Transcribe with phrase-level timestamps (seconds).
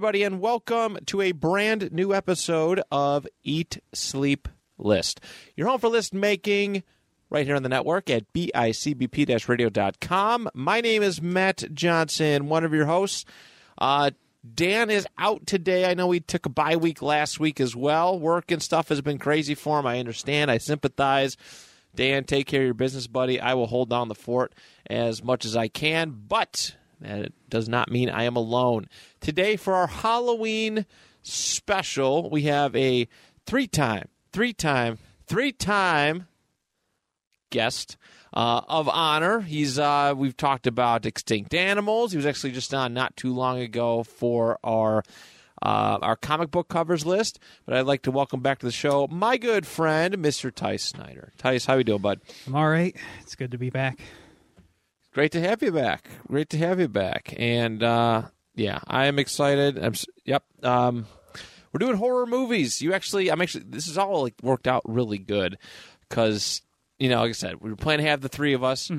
[0.00, 5.20] Everybody, and welcome to a brand new episode of Eat Sleep List.
[5.56, 6.84] Your home for list making
[7.28, 10.48] right here on the network at bicbp radio.com.
[10.54, 13.26] My name is Matt Johnson, one of your hosts.
[13.76, 14.12] Uh,
[14.54, 15.84] Dan is out today.
[15.84, 18.18] I know he took a bye week last week as well.
[18.18, 19.86] Work and stuff has been crazy for him.
[19.86, 20.50] I understand.
[20.50, 21.36] I sympathize.
[21.94, 23.38] Dan, take care of your business, buddy.
[23.38, 24.54] I will hold down the fort
[24.88, 28.86] as much as I can, but that does not mean I am alone.
[29.20, 30.86] Today, for our Halloween
[31.22, 33.08] special, we have a
[33.46, 36.26] three time, three time, three time
[37.50, 37.96] guest
[38.32, 39.40] uh, of honor.
[39.40, 42.12] He's uh, we've talked about extinct animals.
[42.12, 45.02] He was actually just on not too long ago for our
[45.62, 47.38] uh, our comic book covers list.
[47.66, 50.54] But I'd like to welcome back to the show my good friend, Mr.
[50.54, 51.32] Tice Snyder.
[51.38, 52.20] Tice, how you doing, bud?
[52.46, 52.96] I'm all right.
[53.22, 53.98] It's good to be back.
[55.12, 56.08] Great to have you back.
[56.28, 57.34] Great to have you back.
[57.36, 58.22] And uh,
[58.54, 59.78] yeah, I am excited.
[59.78, 59.94] I'm
[60.24, 60.44] yep.
[60.62, 61.06] Um,
[61.72, 62.80] we're doing horror movies.
[62.80, 63.64] You actually, I'm actually.
[63.68, 65.58] This is all like worked out really good
[66.08, 66.62] because
[66.98, 68.90] you know, like I said, we were planning to have the three of us.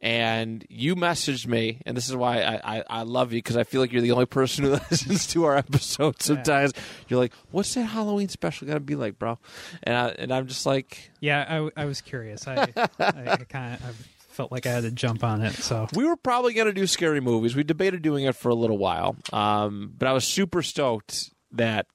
[0.00, 3.64] And you messaged me, and this is why I, I, I love you because I
[3.64, 6.26] feel like you're the only person who listens to our episodes.
[6.26, 6.72] Sometimes
[7.08, 9.38] you're like, "What's that Halloween special gonna be like, bro?"
[9.82, 12.46] And I, and I'm just like, Yeah, I, I was curious.
[12.46, 15.52] I, I, kind of felt like I had to jump on it.
[15.54, 17.54] So We were probably going to do scary movies.
[17.56, 21.86] We debated doing it for a little while, um, but I was super stoked that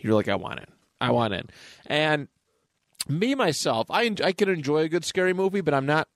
[0.00, 0.68] you're like, I want it.
[1.00, 1.50] I want it.
[1.86, 2.28] And
[3.08, 6.08] me myself, I I can enjoy a good scary movie, but I'm not.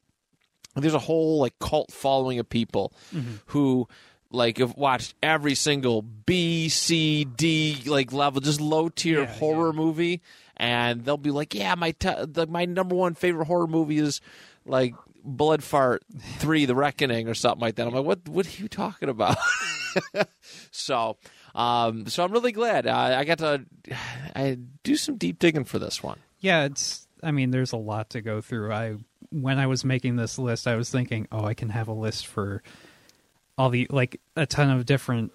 [0.77, 2.93] There's a whole like cult following of people
[3.47, 3.89] who
[4.31, 9.73] like have watched every single B, C, D like level, just low tier Yeah, horror
[9.73, 10.23] movie,
[10.57, 14.21] and they'll be like, "Yeah, my t- the, my number one favorite horror movie is
[14.65, 14.95] like
[15.25, 16.03] Blood Fart
[16.39, 18.29] Three: The Reckoning or something like that." I'm like, "What?
[18.29, 19.37] What are you talking about?"
[20.71, 21.17] so,
[21.55, 23.65] um, so I'm really glad I, I got to
[24.35, 26.19] I do some deep digging for this one.
[26.41, 27.07] yeah, it's.
[27.23, 28.73] I mean, there's a lot to go through.
[28.73, 28.97] I
[29.31, 32.27] when I was making this list, I was thinking, oh, I can have a list
[32.27, 32.63] for
[33.59, 35.33] all the like a ton of different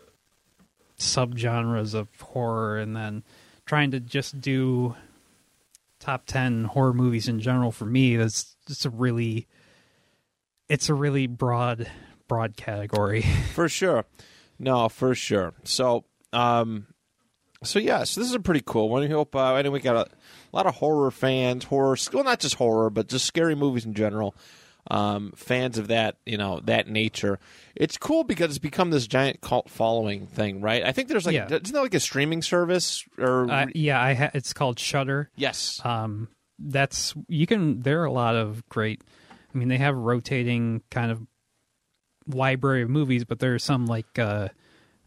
[0.97, 3.23] subgenres of horror, and then
[3.65, 4.95] trying to just do
[5.99, 9.47] top 10 horror movies in general for me that's just a really
[10.69, 11.89] it's a really broad
[12.27, 13.21] broad category
[13.53, 14.05] For sure.
[14.57, 15.53] No, for sure.
[15.63, 16.87] So, um,
[17.63, 19.01] so yeah, so this is a pretty cool one.
[19.01, 22.55] We hope, uh, we got a, a lot of horror fans, horror, well, not just
[22.55, 24.33] horror, but just scary movies in general.
[24.89, 27.39] Um, fans of that, you know, that nature.
[27.75, 30.83] It's cool because it's become this giant cult following thing, right?
[30.85, 31.47] I think there's like, Yeah.
[31.47, 33.49] isn't there like a streaming service or?
[33.51, 35.81] uh, yeah i ha- it's called Shudder yes.
[35.83, 36.27] um
[36.59, 39.01] that's you can there are a lot of great
[39.55, 41.21] i mean they have rotating kind of
[42.27, 44.47] library of movies but there are some like uh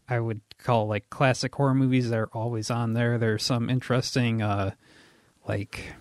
[0.07, 4.41] i would call like classic horror movies that are always on there there's some interesting
[4.41, 4.71] uh
[5.47, 5.93] like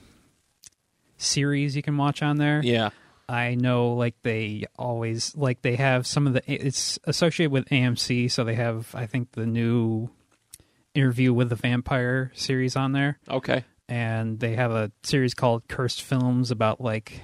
[1.17, 2.91] series you can watch on there yeah.
[3.31, 8.31] I know like they always like they have some of the it's associated with AMC
[8.31, 10.09] so they have I think the new
[10.95, 13.67] interview with the vampire series on there Okay.
[13.87, 17.21] and they have a series called Cursed Films about like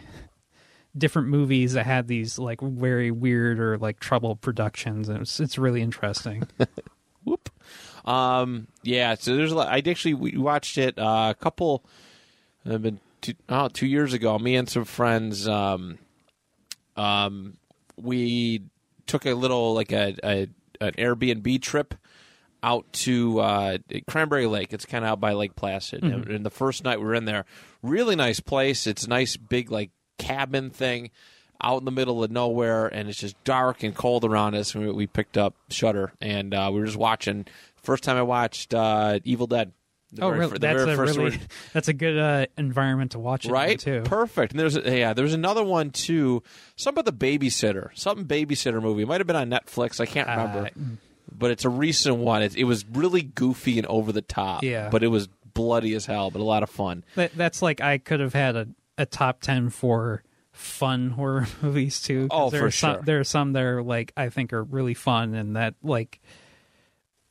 [0.96, 5.58] different movies that had these like very weird or like troubled productions and it's it's
[5.58, 6.46] really interesting.
[7.24, 7.50] Whoop.
[8.04, 9.68] Um, yeah, so there's a lot.
[9.68, 11.84] I actually we watched it uh, a couple.
[12.66, 14.38] I've been two, oh, two years ago.
[14.38, 15.48] Me and some friends.
[15.48, 15.98] Um,
[16.96, 17.56] um,
[17.96, 18.62] we
[19.06, 20.48] took a little like a, a
[20.80, 21.94] an Airbnb trip
[22.62, 24.72] out to uh, Cranberry Lake.
[24.72, 26.02] It's kind of out by Lake Placid.
[26.02, 27.44] And, and the first night we were in there,
[27.82, 28.86] really nice place.
[28.86, 31.10] It's nice big like cabin thing
[31.62, 34.74] out in the middle of nowhere, and it's just dark and cold around us.
[34.74, 37.46] And we, we picked up Shudder, and uh, we were just watching.
[37.82, 39.72] First time I watched uh, Evil Dead.
[40.12, 40.52] The oh, very really?
[40.52, 41.40] the That's very a first really one.
[41.72, 44.02] that's a good uh, environment to watch it right too.
[44.04, 46.40] perfect and there's a, yeah there's another one too
[46.76, 50.28] something about the babysitter something babysitter movie it might have been on netflix i can't
[50.28, 50.80] remember Uh,
[51.36, 54.88] but it's a recent one it, it was really goofy and over the top Yeah.
[54.88, 57.98] but it was bloody as hell but a lot of fun That, that's like I
[57.98, 58.68] could have had a,
[58.98, 62.28] a top ten for fun horror movies too.
[62.30, 63.02] Oh, there for are some, sure.
[63.02, 66.20] There are some that are like I think are really fun, and that like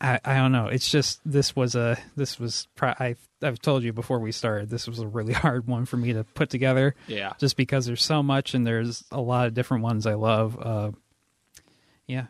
[0.02, 0.68] I I don't know.
[0.68, 4.70] It's just this was a this was pro- I I've told you before we started.
[4.70, 7.34] This was a really hard one for me to put together, Yeah.
[7.40, 10.58] just because there's so much and there's a lot of different ones I love.
[10.60, 10.92] Uh,
[12.08, 12.28] yeah.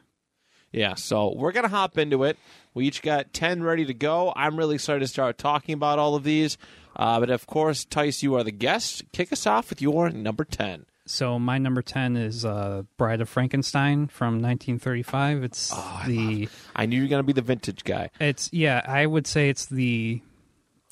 [0.71, 2.35] Yeah, so we're going to hop into it.
[2.73, 4.33] We each got 10 ready to go.
[4.35, 6.57] I'm really excited to start talking about all of these.
[6.95, 9.03] Uh, but of course, Tice, you are the guest.
[9.11, 10.85] Kick us off with your number 10.
[11.05, 15.43] So my number ten is uh, Bride of Frankenstein from 1935.
[15.43, 18.09] It's Oh, I the I knew you were going to be the vintage guy.
[18.21, 20.21] It's yeah, I would say it's the.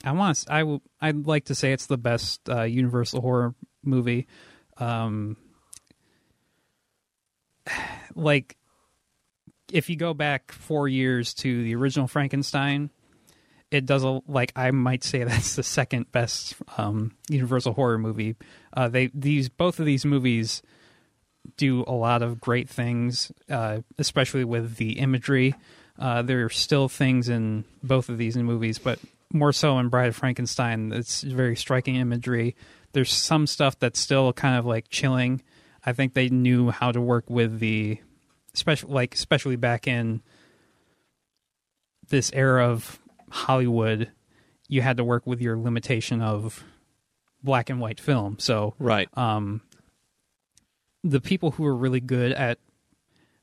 [0.04, 0.44] I want.
[0.50, 0.82] I will.
[1.00, 3.56] I'd like to say it's the best uh, Universal horror
[3.86, 4.28] movie.
[4.78, 5.38] Um,
[8.16, 8.58] like,
[9.72, 12.90] if you go back four years to the original Frankenstein,
[13.72, 18.36] it does a like I might say that's the second best um, Universal horror movie.
[18.74, 20.62] Uh, they these both of these movies
[21.58, 25.56] do a lot of great things, uh, especially with the imagery.
[25.98, 29.00] Uh, there are still things in both of these movies, but
[29.34, 30.92] more so in Bride of Frankenstein.
[30.92, 32.56] It's very striking imagery.
[32.94, 35.42] There's some stuff that's still kind of like chilling.
[35.86, 38.00] I think they knew how to work with the,
[38.54, 40.22] especially like especially back in
[42.10, 43.00] this era of
[43.32, 44.12] Hollywood,
[44.68, 46.64] you had to work with your limitation of
[47.44, 48.38] black and white film.
[48.40, 49.10] So Right.
[49.18, 49.62] um,
[51.04, 52.60] the people who were really good at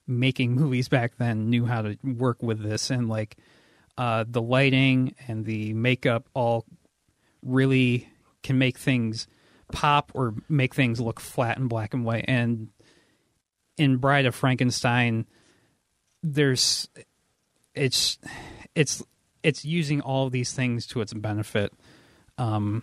[0.06, 3.36] making movies back then knew how to work with this and like
[3.98, 6.64] uh, the lighting and the makeup all
[7.42, 8.08] really
[8.42, 9.26] can make things
[9.72, 12.68] pop or make things look flat and black and white and
[13.76, 15.26] in bride of frankenstein
[16.22, 16.88] there's
[17.74, 18.18] it's
[18.74, 19.02] it's
[19.42, 21.72] it's using all of these things to its benefit
[22.38, 22.82] um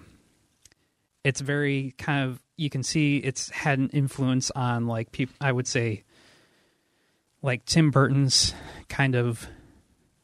[1.24, 5.52] it's very kind of you can see it's had an influence on like people i
[5.52, 6.04] would say
[7.42, 8.54] like tim burton's
[8.88, 9.48] kind of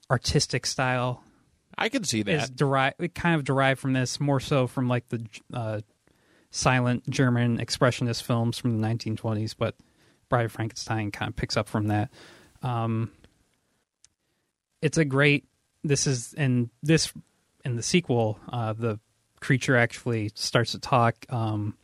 [0.09, 1.23] artistic style
[1.77, 2.43] I can see that.
[2.43, 5.81] is derived it kind of derived from this more so from like the uh,
[6.51, 9.75] silent german expressionist films from the 1920s but
[10.29, 12.11] bride of frankenstein kind of picks up from that
[12.61, 13.09] um
[14.81, 15.45] it's a great
[15.83, 17.11] this is in this
[17.65, 18.99] in the sequel uh the
[19.39, 21.75] creature actually starts to talk um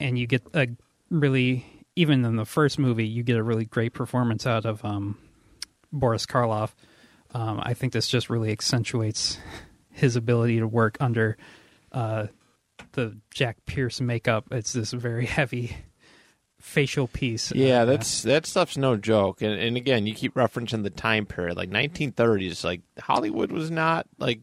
[0.00, 0.68] and you get a
[1.10, 1.64] really
[1.94, 5.16] even in the first movie you get a really great performance out of um
[5.92, 6.72] boris karloff
[7.36, 9.38] um, I think this just really accentuates
[9.90, 11.36] his ability to work under
[11.92, 12.28] uh,
[12.92, 14.46] the Jack Pierce makeup.
[14.50, 15.76] It's this very heavy
[16.66, 17.52] facial piece.
[17.54, 19.40] yeah, Uh, that's that stuff's no joke.
[19.40, 22.64] And, and again, you keep referencing the time period, like 1930s.
[22.64, 24.40] Like Hollywood was not like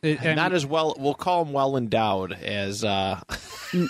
[0.00, 0.94] it- not mean, as well.
[0.98, 2.84] We'll call them well endowed as.
[2.84, 3.20] uh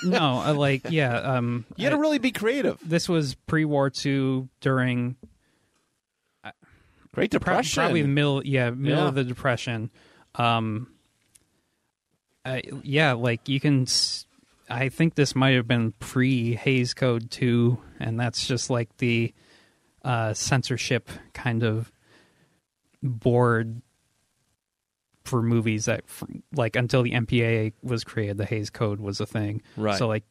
[0.02, 1.16] no, uh, like yeah.
[1.16, 2.78] Um, You had to really be creative.
[2.84, 5.16] this was pre-war two during
[7.12, 7.80] Great depression.
[7.82, 9.08] Probably the middle, yeah, middle Yeah.
[9.08, 9.90] of the depression.
[10.36, 10.88] Um,
[12.44, 13.82] I, yeah, like you can.
[13.82, 14.24] s-
[14.68, 19.34] I think this might have been pre Hays Code two, and that's just like the
[20.04, 21.90] uh, censorship kind of
[23.02, 23.82] board
[25.24, 26.24] for movies that, f-
[26.54, 29.60] like, until the MPAA was created, the Hays Code was a thing.
[29.76, 29.98] Right.
[29.98, 30.24] So, like,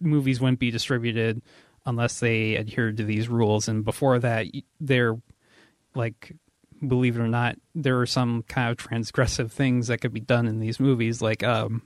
[0.00, 1.40] movies wouldn't be distributed
[1.86, 4.46] unless they adhered to these rules, and before that,
[4.80, 5.16] they're
[5.94, 6.32] like
[6.86, 10.46] believe it or not there are some kind of transgressive things that could be done
[10.46, 11.82] in these movies like um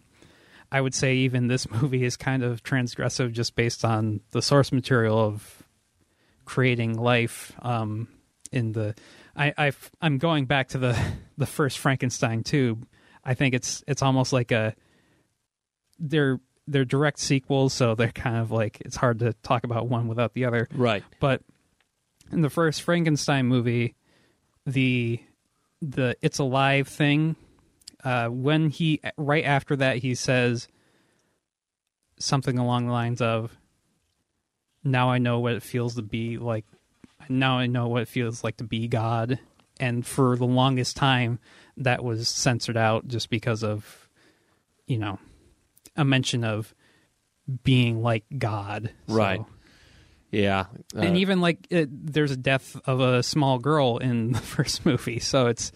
[0.73, 4.73] i would say even this movie is kind of transgressive just based on the source
[4.73, 5.63] material of
[6.45, 8.09] creating life um
[8.51, 8.95] in the
[9.37, 10.99] i i i'm going back to the
[11.39, 12.79] the first frankenstein too
[13.25, 14.75] i think it's it's almost like a
[16.01, 20.09] they're they're direct sequels so they're kind of like it's hard to talk about one
[20.09, 21.05] without the other right.
[21.21, 21.43] but
[22.33, 23.95] in the first Frankenstein movie,
[24.67, 25.21] the
[25.81, 27.37] the it's alive thing,
[28.05, 30.69] uh, when he right after that he says
[32.19, 33.57] something along the lines of,
[34.85, 36.65] "Now I know what it feels to be like.
[37.29, 39.39] Now I know what it feels like to be God."
[39.81, 41.39] And for the longest time,
[41.77, 44.09] that was censored out just because of,
[44.87, 45.19] you know,
[45.97, 46.75] a mention of
[47.65, 48.91] being like God.
[49.09, 49.45] So- Right.
[50.31, 50.67] Yeah.
[50.95, 54.87] and Uh, even like it, there's a death of a small girl in the first
[54.87, 55.73] movie so it's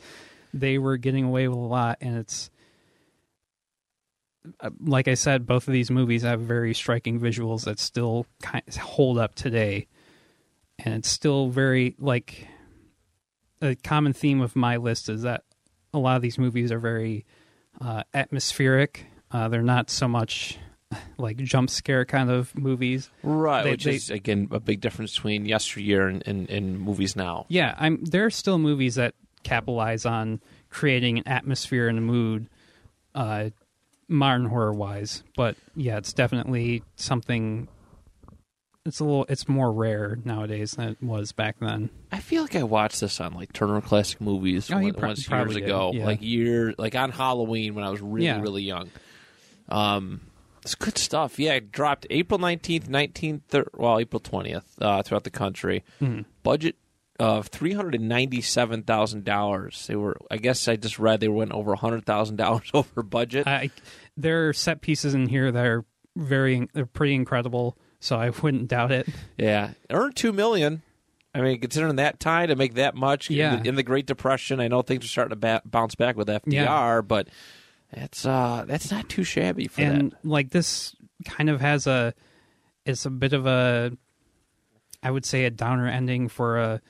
[0.61, 2.51] they were getting away with a lot and it's
[4.61, 8.63] uh, like i said both of these movies have very striking visuals that still kind
[8.69, 9.87] of hold up today
[10.79, 12.47] and it's still very like
[13.63, 15.43] a common theme of my list is that
[15.95, 17.25] a lot of these movies are very
[17.81, 20.59] uh, atmospheric uh, they're not so much
[21.19, 23.11] like jump scare kind of movies.
[23.25, 27.17] Right, They- which they- is again a big difference between yesteryear and, and, and movies
[27.17, 27.45] now.
[27.49, 28.05] Yeah, I'm.
[28.05, 29.15] There are still movies that
[29.47, 32.49] capitalize on creating an atmosphere and a mood,
[33.15, 33.51] uh,
[34.09, 35.23] modern horror wise.
[35.37, 37.69] But yeah, it's definitely something.
[38.85, 39.27] It's a little.
[39.29, 41.91] It's more rare nowadays than it was back then.
[42.13, 45.29] I feel like I watched this on like Turner Classic Movies Oh, one- pro- once
[45.29, 46.07] years did, ago, yeah.
[46.07, 48.41] like year, like on Halloween when I was really Yeah.
[48.41, 48.91] really young.
[49.69, 50.21] Um,
[50.63, 51.39] it's good stuff.
[51.41, 55.83] Yeah, it dropped April nineteenth, nineteen thir- well April twentieth uh, throughout the country.
[56.01, 56.23] Mm-hmm.
[56.45, 56.77] Budget
[57.19, 59.87] of three hundred and ninety seven thousand dollars.
[59.87, 63.47] They were, I guess, I just read they went over hundred thousand dollars over budget.
[63.47, 63.71] I
[64.17, 65.85] there are set pieces in here that are
[66.17, 66.69] very.
[66.73, 67.77] They're pretty incredible.
[68.01, 69.09] So I wouldn't doubt it.
[69.39, 70.83] Yeah, earned two million.
[71.35, 73.57] I mean, considering that time to make that much in Yeah.
[73.57, 76.29] the, in the Great Depression, I know things are starting to ba- bounce back with
[76.29, 77.01] FDR, Yeah.
[77.03, 77.29] but
[77.93, 80.25] that's uh that's not too shabby for and that.
[80.25, 80.95] like this
[81.25, 82.15] kind of has a
[82.85, 83.93] it's a bit of a
[85.03, 86.81] i would say a downer ending for a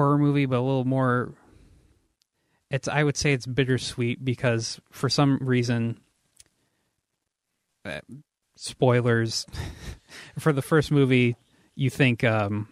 [0.00, 1.34] horror movie but a little more
[2.70, 6.00] it's i would say it's bittersweet because for some reason
[7.84, 8.00] uh,
[8.56, 9.44] spoilers
[10.38, 11.36] for the first movie
[11.74, 12.66] you think um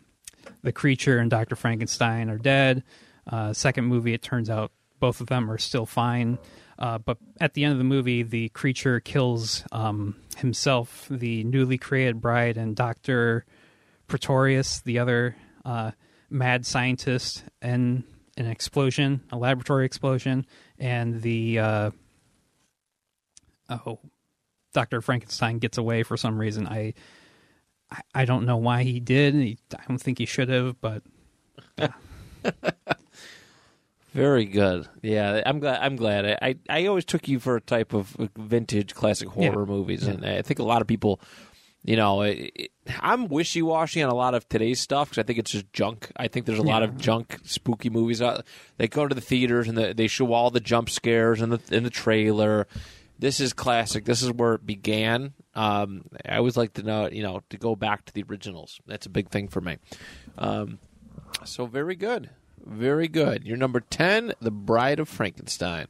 [0.63, 2.83] the creature and dr frankenstein are dead.
[3.31, 6.39] Uh second movie it turns out both of them are still fine.
[6.79, 11.79] Uh, but at the end of the movie, the creature kills um, himself, the newly
[11.79, 13.45] created bride, and Doctor
[14.07, 15.91] Pretorius, the other uh,
[16.31, 18.05] mad scientist, and
[18.37, 20.47] an explosion, a laboratory explosion,
[20.79, 21.91] and the uh,
[23.71, 23.99] oh,
[24.73, 26.67] Doctor Frankenstein gets away for some reason.
[26.67, 26.95] I
[28.15, 29.35] I, don't know why he did.
[29.35, 31.03] He, I don't think he should have, but
[34.15, 34.89] Very good.
[35.03, 35.81] Yeah, I'm glad.
[35.83, 36.27] I'm glad.
[36.27, 39.65] I, I, I always took you for a type of vintage classic horror Yeah.
[39.73, 40.13] movies, Yeah.
[40.15, 41.21] and I think a lot of people,
[41.85, 42.71] you know, it, it-
[43.01, 46.11] I'm wishy washy on a lot of today's stuff because I think it's just junk.
[46.17, 48.47] I think there's a lot of junk spooky movies out.
[48.79, 51.61] They go to the theaters and the, they show all the jump scares in the
[51.71, 52.67] in the trailer.
[53.19, 54.07] This is classic.
[54.07, 55.35] This is where it began.
[55.55, 58.81] Um, I always like to know, you know, to go back to the originals.
[58.87, 59.77] That's a big thing for me.
[60.39, 60.79] Um,
[61.45, 62.31] so very good.
[62.65, 63.45] Very good.
[63.45, 65.89] Your number 10, The Bride of Frankenstein.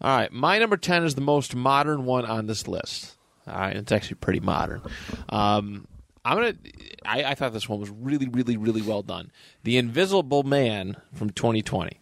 [0.00, 0.32] All right.
[0.32, 3.16] My number 10 is the most modern one on this list.
[3.50, 3.76] Right.
[3.76, 4.82] It's actually pretty modern.
[5.28, 5.86] Um,
[6.24, 6.70] I'm going to,
[7.04, 9.32] I thought this one was really, really, really well done.
[9.64, 11.98] The Invisible Man from 2020.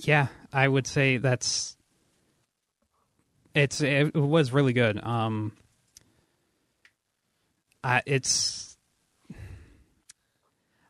[0.00, 1.76] yeah, I would say that's
[3.54, 5.02] it's it was really good.
[5.02, 5.52] Um,
[7.84, 8.76] I it's.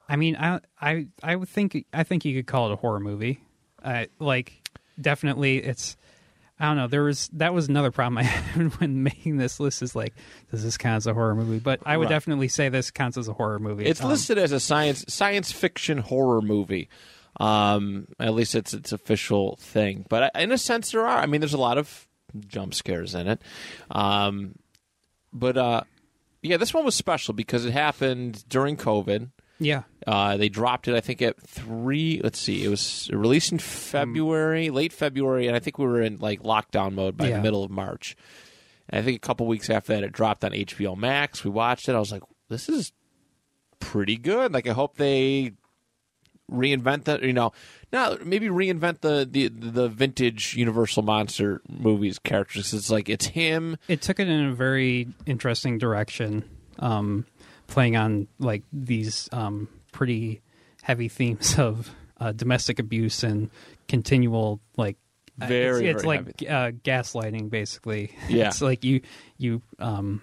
[0.08, 3.00] I mean, I I I would think I think you could call it a horror
[3.00, 3.40] movie.
[3.82, 4.62] Uh, like
[5.00, 5.96] definitely, it's.
[6.62, 6.86] I don't know.
[6.86, 9.82] There was that was another problem I had when making this list.
[9.82, 10.14] Is like,
[10.52, 11.58] does this count as a horror movie?
[11.58, 12.10] But I would Right.
[12.10, 13.84] definitely say this counts as a horror movie.
[13.84, 16.88] It's Um, listed as a science science fiction horror movie.
[17.40, 20.06] Um, at least it's its official thing.
[20.08, 21.18] But in a sense, there are.
[21.18, 22.06] I mean, there's a lot of
[22.46, 23.42] jump scares in it.
[23.90, 24.54] Um,
[25.32, 25.80] but uh,
[26.42, 29.30] yeah, this one was special because it happened during COVID.
[29.64, 32.20] Yeah, Uh, they dropped it, I think, at three.
[32.22, 36.18] Let's see, it was released in February, late February, and I think we were in
[36.18, 37.36] like lockdown mode by Yeah.
[37.36, 38.16] the middle of March.
[38.88, 41.44] And I think a couple weeks after that, it dropped on HBO Max.
[41.44, 41.94] We watched it.
[41.94, 42.92] I was like, this is
[43.78, 44.52] pretty good.
[44.52, 45.52] Like, I hope they
[46.50, 47.52] reinvent the, you know,
[47.92, 52.74] not maybe reinvent the the the vintage Universal monster movies characters.
[52.74, 53.76] It's like it's him.
[53.88, 56.44] it took it in a very interesting direction,
[56.78, 57.24] um,
[57.72, 60.42] playing on like these um, pretty
[60.82, 63.50] heavy themes of uh, domestic abuse and
[63.88, 64.96] continual like
[65.38, 68.14] Very, it's, it's very like uh, gaslighting basically.
[68.28, 68.48] Yeah.
[68.48, 69.00] it's like you
[69.38, 70.22] you um,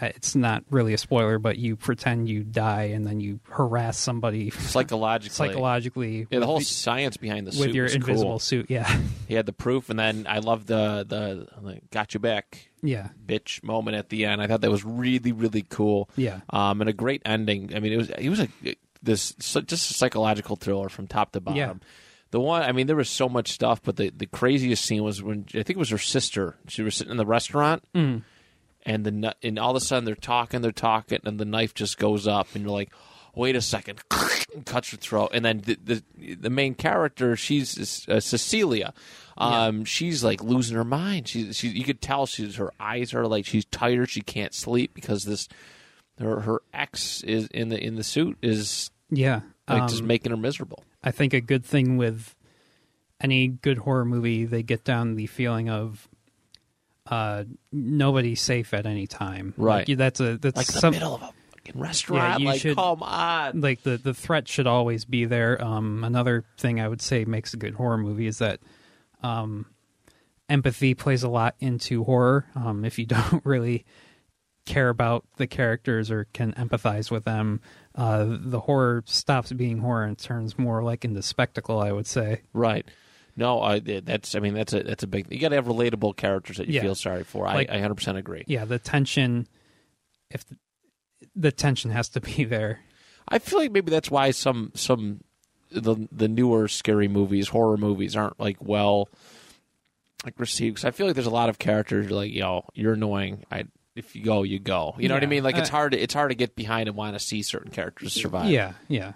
[0.00, 4.50] it's not really a spoiler, but you pretend you die and then you harass somebody
[4.50, 8.30] Psychologically, psychologically yeah, the with whole the- science behind the with suit your was invisible
[8.32, 8.38] cool.
[8.38, 8.66] suit.
[8.68, 12.70] Yeah, He had the proof, and then I love the the, the got you back
[12.82, 14.40] yeah, bitch moment at the end.
[14.42, 16.08] I thought that was really really cool.
[16.16, 16.40] yeah.
[16.50, 17.72] Um, and a great ending.
[17.74, 18.48] I mean, it was it was a
[19.02, 21.56] this just a psychological thriller from top to bottom.
[21.58, 21.74] Yeah.
[22.32, 25.20] The one, I mean, there was so much stuff, but the, the craziest scene was
[25.20, 26.54] when I think it was her sister.
[26.68, 28.22] She was sitting in the restaurant, Mm.
[28.84, 31.98] And the and all of a sudden they're talking, they're talking, and the knife just
[31.98, 32.90] goes up, and you're like,
[33.34, 34.00] wait a second,
[34.54, 35.78] and cuts her throat, and then the
[36.16, 38.92] the, the main character, she's uh, Cecilia.
[39.38, 41.26] Um, she's like losing her mind.
[41.26, 44.10] She, she, you could tell she's her eyes are like she's tired.
[44.10, 45.48] She can't sleep because this
[46.18, 50.30] her her ex is in the in the suit is Yeah, like just Um, making
[50.30, 50.84] her miserable.
[51.02, 52.34] I think a good thing with
[53.18, 56.06] any good horror movie, they get down the feeling of
[57.06, 59.54] uh, nobody's safe at any time.
[59.56, 59.88] Right.
[59.88, 62.40] Like, that's a that's like the some, middle of a fucking restaurant.
[62.40, 63.60] you like, should- come on.
[63.60, 65.62] like the the threat should always be there.
[65.62, 68.60] Um, another thing I would say makes a good horror movie is that
[69.22, 69.66] um,
[70.48, 72.46] empathy plays a lot into horror.
[72.54, 73.84] Um, if you don't really
[74.66, 77.60] care about the characters or can empathize with them,
[77.96, 81.80] uh, the horror stops being horror and turns more like into spectacle.
[81.80, 82.42] I would say.
[82.52, 82.86] Right.
[83.40, 84.34] No, I, that's.
[84.36, 85.26] I mean, that's a that's a big.
[85.32, 86.82] You got to have relatable characters that you Yeah.
[86.82, 87.46] feel sorry for.
[87.46, 88.44] Like- I, I 100% agree.
[88.46, 89.48] Yeah, the tension.
[90.30, 90.56] If the,
[91.34, 92.80] the tension has to be there.
[93.28, 95.24] I feel like maybe that's why some some
[95.72, 99.08] the the newer scary movies, horror movies, aren't like well
[100.24, 100.74] like received.
[100.76, 103.44] Because I feel like there's a lot of characters you're like, yo, you're annoying.
[103.50, 103.64] I
[103.96, 104.94] if you go, you go.
[104.98, 105.42] You know what I mean?
[105.44, 105.92] Like it's Uh, hard.
[105.92, 108.50] To, it's hard to get behind and want to see certain characters survive.
[108.50, 109.12] Yeah, yeah.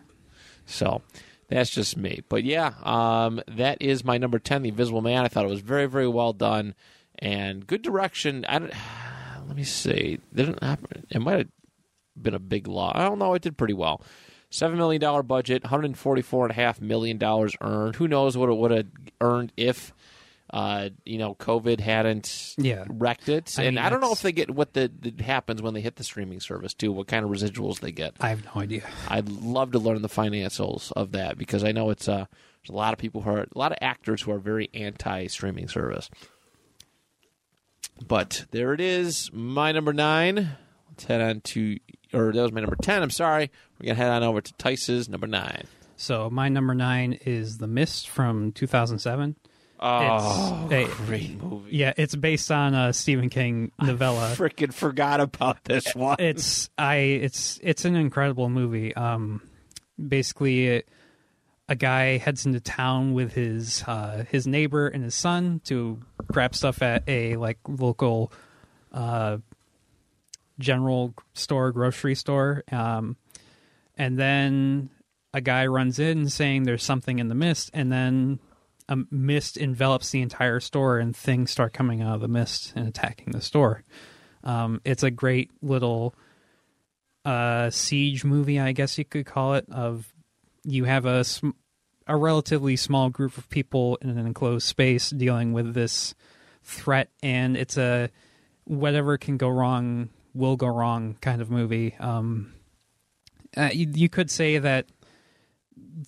[0.66, 1.02] So
[1.49, 2.23] that's just me.
[2.29, 5.25] But yeah, um, that is my number ten, The Invisible Man.
[5.25, 6.75] I thought it was very, very well done
[7.19, 8.45] and good direction.
[8.49, 8.73] I don't.
[9.47, 10.21] Let me see.
[10.35, 11.49] It might have
[12.21, 12.93] been a big law.
[12.95, 13.35] I don't know.
[13.35, 14.03] It did pretty well.
[14.51, 17.97] Seven million dollar budget, hundred forty four and a half million dollars earned.
[17.97, 18.87] Who knows what it would have
[19.21, 19.93] earned if,
[20.55, 22.85] uh, you know, COVID hadn't Yeah.
[22.89, 23.53] wrecked it.
[23.59, 25.81] I and mean, I don't know if they get what the, that happens when they
[25.81, 26.93] hit the streaming service too.
[26.93, 28.15] What kind of residuals they get.
[28.21, 28.85] I have no idea.
[29.09, 32.27] I'd love to learn the financials of that because I know it's uh,
[32.63, 35.27] there's a lot of people who are a lot of actors who are very anti
[35.27, 36.09] streaming service.
[38.07, 40.51] But there it is, my number nine.
[40.91, 41.79] Let's head on to,
[42.13, 43.03] or that was my number ten.
[43.03, 43.51] I'm sorry.
[43.81, 45.65] We're gonna head on over to Tice's number nine.
[45.97, 49.37] So my number nine is The Mist from 2007.
[49.81, 51.76] Oh, It's a- great movie!
[51.76, 54.33] Yeah, it's based on a Stephen King novella.
[54.37, 56.16] Freaking forgot about this one.
[56.19, 58.95] it's I it's it's an incredible movie.
[58.95, 59.43] Um,
[60.09, 60.85] basically,
[61.69, 66.54] a guy heads into town with his uh, his neighbor and his son to grab
[66.54, 68.33] stuff at a like local
[68.93, 69.38] uh,
[70.59, 73.16] general store, grocery store, um,
[73.99, 74.88] and then
[75.33, 78.38] a guy runs in saying there's something in the mist, and then
[78.88, 82.87] a mist envelops the entire store, and things start coming out of the mist and
[82.87, 83.83] attacking the store.
[84.42, 86.14] Um, it's a great little
[87.25, 89.66] uh, siege movie, I guess you could call it.
[89.70, 90.12] Of
[90.64, 91.51] you have a sm-
[92.07, 96.14] a relatively small group of people in an enclosed space dealing with this
[96.62, 98.11] threat, and it's a
[98.64, 101.94] whatever can go wrong will go wrong kind of movie.
[101.99, 102.53] Um,
[103.57, 104.87] uh, you, you could say that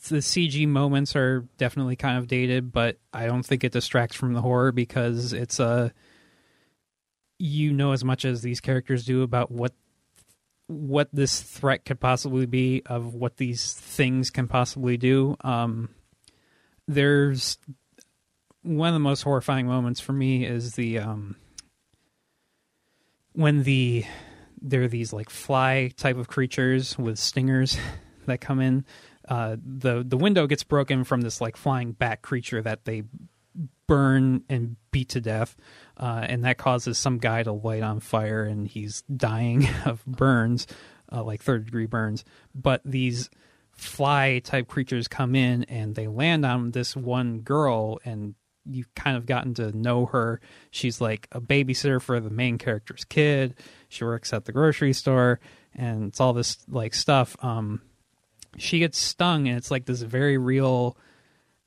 [0.08, 4.32] the CG moments are definitely kind of dated, but I don't think it distracts from
[4.32, 5.92] the horror because it's a
[7.38, 9.74] you know as much as these characters do about what
[10.68, 15.36] what this threat could possibly be of what these things can possibly do.
[15.42, 15.90] Um,
[16.88, 17.58] there's
[18.62, 21.36] one of the most horrifying moments for me is the um,
[23.32, 24.04] when the
[24.60, 27.78] there are these like fly type of creatures with stingers
[28.26, 28.84] that come in.
[29.28, 33.02] Uh, the the window gets broken from this like flying bat creature that they
[33.86, 35.56] burn and beat to death,
[35.96, 40.66] uh, and that causes some guy to light on fire, and he's dying of burns,
[41.12, 42.24] uh, like third degree burns.
[42.54, 43.30] But these
[43.72, 48.34] fly type creatures come in and they land on this one girl, and
[48.68, 50.40] you've kind of gotten to know her.
[50.70, 53.54] She's like a babysitter for the main character's kid.
[53.88, 55.40] She works at the grocery store,
[55.74, 57.36] and it's all this like stuff.
[57.44, 57.82] Um,
[58.58, 60.96] she gets stung, and it's like this very real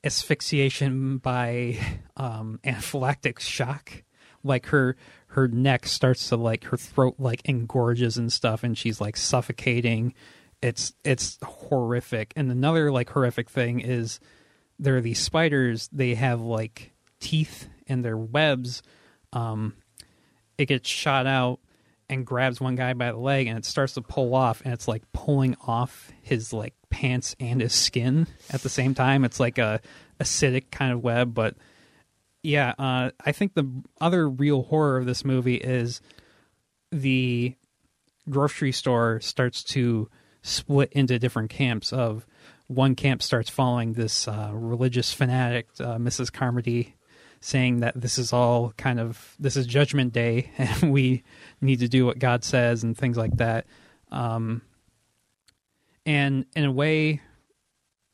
[0.04, 1.78] asphyxiation by
[2.18, 4.04] um, anaphylactic shock.
[4.44, 4.96] Like her
[5.28, 10.14] her neck starts to like her throat like engorges and stuff, and she's like suffocating.
[10.62, 12.34] It's it's horrific.
[12.36, 14.20] And another like horrific thing is
[14.78, 15.90] there are these spiders.
[15.92, 18.82] They have like teeth in their webs.
[19.34, 19.76] Um,
[20.58, 21.60] it gets shot out
[22.10, 24.88] and grabs one guy by the leg, and it starts to pull off, and it's
[24.88, 29.24] like pulling off his like pants and his skin at the same time.
[29.24, 29.82] It's like a
[30.20, 31.56] acidic kind of web, but
[32.42, 33.70] yeah, uh, I think the
[34.00, 36.02] other real horror of this movie is
[36.92, 37.56] the
[38.30, 40.10] grocery store starts to
[40.42, 41.92] split into different camps.
[41.92, 42.26] Of
[42.68, 46.32] one camp starts following this uh, religious fanatic, uh, Mrs.
[46.32, 46.96] Carmody,
[47.42, 51.24] saying that this is all kind of this is Judgment Day and we
[51.62, 53.66] need to do what God says and things like that.
[54.12, 54.62] Um,
[56.06, 57.22] and in a way,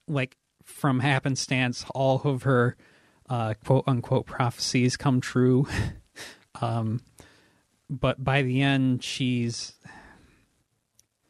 [0.08, 2.76] like from happenstance, all of her
[3.30, 5.68] uh, quote unquote prophecies come true.
[6.62, 7.02] um,
[7.90, 9.74] but by the end, she's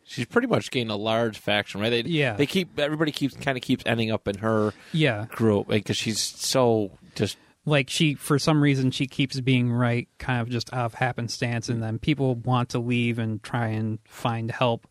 [0.08, 1.90] She's pretty much gained a large faction, right?
[1.90, 2.34] They, Yeah.
[2.34, 6.22] They keep everybody keeps kind of keeps ending up in her yeah, group because she's
[6.22, 10.86] so just like she for some reason she keeps being right kind of just out
[10.86, 14.88] of happenstance and then people want to leave and try and find help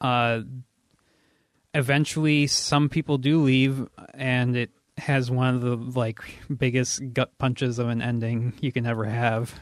[0.00, 0.40] uh
[1.74, 6.20] eventually some people do leave and it has one of the like
[6.56, 9.52] biggest gut punches of an ending you can ever have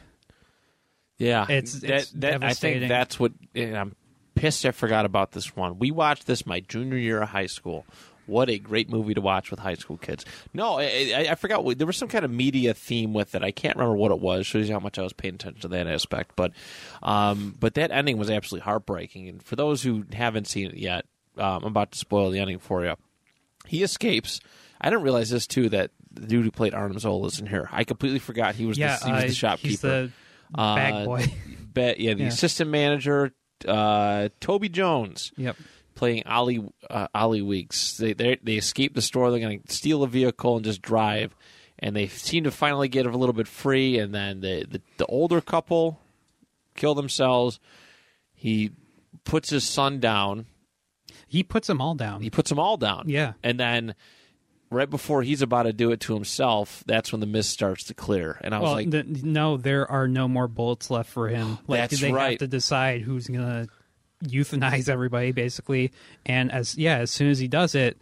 [1.17, 3.31] Yeah, It's- that, it's that, I think that's what.
[3.55, 3.95] And I'm
[4.35, 4.65] pissed.
[4.65, 5.79] I forgot about this one.
[5.79, 7.85] We watched this my junior year of high school.
[8.25, 10.25] What a great movie to watch with high school kids.
[10.53, 11.77] No, I, I, forgot.
[11.77, 13.43] There was some kind of media theme with it.
[13.43, 14.45] I can't remember what it was.
[14.45, 16.31] Shows you how much I was paying attention to that aspect.
[16.35, 16.53] But,
[17.01, 19.27] um, but that ending was absolutely heartbreaking.
[19.27, 21.05] And for those who haven't seen it yet,
[21.37, 22.95] um, I'm about to spoil the ending for you.
[23.67, 24.39] He escapes.
[24.79, 27.69] I didn't realize this too that the dude who played Arnim Zola is in here.
[27.71, 29.67] I completely forgot he was yeah the, he was uh, the shopkeeper.
[29.69, 30.11] he's the
[30.53, 31.25] bag Uh, boy
[31.73, 32.27] Bet yeah, the Yeah.
[32.27, 33.31] assistant manager,
[33.67, 35.55] uh, Toby Jones, yep
[35.95, 37.97] playing Ollie uh, Ollie Weeks.
[37.97, 39.31] They they they escape the store.
[39.31, 41.35] They're going to steal a vehicle and just drive,
[41.79, 43.97] and they seem to finally get a little bit free.
[43.99, 45.99] And then the the, the older couple
[46.75, 47.59] kill themselves.
[48.33, 48.71] He
[49.23, 50.47] puts his son down.
[51.27, 53.05] he puts them all down He puts them all down.
[53.07, 53.95] yeah And then
[54.69, 57.93] right before he's about to do it to himself, that's when the mist starts to
[57.93, 58.37] clear.
[58.41, 61.57] And I was well, like, th- no, there are no more bullets left for him.
[61.67, 62.31] Like That's they right.
[62.31, 63.67] have to decide who's gonna
[64.23, 65.91] euthanize everybody, basically.
[66.25, 67.97] And as yeah, as soon as he does it,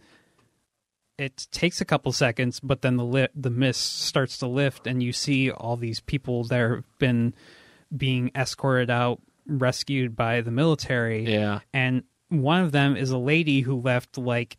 [1.18, 5.02] it takes a couple seconds, but then the li- the mist starts to lift, and
[5.02, 7.34] you see all these people that have been
[7.94, 11.24] being escorted out, rescued by the military.
[11.30, 11.60] yeah.
[11.72, 14.56] and one of them is a lady who left like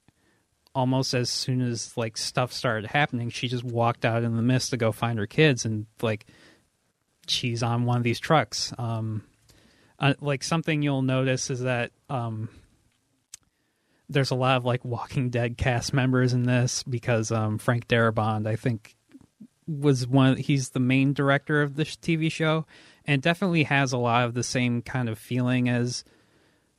[0.75, 4.69] almost as soon as like stuff started happening she just walked out in the mist
[4.69, 6.27] to go find her kids and like
[7.27, 9.23] she's on one of these trucks um
[10.03, 12.49] uh, like something you'll notice is that um
[14.09, 18.47] there's a lot of like walking dead cast members in this because um frank darabont
[18.47, 18.95] i think
[19.65, 22.65] was one he's the main director of this tv show
[23.05, 26.03] and definitely has a lot of the same kind of feeling as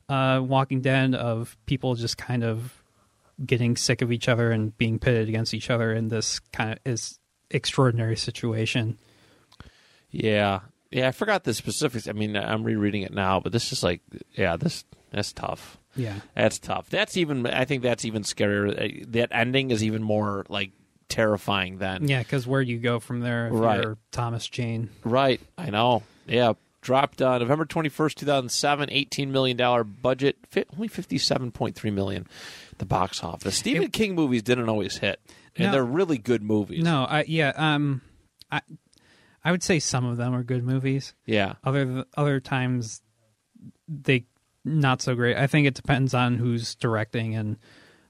[0.09, 2.83] uh, Walking Dead of people just kind of
[3.45, 6.79] getting sick of each other and being pitted against each other in this kind of
[6.85, 8.97] is extraordinary situation.
[10.11, 11.07] Yeah, yeah.
[11.07, 12.07] I forgot the specifics.
[12.07, 14.01] I mean, I'm rereading it now, but this is like,
[14.33, 15.77] yeah, this that's tough.
[15.97, 16.89] Yeah, That's tough.
[16.89, 17.47] That's even.
[17.47, 19.01] I think that's even scarier.
[19.01, 20.71] Uh, That ending is even more like
[21.07, 22.07] terrifying than.
[22.09, 23.81] yeah, because where do you go from there if Right.
[23.81, 24.89] you're Thomas Jane?
[25.05, 25.39] Right.
[25.57, 26.03] I know.
[26.27, 26.53] Yeah.
[26.81, 29.57] Dropped uh, November 21st, 2007, $18 million
[30.01, 32.27] budget, fi- only 57.3 million
[32.77, 33.43] the box office.
[33.43, 35.19] The Stephen It- King movies didn't always hit,
[35.55, 35.71] and No.
[35.71, 36.83] they're really good movies.
[36.83, 38.01] No, I yeah, um,
[38.51, 38.61] I
[39.45, 41.13] I would say some of them are good movies.
[41.25, 41.53] Yeah.
[41.63, 43.01] Other other times
[43.87, 44.25] they
[44.65, 45.37] not so great.
[45.37, 47.57] I think it depends on who's directing and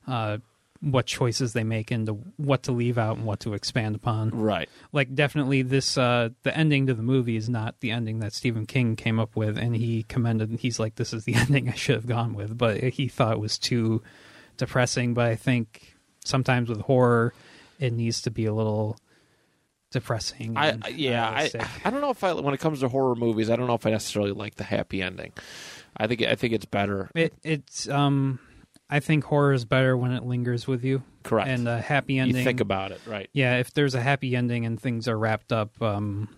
[0.08, 0.38] uh,
[0.80, 4.30] what choices they make into what to leave out and what to expand upon.
[4.30, 4.69] Right.
[4.93, 8.65] like definitely this uh the ending to the movie is not the ending that Stephen
[8.65, 11.95] King came up with and he commended he's like this is the ending I should
[11.95, 14.02] have gone with but he thought it was too
[14.58, 17.34] depressing but I think sometimes with horror
[17.80, 18.98] it needs to be a little
[19.95, 21.49] depressing I and, yeah, I.
[21.84, 23.86] I don't know if I when it comes to horror movies, I don't know if
[23.86, 25.31] I necessarily like the happy ending.
[25.97, 27.10] I think I think it's better.
[27.15, 28.39] it it's um
[28.89, 31.49] I think horror is better when it lingers with you Correct.
[31.49, 33.29] and a happy you ending think about it, right?
[33.34, 36.29] yeah if there's a happy ending and things are wrapped up um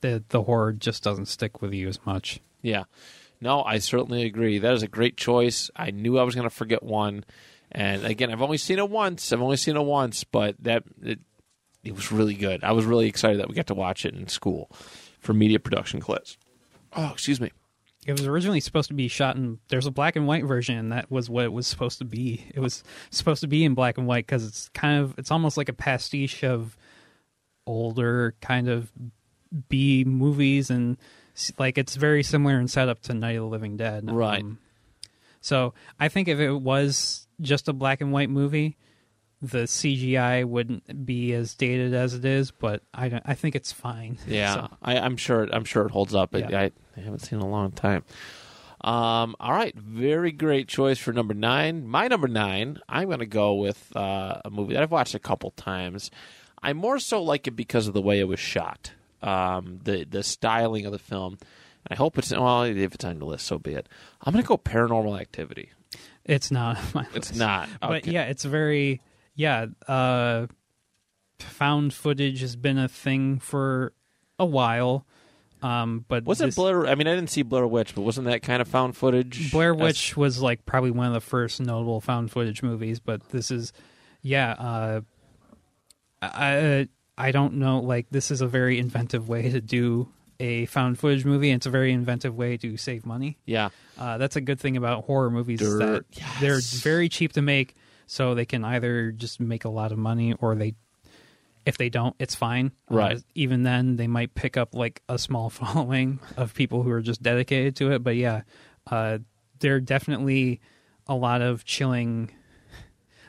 [0.00, 2.84] the the horror just doesn't stick with you as much Yeah.
[3.40, 4.58] No, I certainly agree.
[4.58, 5.70] That is a great choice.
[5.76, 7.22] I knew I was going to forget one,
[7.70, 9.30] and again, I've only seen it once.
[9.30, 11.18] I've only seen it once, but that it,
[11.86, 12.64] it was really good.
[12.64, 14.70] I was really excited that we got to watch it in school
[15.20, 16.36] for media production class.
[16.94, 17.52] Oh, excuse me.
[18.06, 19.58] It was originally supposed to be shot in.
[19.68, 22.46] There's a black and white version, and that was what it was supposed to be.
[22.54, 25.56] It was supposed to be in black and white because it's kind of, it's almost
[25.56, 26.76] like a pastiche of
[27.66, 28.92] older kind of
[29.68, 30.96] B movies, and
[31.58, 34.10] like it's very similar in setup to Night of the Living Dead.
[34.10, 34.42] Right.
[34.42, 34.58] Um,
[35.40, 38.76] so I think if it was just a black and white movie,
[39.50, 42.50] the CGI wouldn't be as dated as it is.
[42.50, 44.18] But I don't, I think it's fine.
[44.26, 45.48] Yeah, So- I, I'm sure.
[45.52, 46.34] I'm sure it holds up.
[46.34, 46.60] It- Yeah.
[46.60, 48.04] I, I haven't seen it in a long time.
[48.82, 51.86] Um, all right, very great choice for number nine.
[51.88, 55.18] My number nine, I'm going to go with uh, a movie that I've watched a
[55.18, 56.10] couple times.
[56.62, 60.22] I more so like it because of the way it was shot, um, the the
[60.22, 61.38] styling of the film.
[61.84, 62.62] And I hope it's well.
[62.62, 63.88] If it's on the list, so be it.
[64.22, 65.70] I'm going to go Paranormal Activity.
[66.24, 66.78] It's not.
[67.14, 69.00] It's not, But yeah, it's very
[69.36, 69.66] yeah.
[69.86, 70.46] Uh,
[71.38, 73.92] found footage has been a thing for
[74.38, 75.06] a while.
[75.62, 76.86] Um, but Wasn't this- Blair?
[76.86, 79.52] I mean, I didn't see Blair Witch, but wasn't that kind of found footage?
[79.52, 83.28] Blair As- Witch was like probably one of the first notable found footage movies, but
[83.30, 83.72] this is,
[84.22, 85.00] yeah, uh,
[86.20, 87.80] I I don't know.
[87.80, 91.50] Like this is a very inventive way to do a found footage movie.
[91.50, 93.38] And it's a very inventive way to save money.
[93.46, 93.70] Yeah.
[93.98, 96.40] Uh, that's a good thing about horror movies is that yes.
[96.40, 97.74] they're very cheap to make,
[98.06, 100.74] so they can either just make a lot of money or they,
[101.64, 102.72] if they don't, it's fine.
[102.88, 103.16] Right.
[103.16, 107.02] Uh, even then, they might pick up like a small following of people who are
[107.02, 108.02] just dedicated to it.
[108.02, 108.42] But yeah,
[108.90, 109.18] uh,
[109.58, 110.60] there are definitely
[111.06, 112.30] a lot of chilling,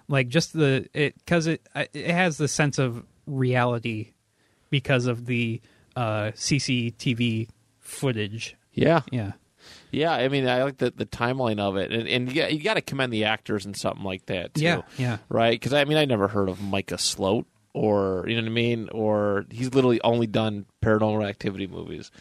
[0.07, 4.13] like just the it because it it has the sense of reality
[4.69, 5.61] because of the
[5.95, 8.55] uh, CCTV footage.
[8.73, 9.01] Yeah.
[9.11, 9.33] Yeah.
[9.91, 10.11] Yeah.
[10.11, 11.91] I mean, I like the, the timeline of it.
[11.91, 14.61] And, and you, got- you got to commend the actors and something like that, too.
[14.63, 15.17] Yeah, yeah.
[15.29, 15.51] Right?
[15.59, 18.89] Because, I mean, I never heard of Micah Sloat or, you know what I mean?
[18.91, 22.11] Or he's literally only done paranormal activity movies.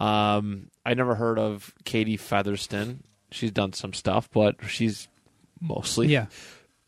[0.00, 3.02] Um, I never heard of Katie Featherston.
[3.32, 5.08] She's done some stuff, but she's
[5.60, 6.26] mostly Yeah.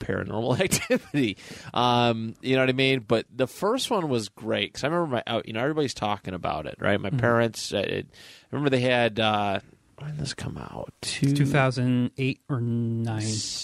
[0.00, 1.36] paranormal activity.
[1.74, 3.00] Um, you know what I mean?
[3.06, 6.34] But the first one was great because I remember my, uh, you know, everybody's talking
[6.34, 7.00] about it, right?
[7.00, 9.60] My parents, uh, it, I remember they had, uh,
[10.02, 10.92] when did this come out?
[11.00, 13.22] Two, 2008 or 9.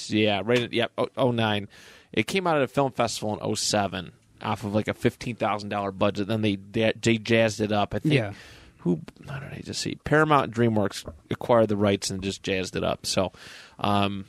[0.09, 0.63] Yeah, right.
[0.63, 1.69] At, yep, oh, oh, 09.
[2.13, 6.29] It came out at a film festival in 07 off of like a $15,000 budget.
[6.29, 7.95] Then they, they they jazzed it up.
[7.95, 8.15] I think.
[8.15, 8.33] Yeah.
[8.83, 9.97] Who, I don't know, I just see.
[10.05, 13.07] Paramount and DreamWorks acquired the rights and just jazzed it up.
[13.07, 13.33] So,
[13.81, 14.27] um,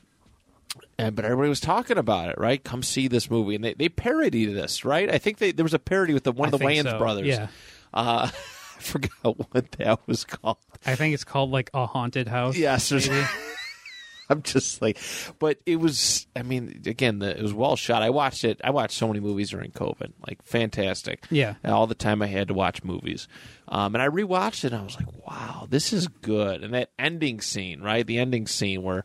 [0.97, 2.61] and, but everybody was talking about it, right?
[2.63, 5.09] Come see this movie, and they, they parodied this, right?
[5.09, 6.97] I think they, there was a parody with the one I of the Wayans so,
[6.97, 7.27] brothers.
[7.27, 7.47] Yeah.
[7.93, 8.29] uh,
[8.79, 10.57] I forgot what that was called.
[10.85, 12.57] I think it's called like a haunted house.
[12.57, 13.21] Yes, maybe.
[14.31, 14.99] I'm just like,
[15.39, 16.27] but it was.
[16.35, 18.03] I mean, again, the, it was well shot.
[18.03, 18.61] I watched it.
[18.63, 21.25] I watched so many movies during COVID, like fantastic.
[21.31, 21.55] Yeah.
[21.63, 23.27] And all the time I had to watch movies,
[23.67, 24.71] um, and I rewatched it.
[24.71, 26.63] and I was like, wow, this is good.
[26.63, 28.05] And that ending scene, right?
[28.05, 29.03] The ending scene where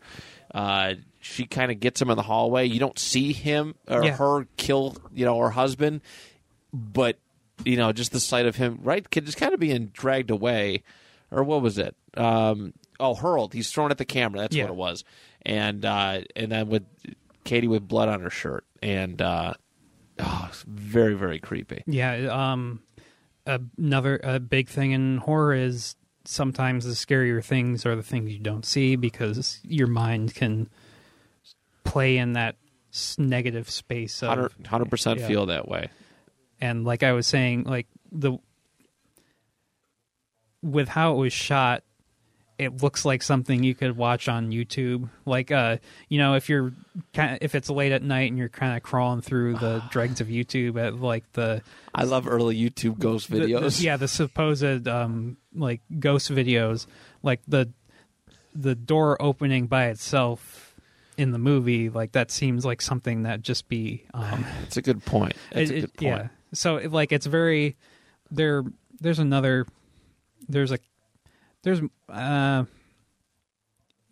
[0.54, 2.66] uh, she kind of gets him in the hallway.
[2.66, 4.16] You don't see him or Yeah.
[4.18, 6.02] her kill, you know, her husband,
[6.70, 7.18] but
[7.64, 9.06] you know, just the sight of him, right?
[9.10, 10.82] Just kind of being dragged away,
[11.30, 11.94] or what was it?
[12.16, 13.52] Um, oh, hurled.
[13.52, 14.40] He's thrown at the camera.
[14.40, 14.64] That's Yeah.
[14.64, 15.04] what it was.
[15.42, 16.84] And uh, and then with
[17.44, 19.54] Katie with blood on her shirt, and uh,
[20.18, 21.82] oh, it's very very creepy.
[21.86, 22.14] Yeah.
[22.54, 22.80] Um,
[23.46, 28.38] another a big thing in horror is sometimes the scarier things are the things you
[28.38, 30.70] don't see because your mind can
[31.84, 32.56] play in that
[33.18, 35.28] negative space Hundred percent yeah.
[35.28, 35.88] feel that way.
[36.60, 38.38] And like I was saying, like the
[40.62, 41.82] with how it was shot,
[42.58, 45.08] it looks like something you could watch on YouTube.
[45.26, 46.72] Like, uh, you know, if you're
[47.12, 50.20] kind of, if it's late at night and you're kind of crawling through the dregs
[50.20, 51.62] of YouTube at like the,
[51.94, 53.82] I love early YouTube ghost the- the- videos.
[53.82, 56.86] yeah, the supposed um like ghost videos,
[57.22, 57.70] like the
[58.54, 60.74] the door opening by itself
[61.16, 65.04] in the movie, like that seems like something that just be um it's a good
[65.04, 65.34] point.
[65.50, 66.00] It's a good point.
[66.22, 66.28] Yeah.
[66.54, 67.76] So it, like it's very
[68.30, 68.64] there.
[69.00, 69.66] There's another.
[70.48, 70.78] There's a.
[71.62, 72.64] There's uh.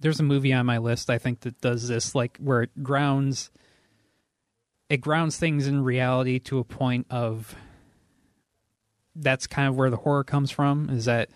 [0.01, 3.51] There's a movie on my list I think that does this like where it grounds.
[4.89, 7.55] It grounds things in reality to a point of.
[9.15, 10.89] That's kind of where the horror comes from.
[10.91, 11.31] Is that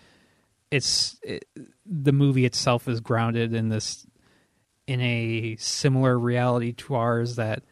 [0.71, 1.45] it's it,
[1.85, 4.05] the movie itself is grounded in this
[4.87, 7.63] in a similar reality to ours that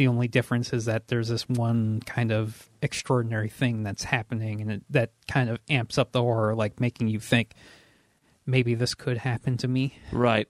[0.00, 4.72] the only difference is that there's this one kind of extraordinary thing that's happening and
[4.72, 7.52] it, that kind of amps up the horror like making you think
[8.46, 10.48] maybe this could happen to me Right.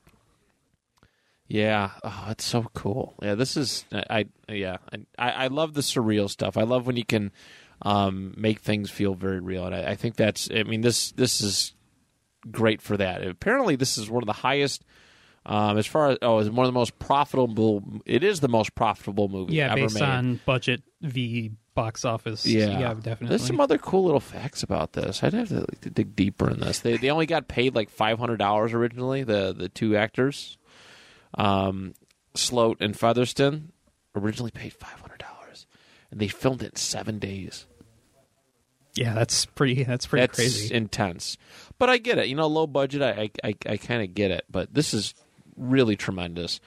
[1.49, 1.91] Yeah.
[2.05, 3.15] Oh, it's so cool.
[3.21, 4.77] Yeah, this is I, I yeah.
[5.19, 6.57] I I love the surreal stuff.
[6.57, 7.33] I love when you can
[7.83, 9.67] um make things feel very real.
[9.67, 11.75] And I, I think that's I mean this this is
[12.53, 13.27] great for that.
[13.27, 14.85] Apparently this is one of the highest
[15.47, 18.75] um as far as oh, it's one of the most profitable it is the most
[18.75, 20.03] profitable movie yeah ever based made.
[20.03, 24.93] on budget v box office Yeah, yeah definitely There's some other cool little facts about
[24.93, 25.23] this.
[25.23, 26.81] I'd have to, like, to dig deeper in this.
[26.81, 29.23] They they only got paid like five hundred dollars originally.
[29.23, 30.59] The the two actors,
[31.39, 31.95] um,
[32.35, 33.73] Sloat and Featherston,
[34.15, 35.67] originally paid five hundred dollars,
[36.11, 37.67] and they filmed it in seven days.
[38.95, 41.39] yeah that's pretty that's pretty That's crazy intense.
[41.79, 42.27] But I get it.
[42.27, 43.01] You know, low budget.
[43.01, 44.45] I I I, I kind of get it.
[44.51, 45.15] But this is
[45.61, 46.61] really tremendous.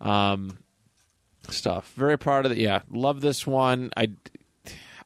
[0.00, 0.58] Um,
[1.50, 1.92] stuff.
[1.96, 2.58] Very proud of it.
[2.58, 3.90] Yeah, love this one.
[3.96, 4.10] I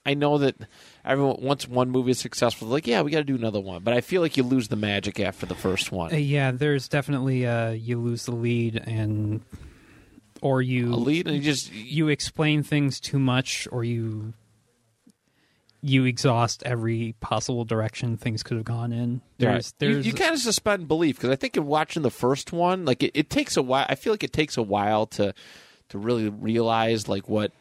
[0.07, 0.57] I know that
[1.05, 3.83] everyone once one movie is successful, they're like yeah, we got to do another one.
[3.83, 6.12] But I feel like you lose the magic after the first one.
[6.12, 9.42] Uh, yeah there's definitely uh you lose the lead and
[10.40, 14.35] or you A lead and you just you explain things too much or you
[15.81, 19.73] you exhaust every possible direction things could have gone in there's Right.
[19.79, 22.85] there's you, you kind of suspend belief because I think in watching the first one,
[22.85, 23.87] like it, it takes a while.
[23.88, 25.33] I feel like it takes a while to
[25.91, 27.53] to really realize like what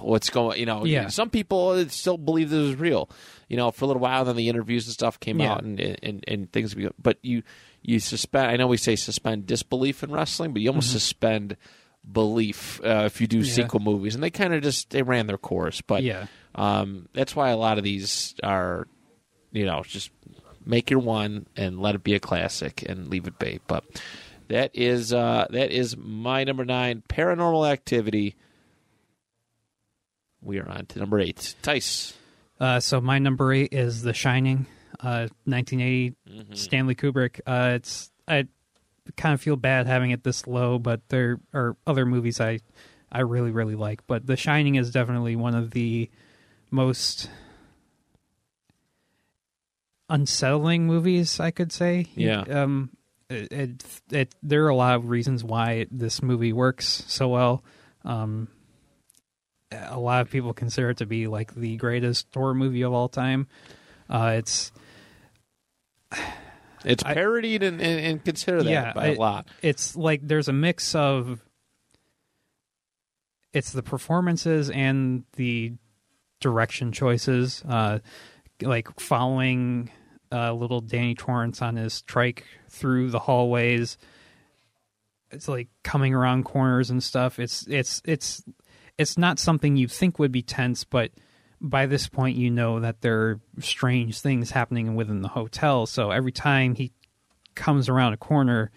[0.00, 0.58] what's going.
[0.58, 1.06] You know, Yeah.
[1.08, 3.08] some people still believe this is real.
[3.48, 5.52] You know, for a little while, then the interviews and stuff came Yeah.
[5.52, 6.74] out, and and and things.
[7.00, 7.44] But you
[7.80, 8.50] you suspend.
[8.50, 11.56] I know we say suspend disbelief in wrestling, but you almost suspend
[12.10, 13.46] belief uh, if you do Mm-hmm.
[13.46, 13.52] Yeah.
[13.54, 15.80] sequel movies, and they kind of just they ran their course.
[15.80, 16.26] But yeah.
[16.54, 18.86] Um, that's why a lot of these are,
[19.52, 20.10] you know, just
[20.64, 23.60] make your one and let it be a classic and leave it be.
[23.66, 23.84] But
[24.48, 28.36] that is uh, that is my number nine, Paranormal Activity.
[30.40, 32.14] We are on to number eight, Tice.
[32.60, 34.66] Uh, so my number eight is The Shining,
[35.00, 36.14] uh, 1980,
[36.54, 37.40] Stanley Kubrick.
[37.46, 38.46] Uh, it's I
[39.16, 42.60] kind of feel bad having it this low, but there are other movies I
[43.10, 44.06] I really really like.
[44.06, 46.10] But The Shining is definitely one of the
[46.72, 47.30] most
[50.08, 52.06] unsettling movies I could say.
[52.14, 52.40] Yeah.
[52.42, 52.90] Um.
[53.30, 57.64] It, it, it there are a lot of reasons why this movie works so well.
[58.04, 58.48] Um,
[59.70, 63.08] a lot of people consider it to be like the greatest horror movie of all
[63.08, 63.46] time.
[64.10, 64.70] Uh, it's
[66.84, 69.46] It's I- parodied and, and, and consider that Yeah, by a I- lot.
[69.62, 71.40] it's like there's a mix of
[73.54, 75.72] it's the performances and the
[76.42, 78.00] direction choices, uh,
[78.60, 79.90] like following
[80.30, 83.98] uh, little Danny Torrance on his trike through the hallways.
[85.30, 87.38] It's like coming around corners and stuff.
[87.38, 88.42] It's it's it's
[88.98, 91.10] it's not something you think would be tense, but
[91.60, 95.86] by this point you know that there are strange things happening within the hotel.
[95.86, 96.92] So every time he
[97.54, 98.70] comes around a corner,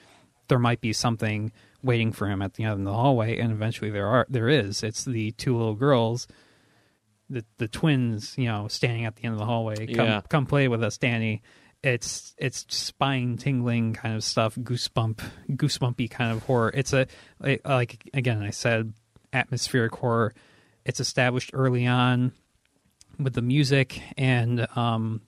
[0.48, 1.52] there might be something
[1.82, 4.84] waiting for him at the end of the hallway, and eventually there are there is.
[4.84, 6.28] It's the two little girls,
[7.30, 9.88] the the twins, you know, standing at the end of the hallway.
[9.88, 10.22] Come Yeah.
[10.30, 11.42] come play with us, Danny.
[11.84, 16.72] It's it's spine tingling kind of stuff, goosebump goosebumpy kind of horror.
[16.74, 17.08] It's a
[17.40, 18.94] like- like again I said,
[19.34, 20.34] atmospheric horror.
[20.86, 22.32] It's established early on
[23.20, 25.22] with the music and um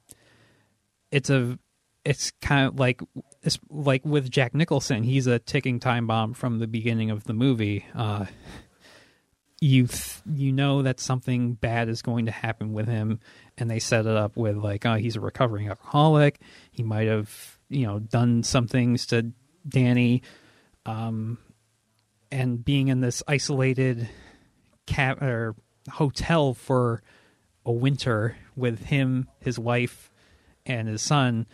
[1.12, 1.58] it's a
[2.04, 3.02] it's kind of like
[3.44, 7.34] it's like with Jack Nicholson, he's a ticking time bomb from the beginning of the
[7.34, 7.86] movie.
[7.94, 8.26] Uh,
[9.60, 13.20] you th- you know that something bad is going to happen with him,
[13.58, 16.39] and they set it up with like, oh, he's a recovering alcoholic.
[16.72, 19.32] He might have you know done some things to
[19.67, 20.22] Danny,
[20.86, 21.38] um,
[22.32, 24.08] and being in this isolated
[24.86, 25.56] cab or
[25.89, 27.02] hotel for
[27.65, 30.12] a winter with him, his wife,
[30.65, 31.48] and his son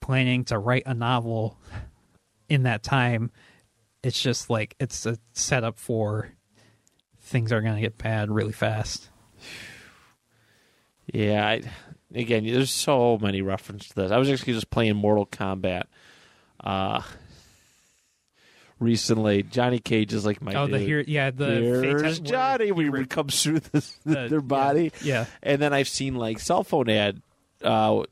[0.00, 1.58] planning to write a novel
[2.48, 3.30] in that time
[4.02, 6.32] it's just like it's a setup for
[7.30, 9.08] things are going to get bad really fast
[11.12, 11.62] Yeah, I,
[12.14, 14.10] again, there's so many references to this.
[14.12, 15.84] I was actually just playing Mortal Kombat
[16.62, 17.02] uh,
[18.78, 19.42] recently.
[19.42, 20.86] Johnny Cage is like my oh the dude.
[20.88, 24.92] here yeah the Here's fata- Johnny when he comes through this, the- their body.
[25.02, 27.22] yeah, And then I've seen like cell phone ad
[27.62, 28.02] uh,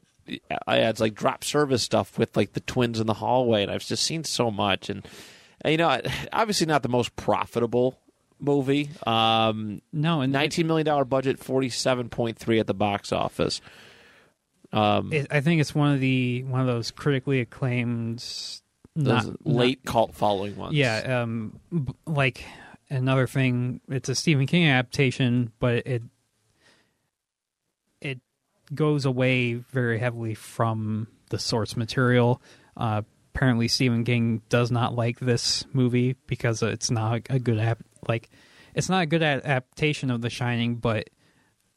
[0.66, 4.02] ads, like drop service stuff with like the twins in the hallway, and I've just
[4.04, 4.90] seen so much.
[4.90, 5.06] And,
[5.62, 6.00] and, you know,
[6.32, 7.98] obviously not the most profitable
[8.40, 8.90] movie.
[9.06, 13.60] Um, no and Nineteen million dollar budget, forty seven point three at the box office.
[14.70, 18.18] Um, it, i think it's one of the one of those critically acclaimed
[18.98, 20.74] those not, late cult following ones.
[20.74, 21.58] Yeah, um,
[22.06, 22.44] like
[22.90, 26.02] another thing, it's a Stephen King adaptation, but it
[28.00, 28.20] it
[28.74, 32.42] goes away very heavily from the source material.
[32.76, 33.02] Uh,
[33.34, 37.78] apparently, Stephen King does not like this movie because it's not a good app.
[38.06, 38.30] Like,
[38.74, 41.08] it's not a good adaptation of The Shining, but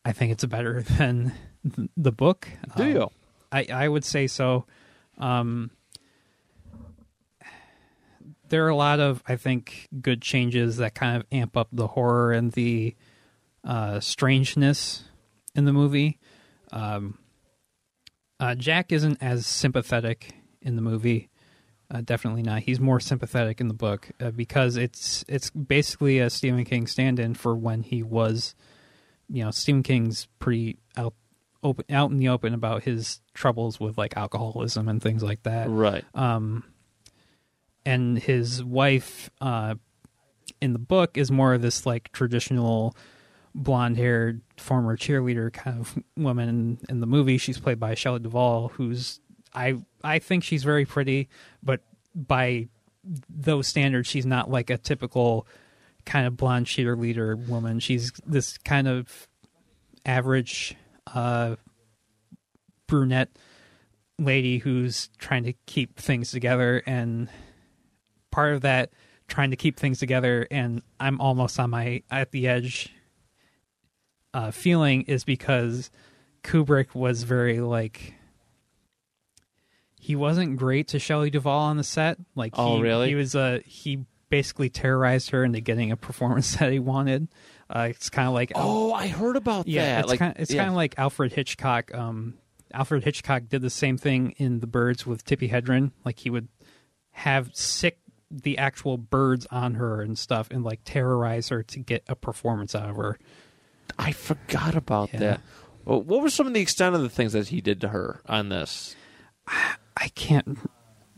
[0.06, 1.32] I think it's better than
[1.98, 2.48] the book.
[2.76, 3.10] Do Um, you?
[3.52, 4.66] I I would say so.
[5.18, 5.72] Um,
[8.50, 11.88] there are a lot of I think good changes that kind of amp up the
[11.88, 12.96] horror and the
[13.64, 15.04] uh, strangeness
[15.56, 16.20] in the movie.
[16.72, 17.18] Um,
[18.40, 21.30] uh, Jack isn't as sympathetic in the movie.
[21.94, 22.62] Uh, definitely not.
[22.62, 27.34] He's more sympathetic in the book uh, because it's it's basically a Stephen King stand-in
[27.34, 28.56] for when he was,
[29.30, 31.14] you know, Stephen King's pretty out
[31.64, 35.70] open out in the open about his troubles with like alcoholism and things like that
[35.70, 36.04] Right.
[36.16, 36.64] um,
[37.86, 39.76] and his wife uh,
[40.62, 42.96] in the book is more of this like traditional
[43.54, 46.48] blonde-haired former cheerleader kind of woman.
[46.50, 49.20] In, in the movie, she's played by Shelley Duvall, who's
[49.54, 51.30] I I think she's very pretty,
[51.62, 51.82] but
[52.16, 52.68] by
[53.30, 55.48] those standards, she's not like a typical
[56.06, 57.80] kind of blonde cheerleader woman.
[57.80, 59.28] She's this kind of
[60.06, 60.76] average
[61.14, 61.56] uh,
[62.88, 63.30] brunette
[64.20, 67.28] lady who's trying to keep things together and
[68.30, 68.92] part of that
[69.28, 72.94] trying to keep things together and i'm almost on my at the edge
[74.34, 75.92] uh, feeling is because
[76.44, 78.14] Kubrick was very like
[80.12, 82.18] he wasn't great to Shelley Duvall on the set.
[82.36, 83.08] Like, Oh, he, really?
[83.10, 87.30] He was uh, he basically terrorized her into getting a performance that he wanted.
[87.70, 90.00] Uh, it's kind of like Oh, I heard about yeah, that.
[90.02, 90.64] it's like, kind it's yeah.
[90.64, 91.94] kind of like Alfred Hitchcock.
[91.96, 92.34] Um,
[92.74, 95.92] Alfred Hitchcock did the same thing in The Birds with Tippi Hedren.
[96.04, 96.50] Like he would
[97.12, 98.00] have sick
[98.30, 102.76] the actual birds on her and stuff, and like terrorize her to get a performance
[102.76, 103.18] out of her.
[103.98, 105.20] I forgot about Yeah.
[105.20, 105.42] that.
[105.86, 108.22] Well, what were some of the extent of the things that he did to her
[108.28, 108.96] on this?
[110.02, 110.58] I can't.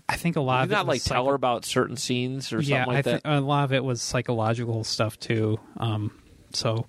[0.09, 2.51] I think a lot Did of it not was like tell her about certain scenes
[2.51, 3.21] or something yeah, like I that?
[3.23, 5.57] a lot of it was psychological stuff too.
[5.77, 6.11] Um,
[6.51, 6.87] so,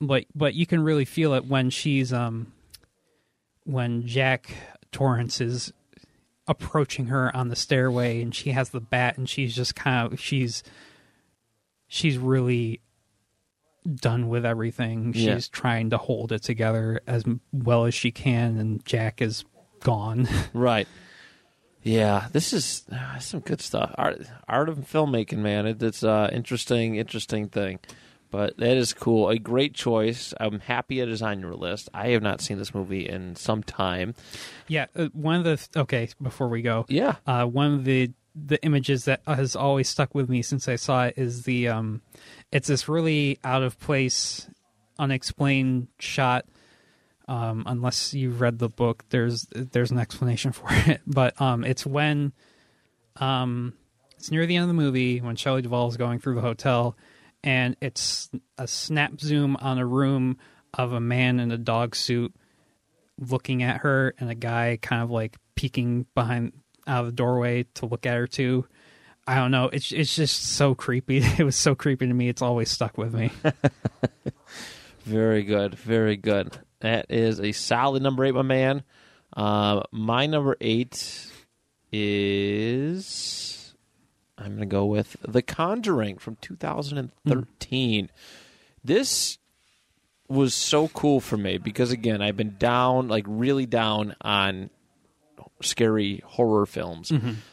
[0.00, 2.52] like, but you can really feel it when she's um,
[3.64, 4.50] when Jack
[4.90, 5.72] Torrance is
[6.48, 10.18] approaching her on the stairway, and she has the bat, and she's just kind of
[10.20, 10.64] she's
[11.86, 12.80] she's really
[13.94, 15.12] done with everything.
[15.14, 15.34] Yeah.
[15.36, 19.44] She's trying to hold it together as well as she can, and Jack is
[19.80, 20.28] gone.
[20.52, 20.88] Right.
[21.82, 23.94] Yeah, this is uh, some good stuff.
[23.96, 25.66] Art, art of filmmaking, man.
[25.66, 27.78] It, it's uh, interesting, interesting thing.
[28.30, 29.30] But that is cool.
[29.30, 30.34] A great choice.
[30.38, 31.88] I'm happy it is on your list.
[31.94, 34.14] I have not seen this movie in some time.
[34.66, 36.84] yeah, uh, one of the okay before we go.
[36.88, 37.16] Yeah.
[37.26, 41.06] uh, one of the the images that has always stuck with me since I saw
[41.06, 42.02] it is the um,
[42.52, 44.46] it's this really out of place,
[44.98, 46.44] unexplained shot.
[47.28, 51.02] Um, unless you've read the book, there's there's an explanation for it.
[51.06, 52.32] But um, it's when
[53.16, 53.74] um,
[54.16, 56.96] it's near the end of the movie when Shelley Duvall is going through the hotel,
[57.44, 60.38] and it's a snap zoom on a room
[60.74, 62.34] of a man in a dog suit
[63.18, 66.52] looking at her and a guy kind of like peeking behind
[66.86, 68.66] out of the doorway to look at her too.
[69.26, 69.68] I don't know.
[69.70, 71.22] It's it's just so creepy.
[71.38, 72.28] It was so creepy to me.
[72.28, 73.30] It's always stuck with me.
[75.04, 75.74] Very good.
[75.74, 76.58] Very good.
[76.80, 78.82] That is a solid number eight, my man.
[79.36, 81.26] Uh, my number eight
[81.92, 83.74] is.
[84.36, 88.10] I'm going to go with The Conjuring from 2013.
[88.84, 89.38] This
[90.28, 94.70] was so cool for me because, again, I've been down, like really down on
[95.60, 97.10] scary horror films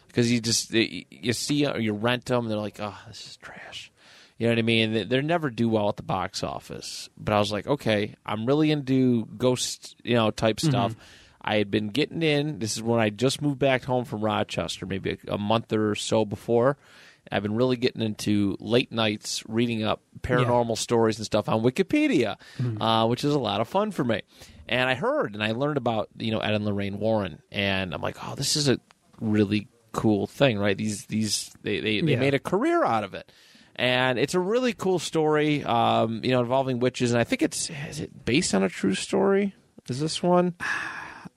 [0.08, 3.38] because you just you see or you rent them and they're like oh this is
[3.38, 3.92] trash
[4.38, 5.08] you know what i mean?
[5.10, 7.10] They, never do well at the box office.
[7.18, 10.96] But i was like okay i'm really into ghost you know type stuff.
[11.48, 12.58] I had been getting in.
[12.60, 15.96] This is when i just moved back home from rochester maybe a, a month or
[15.96, 16.78] so before.
[17.32, 22.36] I've been really getting into late nights reading up paranormal stories and stuff on Wikipedia,
[22.80, 24.22] uh, which is a lot of fun for me.
[24.70, 28.02] And I heard and I learned about you know Ed and Lorraine Warren, and I'm
[28.02, 28.80] like, oh, this is a
[29.20, 30.78] really cool thing, right?
[30.78, 32.20] These these they they, they Yeah.
[32.20, 33.32] made a career out of it,
[33.76, 37.12] and it's a really cool story, um, you know, involving witches.
[37.12, 39.54] And I think it's is it based on a true story?
[39.90, 40.56] Is this one?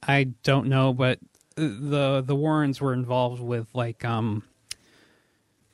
[0.02, 1.18] I don't know, but
[1.56, 4.44] the the Warrens were involved with like um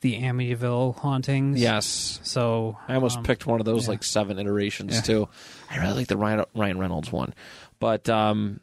[0.00, 1.60] the Amityville hauntings.
[1.60, 2.20] Yes.
[2.24, 3.90] So I almost um, picked one of those yeah.
[3.92, 5.00] like seven iterations Yeah.
[5.00, 5.28] too.
[5.70, 7.34] I really like the Ryan, Ryan Reynolds one,
[7.80, 8.60] but um,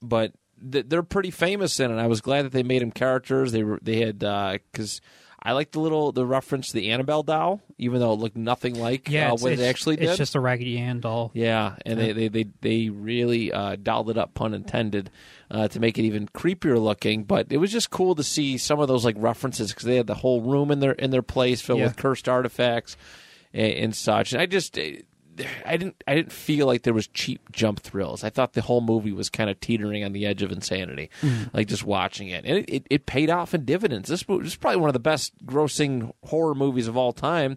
[0.00, 0.32] but
[0.72, 2.00] th- they're pretty famous in it.
[2.00, 3.52] I was glad that they made him characters.
[3.52, 5.02] They were they had because
[5.40, 8.74] I like the little the reference to the Annabelle doll, even though it looked nothing
[8.74, 10.08] like yeah, uh, what it actually did.
[10.08, 11.30] It's just a Raggedy Ann doll.
[11.32, 12.06] Yeah, and Yeah.
[12.06, 15.10] They, they they they really uh, dialed it up, pun intended,
[15.50, 17.22] uh, to make it even creepier looking.
[17.24, 20.08] But it was just cool to see some of those like references because they had
[20.08, 21.86] the whole room in their in their place filled Yeah.
[21.86, 22.96] with cursed artifacts
[23.54, 24.32] and, and such.
[24.32, 25.02] And I just eh,
[25.64, 28.24] I didn't I didn't feel like there was cheap jump thrills.
[28.24, 31.10] I thought the whole movie was kind of teetering on the edge of insanity,
[31.52, 34.08] like just watching it, and it, it, it paid off in dividends.
[34.08, 37.56] This movie this is probably one of the best grossing horror movies of all time.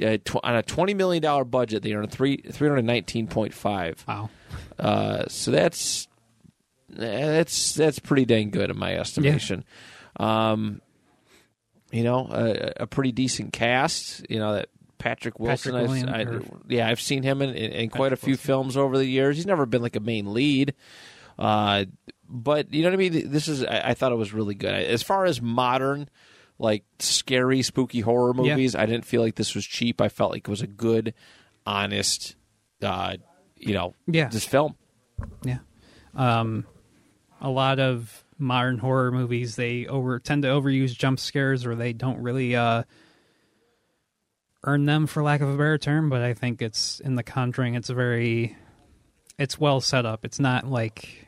[0.00, 3.52] Uh, tw- on a twenty million dollar budget, they earned three three hundred nineteen point
[3.52, 4.04] five.
[4.08, 4.30] Wow.
[4.78, 6.08] Uh, so that's
[6.88, 9.64] that's that's pretty dang good in my estimation.
[10.18, 10.80] Um,
[11.92, 14.24] you know, a, a pretty decent cast.
[14.30, 14.68] You know that
[15.00, 15.72] Patrick Wilson.
[15.72, 18.46] Patrick William, I, yeah, I've seen him in, in, in quite a few Wilson.
[18.46, 19.34] films over the years.
[19.36, 20.74] He's never been like a main lead.
[21.36, 21.86] Uh,
[22.28, 23.30] but you know what I mean.
[23.32, 26.08] This is I, I thought it was really good as far as modern.
[26.58, 28.50] Like scary, spooky horror Yeah.
[28.54, 29.98] movies, I didn't feel like this was cheap.
[30.00, 31.14] I felt like it was a good,
[31.66, 32.36] honest,
[32.82, 33.16] uh,
[33.56, 34.28] you know, Yeah.
[34.28, 34.74] this film.
[35.42, 35.60] Yeah.
[36.14, 36.66] Um,
[37.40, 41.92] a lot of modern horror movies they over tend to overuse jump scares or they
[41.94, 42.82] don't really uh
[44.64, 47.74] earn them for lack of a better term, but I think it's in the conjuring
[47.74, 48.56] it's very
[49.38, 50.24] it's well set up.
[50.24, 51.26] It's not like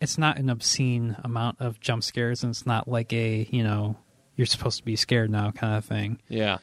[0.00, 3.96] it's not an obscene amount of jump scares and it's not like a, you know,
[4.34, 6.18] you're supposed to be scared now kind of thing.
[6.28, 6.58] Yeah.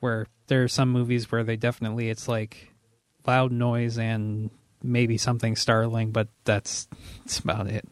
[0.00, 2.72] Where there are some movies where they definitely it's like
[3.26, 4.50] loud noise and
[4.82, 6.88] maybe something startling, but that's
[7.20, 7.86] that's about it.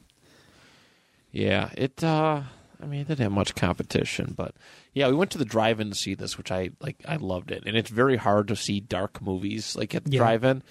[1.31, 2.03] Yeah, it.
[2.03, 2.43] uh
[2.81, 4.55] I mean, it didn't have much competition, but
[4.97, 6.97] yeah, we went to the drive-in to see this, which I like.
[7.07, 10.19] I loved it, and it's very hard to see dark movies like at the Yeah.
[10.21, 10.63] drive-in,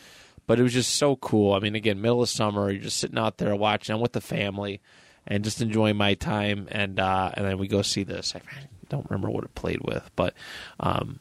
[0.48, 1.54] but it was just so cool.
[1.54, 3.94] I mean, again, middle of summer, you're just sitting out there watching.
[3.94, 4.82] I'm with the family,
[5.28, 8.36] and just enjoying my time, and uh and then we go see this.
[8.36, 8.42] I
[8.90, 10.34] don't remember what it played with, but
[10.80, 11.20] um,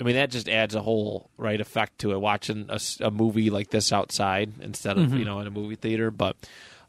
[0.00, 2.20] I mean, that just adds a whole right effect to it.
[2.20, 2.68] Watching
[3.00, 6.34] a movie like this outside instead of you know in a movie theater, but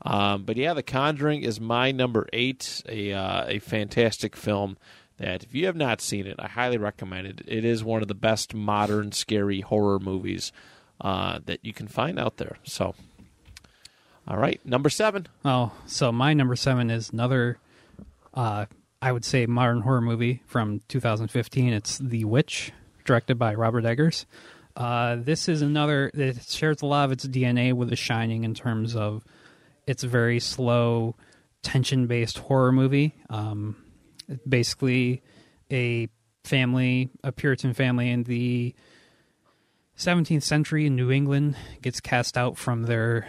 [0.02, 2.82] um, but yeah, The Conjuring is my number eight.
[2.90, 4.78] A uh, a fantastic film
[5.18, 7.42] that if you have not seen it, I highly recommend it.
[7.48, 10.52] It is one of the best modern scary horror movies
[11.02, 12.58] uh, that you can find out there.
[12.64, 12.96] So,
[14.28, 15.28] all right, number seven.
[15.44, 17.58] Oh, so my number seven is another,
[18.34, 18.66] uh,
[19.02, 21.74] I would say, modern horror movie from 2015.
[21.74, 22.72] It's The Witch,
[23.06, 24.26] directed by Robert Eggers.
[24.76, 26.12] Uh, this is another.
[26.14, 29.24] that shares a lot of its DNA with The Shining in terms of
[29.88, 31.16] it's very slow,
[31.62, 33.16] tension-based horror movie.
[33.30, 33.78] Um,
[34.48, 35.22] basically
[35.72, 36.08] a
[36.44, 38.76] family, a Puritan family in the
[39.98, 43.28] 17th century in New England gets cast out from their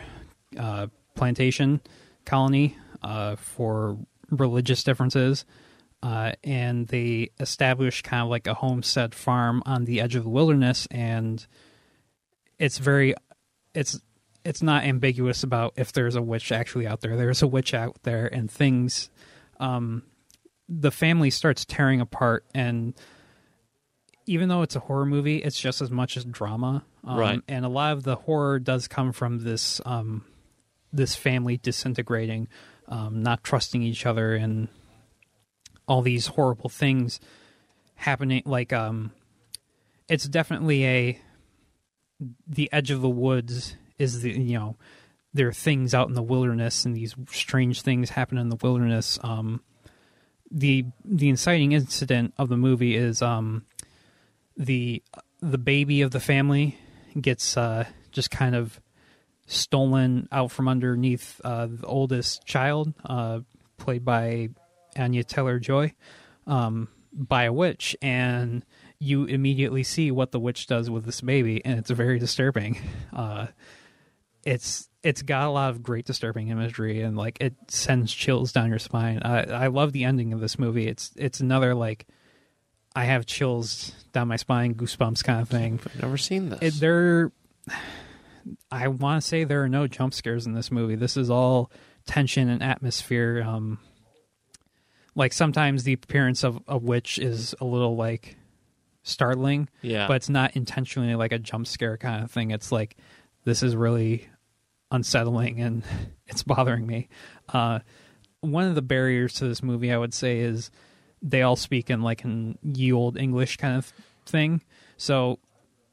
[0.58, 1.80] uh, plantation
[2.24, 3.98] colony uh, for
[4.30, 5.44] religious differences.
[6.02, 10.30] Uh, and they establish kind of like a homestead farm on the edge of the
[10.30, 11.46] wilderness, and
[12.58, 13.14] it's very,
[13.74, 13.98] it's
[14.44, 17.16] it's not ambiguous about if there's a witch actually out there.
[17.16, 19.10] There's a witch out there, and things.
[19.58, 20.02] Um,
[20.68, 22.94] the family starts tearing apart, and
[24.26, 26.84] even though it's a horror movie, it's just as much as drama.
[27.04, 27.40] Um, Right.
[27.48, 30.24] And a lot of the horror does come from this um,
[30.92, 32.48] this family disintegrating,
[32.88, 34.68] um, not trusting each other, and
[35.86, 37.20] all these horrible things
[37.94, 38.42] happening.
[38.44, 39.12] Like, um,
[40.08, 41.20] it's definitely a
[42.46, 44.76] the edge of the woods is the you know
[45.34, 49.18] there are things out in the wilderness and these strange things happen in the wilderness.
[50.50, 53.64] The the inciting incident of the movie is um,
[54.56, 55.02] the
[55.40, 56.78] the baby of the family
[57.20, 58.80] gets uh, just kind of
[59.46, 63.40] stolen out from underneath uh, the oldest child, uh,
[63.76, 64.48] played by
[64.96, 65.94] Anya Taylor Joy,
[66.46, 68.64] um, by a witch, and
[68.98, 72.78] you immediately see what the witch does with this baby, and it's very disturbing.
[74.46, 78.70] It's it's got a lot of great disturbing imagery, and like it sends chills down
[78.70, 79.20] your spine.
[79.22, 80.86] I, I love the ending of this movie.
[80.86, 82.06] It's it's another like
[82.94, 85.80] I have chills down my spine, goosebumps kind of thing.
[85.84, 86.58] I've never seen this.
[86.62, 87.30] It, there,
[88.70, 90.94] I want to say there are no jump scares in this movie.
[90.94, 91.70] This is all
[92.06, 93.44] tension and atmosphere.
[93.46, 93.78] Um,
[95.14, 98.36] like sometimes the appearance of a witch is a little like
[99.02, 102.50] startling, yeah, but it's not intentionally like a jump scare kind of thing.
[102.50, 102.96] It's like
[103.44, 104.28] this is really
[104.90, 105.82] unsettling and
[106.26, 107.08] it's bothering me.
[107.48, 107.80] Uh,
[108.40, 110.70] one of the barriers to this movie, I would say, is
[111.22, 113.92] they all speak in like an ye old English kind of
[114.26, 114.62] thing.
[114.96, 115.38] So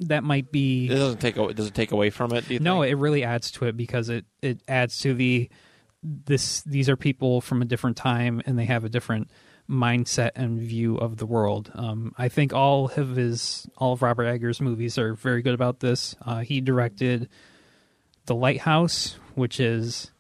[0.01, 1.53] that might be it doesn't take away.
[1.53, 2.47] Does it take away from it?
[2.47, 2.91] Do you no, think?
[2.91, 5.49] it really adds to it because it it adds to the
[6.03, 9.29] this these are people from a different time and they have a different
[9.69, 11.71] mindset and view of the world.
[11.73, 15.79] Um, I think all of his all of Robert Eggers' movies are very good about
[15.79, 16.15] this.
[16.21, 17.29] Uh, he directed
[18.25, 20.11] The Lighthouse, which is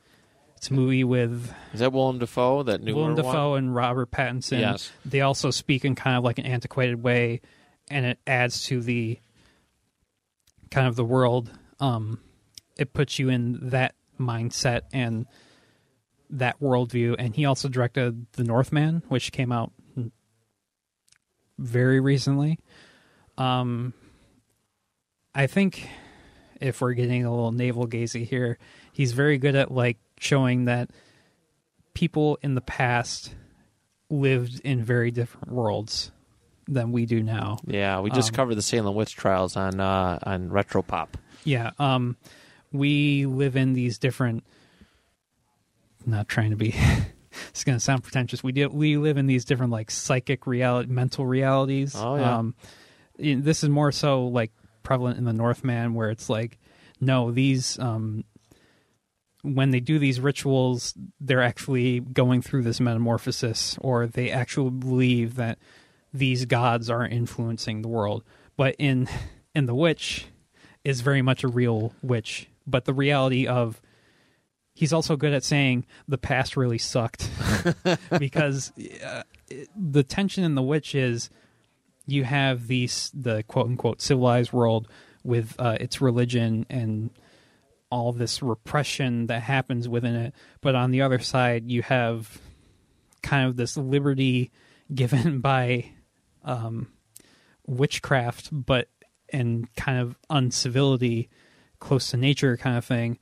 [0.57, 2.63] it's a movie with Is that Willem Dafoe?
[2.63, 4.59] That new Willem Dafoe and Robert Pattinson.
[4.59, 4.91] Yes.
[5.05, 7.41] They also speak in kind of like an antiquated way,
[7.89, 9.19] and it adds to the
[10.71, 11.51] kind of the world.
[11.79, 12.19] Um,
[12.77, 15.25] it puts you in that mindset and
[16.29, 17.15] that worldview.
[17.19, 19.71] And he also directed The Northman, which came out
[21.57, 22.59] very recently.
[23.37, 23.93] Um,
[25.35, 25.89] I think
[26.63, 28.57] if we're getting a little navel gazy here,
[28.91, 30.89] he's very good at like showing that
[31.93, 33.35] people in the past
[34.09, 36.11] lived in very different worlds
[36.67, 37.57] than we do now.
[37.67, 41.09] Yeah, we just Um, covered the Salem witch trials on uh, on Retropop.
[41.43, 42.15] Yeah, um
[42.71, 44.43] we live in these different
[46.05, 46.73] not trying to be
[47.49, 48.43] it's going to sound pretentious.
[48.43, 51.95] We do we live in these different like psychic reality mental realities.
[51.95, 52.37] Oh, yeah.
[52.37, 52.55] Um
[53.17, 54.51] this is more so like
[54.83, 56.59] prevalent in the Northman where it's like
[57.01, 58.23] no, these um
[59.41, 65.35] when they do these rituals, they're actually going through this metamorphosis, or they actually believe
[65.35, 65.59] that
[66.13, 68.23] these gods are influencing the world.
[68.55, 69.09] But in
[69.55, 70.27] in the witch
[70.83, 73.81] is very much a real witch, but the reality of
[74.73, 77.29] he's also good at saying the past really sucked
[78.17, 78.71] because
[79.05, 81.29] uh, it- the tension in the witch is
[82.05, 84.87] you have these the quote unquote civilized world
[85.23, 87.09] with uh, its religion and
[87.89, 90.33] all this repression that happens within it.
[90.61, 92.41] But on the other side, you have
[93.21, 94.51] kind of this liberty
[94.93, 95.91] given by
[96.43, 96.87] um,
[97.67, 98.89] witchcraft, but
[99.29, 101.29] and kind of uncivility,
[101.79, 103.17] close to nature kind of thing.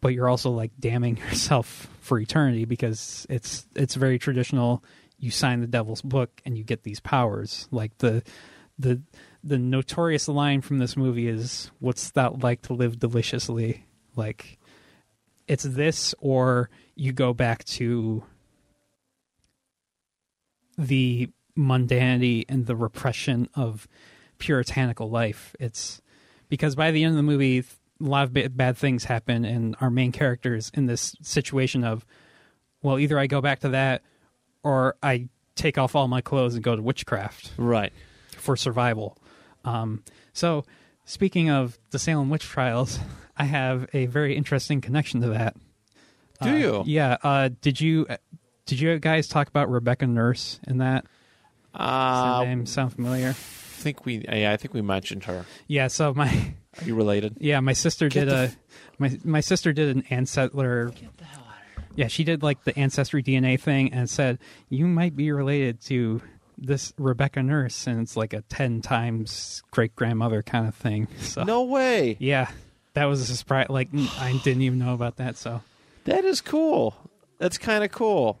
[0.00, 4.84] But you're also like damning yourself for eternity because it's it's very traditional.
[5.22, 7.68] You sign the devil's book and you get these powers.
[7.70, 8.24] Like the
[8.76, 9.00] the
[9.44, 14.58] the notorious line from this movie is "What's that like to live deliciously?" Like
[15.46, 18.24] it's this, or you go back to
[20.76, 23.86] the mundanity and the repression of
[24.38, 25.54] puritanical life.
[25.60, 26.02] It's
[26.48, 27.64] because by the end of the movie, a
[28.00, 32.04] lot of ba- bad things happen, and our main character is in this situation of,
[32.82, 34.02] well, either I go back to that,
[34.62, 37.92] or I take off all my clothes and go to witchcraft Right.
[38.36, 39.18] for survival.
[39.64, 40.02] Um,
[40.32, 40.64] so,
[41.04, 42.98] speaking of the Salem witch trials,
[43.36, 45.56] I have a very interesting connection to that.
[46.42, 46.82] Do Uh, you?
[46.86, 47.16] Yeah.
[47.22, 48.06] Uh, did you
[48.66, 51.04] did you guys talk about Rebecca Nurse in that?
[51.04, 53.30] Does Uh, that name sound familiar?
[53.30, 54.24] I think we.
[54.28, 55.44] Yeah, I think we mentioned her.
[55.66, 55.86] Yeah.
[55.88, 57.36] So my Are you related?
[57.40, 58.56] yeah my sister Get did the a f-
[58.98, 60.92] my my sister did an ancestry.
[61.94, 64.38] Yeah, she did like the ancestry DNA thing and said
[64.68, 66.22] you might be related to
[66.58, 71.08] this Rebecca Nurse, and it's like a ten times great grandmother kind of thing.
[71.20, 72.16] So No way.
[72.20, 72.50] Yeah,
[72.94, 73.66] that was a surprise.
[73.68, 73.88] Like
[74.18, 75.36] I didn't even know about that.
[75.36, 75.60] So
[76.04, 76.94] That is cool.
[77.38, 78.38] That's kind of cool.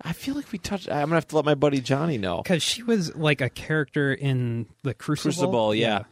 [0.00, 0.88] I feel like we touched.
[0.88, 2.40] I'm gonna have to let my buddy Johnny know.
[2.42, 5.32] because she was like a character in the Crucible.
[5.32, 6.04] Crucible, yeah.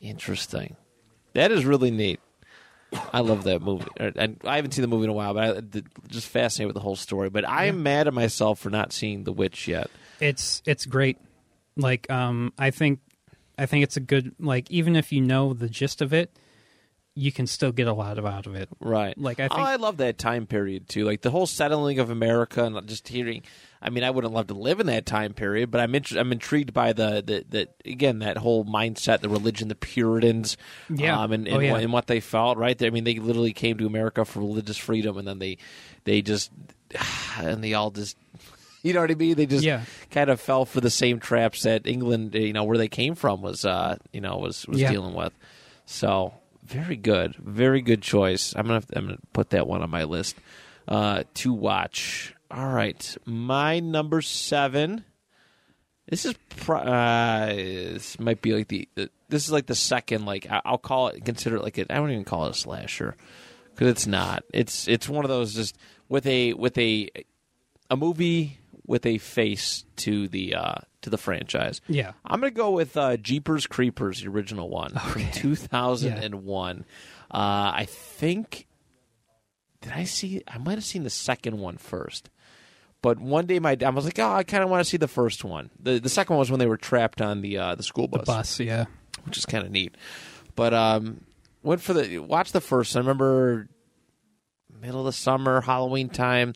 [0.00, 0.76] Interesting.
[1.32, 2.20] That is really neat.
[3.12, 3.86] I love that movie.
[4.00, 6.74] Er, And I haven't seen the movie in a while, but I just fascinated with
[6.74, 7.30] the whole story.
[7.30, 9.90] But I am mad at myself for not seeing The Witch yet.
[10.20, 11.18] it's it's great.
[11.76, 13.00] Like um, I think
[13.58, 16.30] I think it's a good like even if you know the gist of it,
[17.14, 18.68] you can still get a lot of out of it.
[18.80, 19.16] Right.
[19.16, 21.04] Like, I oh, I love that time period too.
[21.04, 23.42] Like the whole settling of America and just hearing.
[23.84, 26.32] I mean, I wouldn't love to live in that time period, but I'm intri- I'm
[26.32, 30.56] intrigued by the, the the again that whole mindset, the religion, the Puritans,
[30.88, 31.20] Yeah.
[31.20, 31.72] um, and Oh, and, yeah.
[31.72, 32.56] what, and what they felt.
[32.58, 32.80] Right.
[32.82, 35.58] I mean, they literally came to America for religious freedom, and then they
[36.04, 36.50] they just
[37.38, 38.16] and they all just.
[38.86, 39.34] You know what I mean?
[39.34, 39.80] They just Yeah.
[40.10, 43.40] kind of fell for the same traps that England, you know, where they came from
[43.40, 44.90] was, uh, you know, was was Yeah.
[44.90, 45.32] dealing with.
[45.86, 46.34] So
[46.66, 48.52] very good, very good choice.
[48.54, 50.36] I'm gonna I'm gonna put that one on my list
[50.86, 52.33] uh, to watch.
[52.50, 55.04] All right, my number seven.
[56.08, 60.26] This is pro- uh, this might be like the, the this is like the second
[60.26, 63.16] like I- I'll call it consider it like I don't even call it a slasher
[63.70, 64.44] because it's not.
[64.52, 65.76] It's it's one of those just
[66.08, 67.08] with a with a
[67.90, 71.80] a movie with a face to the uh, to the franchise.
[71.88, 72.12] Yeah.
[72.24, 76.84] I'm gonna go with uh, Jeepers Creepers, the original one from 2001.
[77.30, 77.36] Uh,
[77.74, 78.66] I think
[79.80, 80.42] did I see?
[80.46, 82.28] I might have seen the second one first.
[83.04, 85.06] But one day, my I was like, "Oh, I kind of want to see the
[85.06, 87.82] first one." The the second one was when they were trapped on the uh, the
[87.82, 88.20] school bus.
[88.22, 88.86] The bus, yeah.
[89.24, 89.94] which is kind of neat.
[90.56, 91.20] But um,
[91.62, 92.96] went for the watch the first.
[92.96, 93.68] I remember
[94.80, 96.54] middle of the summer, Halloween time.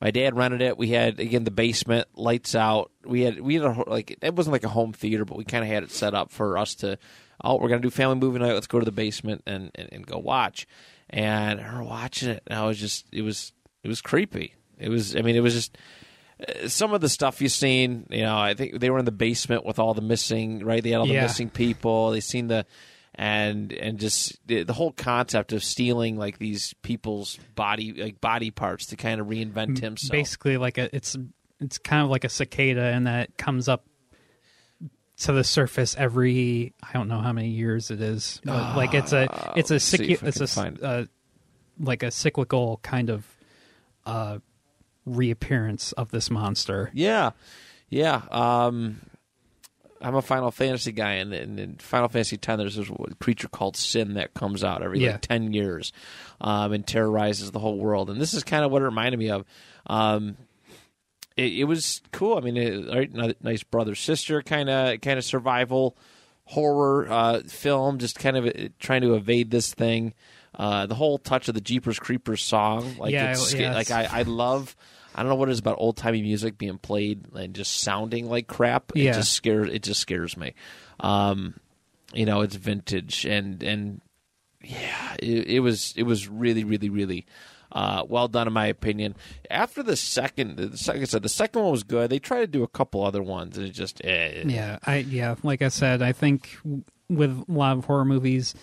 [0.00, 0.78] My dad rented it.
[0.78, 2.92] We had again the basement, lights out.
[3.04, 5.64] We had we had a, like it wasn't like a home theater, but we kind
[5.64, 7.00] of had it set up for us to.
[7.42, 8.52] Oh, we're gonna do family movie night.
[8.52, 10.68] Let's go to the basement and and, and go watch.
[11.08, 14.54] And her watching it, and I was just it was it was creepy.
[14.80, 15.76] It was I mean it was just
[16.40, 18.06] uh, some of the stuff you've seen.
[18.10, 20.64] You know, I think they were in the basement with all the missing.
[20.64, 21.22] Right, they had all the Yeah.
[21.22, 22.10] missing people.
[22.10, 22.66] They seen the
[23.14, 28.50] and and just the, the whole concept of stealing like these people's body like body
[28.50, 30.12] parts to kind of reinvent himself.
[30.12, 31.16] Basically, like a it's
[31.60, 33.84] it's kind of like a cicada, and that comes up
[35.18, 38.40] to the surface every I don't know how many years it is.
[38.44, 39.24] But, like it's a
[39.56, 41.04] it's a let's see cyc- if I it's a uh,
[41.78, 43.26] like a cyclical kind of
[44.06, 44.38] uh
[45.06, 46.90] reappearance of this monster.
[46.94, 47.30] Yeah,
[47.88, 48.22] yeah.
[48.30, 49.00] Um,
[50.02, 53.76] I'm a Final Fantasy guy, and in, in Final Fantasy X, there's this creature called
[53.76, 55.12] Sin that comes out every Yeah.
[55.12, 55.92] like ten years,
[56.40, 58.08] um, and terrorizes the whole world.
[58.10, 59.44] And this is kind of what it reminded me of.
[59.86, 60.36] Um,
[61.36, 62.38] it, it was cool.
[62.38, 65.96] I mean, it, right, nice brother sister kind of kind of survival
[66.44, 70.14] horror uh, film, just kind of uh, trying to evade this thing.
[70.54, 74.08] Uh, the whole touch of the Jeepers Creepers song, like Yeah, it's, yeah, like I,
[74.10, 74.76] I love.
[75.14, 78.28] I don't know what it is about old timey music being played and just sounding
[78.28, 78.92] like crap.
[78.94, 79.12] It Yeah.
[79.12, 79.68] just scares.
[79.72, 80.54] It just scares me.
[81.00, 81.54] Um,
[82.12, 84.00] you know, it's vintage and and
[84.62, 87.26] yeah, it, it was it was really really really
[87.72, 89.14] Uh, well done, in my opinion.
[89.48, 92.10] After the second, the second, so the second one was good.
[92.10, 94.42] They tried to do a couple other ones, and it just eh.
[94.46, 96.58] Yeah, I yeah, like I said, I think
[97.08, 98.54] with a lot of horror movies,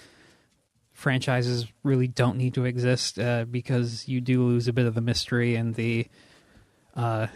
[0.97, 5.01] franchises really don't need to exist uh, because you do lose a bit of the
[5.01, 6.07] mystery and the
[6.95, 7.27] uh,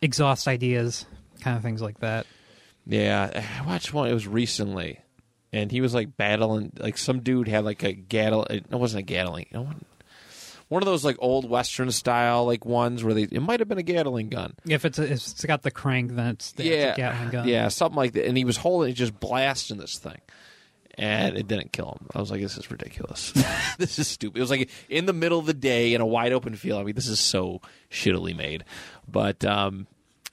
[0.00, 1.04] exhaust ideas,
[1.40, 2.26] kind of things like that.
[2.86, 4.08] Yeah, I watched one.
[4.08, 5.00] It was recently,
[5.52, 6.72] and he was like battling.
[6.78, 8.46] Like some dude had like a gatling.
[8.50, 9.46] It wasn't a gatling.
[9.50, 9.68] You know,
[10.68, 13.78] one of those like old western style like ones where they it might have been
[13.78, 14.54] a gatling gun.
[14.64, 17.48] If it's a, if it's got the crank, then it's, yeah, Gatling gun.
[17.48, 18.26] yeah, something like that.
[18.26, 20.20] And he was holding, it, just blasting this thing,
[20.94, 22.06] and it didn't kill him.
[22.14, 23.32] I was like, this is ridiculous.
[23.78, 24.38] this is stupid.
[24.38, 26.80] It was like in the middle of the day in a wide open field.
[26.80, 28.64] I mean, this is so shittily made.
[29.08, 29.86] But um,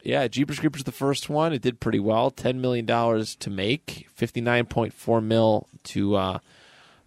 [0.04, 1.54] yeah, Jeepers Creepers the first one.
[1.54, 2.32] It did pretty well.
[2.32, 6.40] Ten million dollars to make, fifty nine point four mil to uh,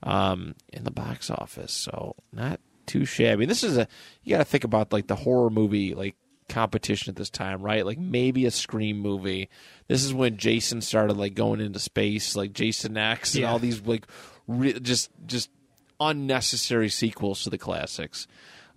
[0.02, 1.72] um, in the box office.
[1.72, 3.46] So not too shabby.
[3.46, 3.86] This is a
[4.24, 6.16] you got to think about like the horror movie like
[6.52, 7.84] competition at this time, right?
[7.84, 9.48] Like maybe a Scream movie.
[9.88, 13.50] This is when Jason started like going into space, like Jason X and Yeah.
[13.52, 14.06] all these like
[14.46, 15.50] re- just just
[15.98, 18.26] unnecessary sequels to the classics.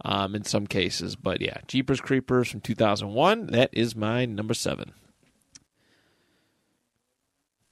[0.03, 3.47] Um, in some cases, but yeah, Jeepers Creepers from 2001.
[3.47, 4.91] That is my number seven.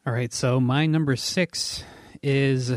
[0.07, 1.83] All right, so my number six
[2.21, 2.71] is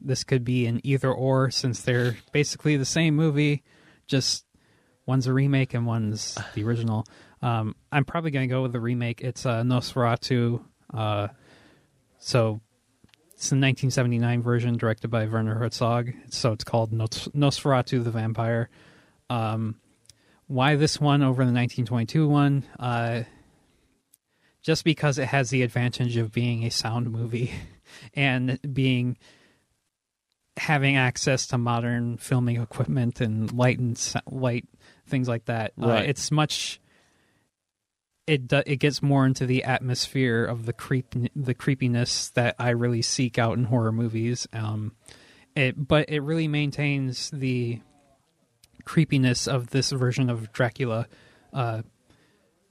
[0.00, 3.62] this could be an either or since they're basically the same movie,
[4.06, 4.44] just
[5.08, 7.06] one's a remake and one's the original.
[7.42, 9.22] Um, I'm probably going to go with the remake.
[9.22, 10.62] It's uh, Nosferatu.
[10.92, 11.28] Uh,
[12.18, 12.60] so
[13.32, 16.12] it's the 1979 version directed by Werner Herzog.
[16.30, 18.68] So it's called Nos- Nosferatu the Vampire.
[19.30, 19.76] Um,
[20.46, 22.64] why this one over the 1922 one?
[22.78, 23.22] Uh,
[24.62, 27.52] just because it has the advantage of being a sound movie
[28.14, 29.16] and being
[30.58, 34.66] having access to modern filming equipment and light and light
[35.08, 35.72] things like that.
[35.80, 36.80] Uh, it's much.
[38.26, 42.70] It do, it gets more into the atmosphere of the creep the creepiness that I
[42.70, 44.46] really seek out in horror movies.
[44.52, 44.92] Um,
[45.56, 47.80] it but it really maintains the
[48.84, 51.06] creepiness of this version of Dracula.
[51.52, 51.82] Uh,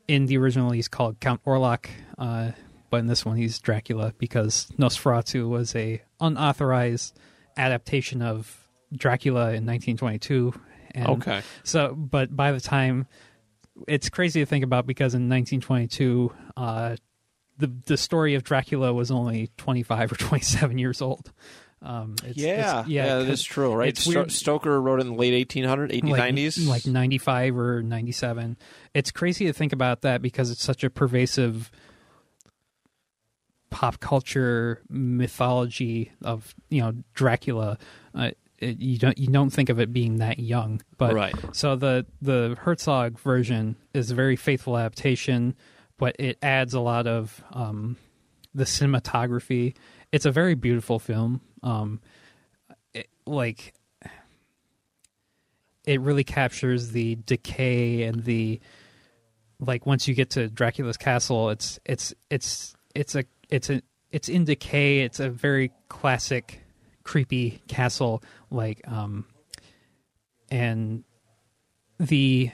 [0.07, 2.51] in the original, he's called Count Orlok, uh,
[2.89, 7.19] but in this one, he's Dracula because Nosferatu was a unauthorized
[7.57, 10.53] adaptation of Dracula in 1922.
[10.91, 11.41] And Okay.
[11.63, 13.07] So, but by the time
[13.87, 16.95] it's crazy to think about because in 1922, uh,
[17.57, 21.31] the the story of Dracula was only 25 or 27 years old.
[21.81, 23.89] Um, it's, yeah, it's, yeah, that is true, right?
[23.89, 26.67] it's Sto- Stoker wrote it in the late 1800s, 1890s.
[26.67, 28.57] like, like 95 or 97
[28.95, 31.69] it's crazy to think about that because it's such a pervasive
[33.69, 37.77] pop culture mythology of you know dracula
[38.15, 41.35] uh, it, you don't you don't think of it being that young but Right.
[41.51, 45.55] so the the herzog version is a very faithful adaptation
[45.97, 47.97] but it adds a lot of um
[48.55, 49.75] the cinematography.
[50.11, 51.41] It's a very beautiful film.
[51.61, 52.01] Um
[52.93, 53.73] it, like
[55.85, 58.59] it really captures the decay and the
[59.59, 63.81] like once you get to Dracula's castle it's it's it's it's a it's a
[64.11, 65.01] it's in decay.
[65.01, 66.61] It's a very classic
[67.07, 69.25] creepy castle like um
[70.51, 71.03] and
[71.99, 72.51] the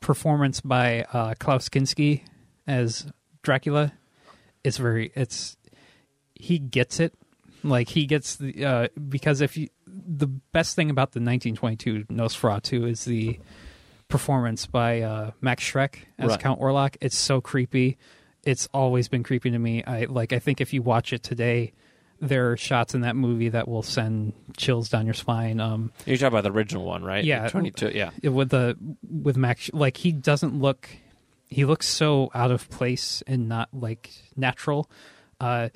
[0.00, 2.22] performance by uh Klaus Kinski
[2.66, 3.10] as
[3.42, 3.92] Dracula
[4.62, 5.56] is very it's
[6.34, 7.14] he gets it.
[7.62, 12.88] Like he gets the uh because if you the best thing about the 1922 Nosferatu
[12.88, 13.40] is the
[14.08, 16.40] performance by uh Max Schreck as Right.
[16.40, 16.96] Count Orlok.
[17.00, 17.96] It's so creepy.
[18.44, 19.82] It's always been creepy to me.
[19.82, 21.72] I like i think if you watch it today
[22.20, 26.16] there are shots in that movie that will send chills down your spine um You're
[26.16, 27.24] talking about the original one, right?
[27.24, 27.48] Yeah.
[27.48, 28.10] 22, yeah.
[28.28, 30.88] with the with Max like he doesn't look
[31.48, 34.90] he looks so out of place and not like natural.
[35.40, 35.68] Uh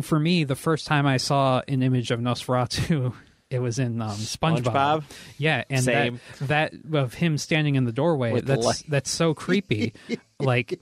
[0.00, 3.12] for me the first time I saw an image of Nosferatu
[3.52, 4.62] it was in um, SpongeBob.
[4.62, 5.04] SpongeBob?
[5.36, 6.20] Yeah, and Same.
[6.40, 8.82] that that of him standing in the doorway With that's light.
[8.88, 9.92] that's so creepy.
[10.40, 10.80] like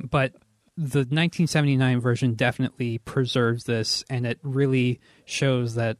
[0.00, 0.32] but
[0.76, 5.96] the 1979 version definitely preserves this and it really shows that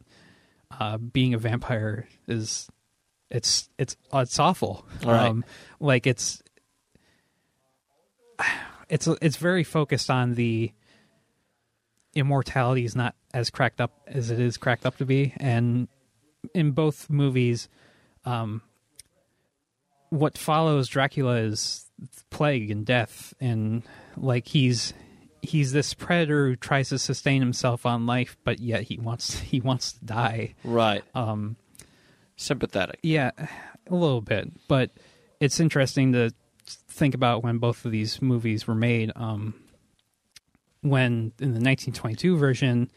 [0.79, 2.69] uh, being a vampire is
[3.31, 5.27] it's it's it's awful right.
[5.27, 5.43] um
[5.79, 6.43] like it's
[8.89, 10.71] it's it's very focused on the
[12.13, 15.87] immortality is not as cracked up as it is cracked up to be and
[16.53, 17.67] in both movies
[18.25, 18.61] um
[20.09, 21.86] what follows dracula is
[22.29, 23.83] plague and death and
[24.15, 24.93] like he's
[25.41, 29.59] he's this predator who tries to sustain himself on life but yet he wants he
[29.61, 31.03] wants to die Right.
[31.15, 31.55] um
[32.35, 32.99] sympathetic.
[33.01, 34.91] Yeah, a little bit, but
[35.39, 36.31] it's interesting to
[36.67, 39.11] think about when both of these movies were made.
[39.15, 39.55] Um,
[40.81, 42.91] when in the 1922 version,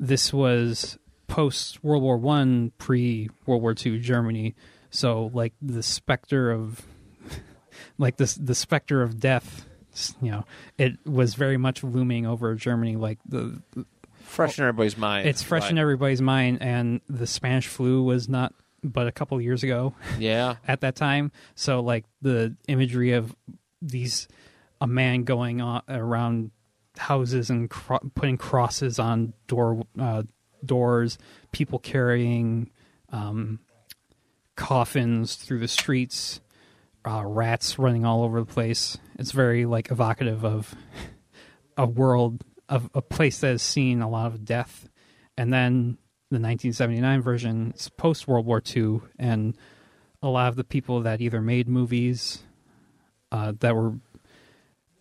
[0.00, 0.98] this was
[1.28, 4.54] post World War One, pre World War Two Germany.
[4.90, 6.84] So like the specter of,
[7.98, 9.66] like this the specter of death,
[10.20, 10.44] you know,
[10.78, 12.96] it was very much looming over Germany.
[12.96, 13.60] Like the
[14.24, 15.28] Fresh in everybody's mind.
[15.28, 19.62] it's fresh in everybody's mind, and the Spanish flu was not but a couple years
[19.62, 20.56] ago Yeah.
[20.68, 21.32] at that time.
[21.54, 23.34] So like the imagery of
[23.80, 24.26] these
[24.80, 26.50] a man going on around
[26.98, 30.24] houses and cro- putting crosses on door uh,
[30.64, 31.18] doors,
[31.52, 32.70] people carrying
[33.12, 33.60] um,
[34.56, 36.40] coffins through the streets,
[37.06, 38.98] uh, rats running all over the place.
[39.18, 40.74] It's very like evocative of
[41.76, 44.88] a world of a place that has seen a lot of death,
[45.36, 45.98] and then
[46.30, 49.56] the 1979 version is post World War II, and
[50.22, 52.42] a lot of the people that either made movies
[53.30, 53.94] uh, that were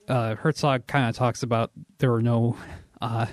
[0.08, 2.58] uh, Herzog kind of talks about there were no
[3.02, 3.26] uh,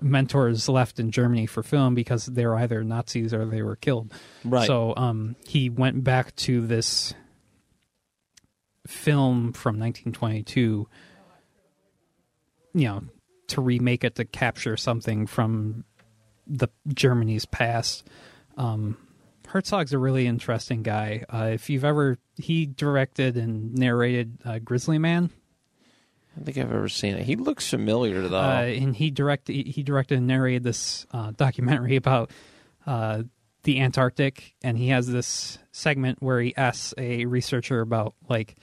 [0.00, 4.12] mentors left in Germany for film because they were either Nazis or they were killed.
[4.44, 4.66] Right.
[4.66, 7.14] So um, he went back to this
[8.86, 10.88] film from 1922,
[12.74, 13.02] you know,
[13.48, 15.84] to remake it to capture something from
[16.46, 18.06] the Germany's past.
[18.56, 18.96] Um,
[19.46, 21.24] Herzog's a really interesting guy.
[21.32, 25.30] Uh, if you've ever, he directed and narrated uh, Grizzly Man,
[26.32, 27.24] I don't think I've ever seen it.
[27.24, 28.38] He looks familiar though.
[28.38, 32.30] uh, and he directed he directed and narrated this uh, documentary about
[32.86, 33.24] uh,
[33.64, 38.56] the Antarctic, and he has this segment where he asks a researcher about like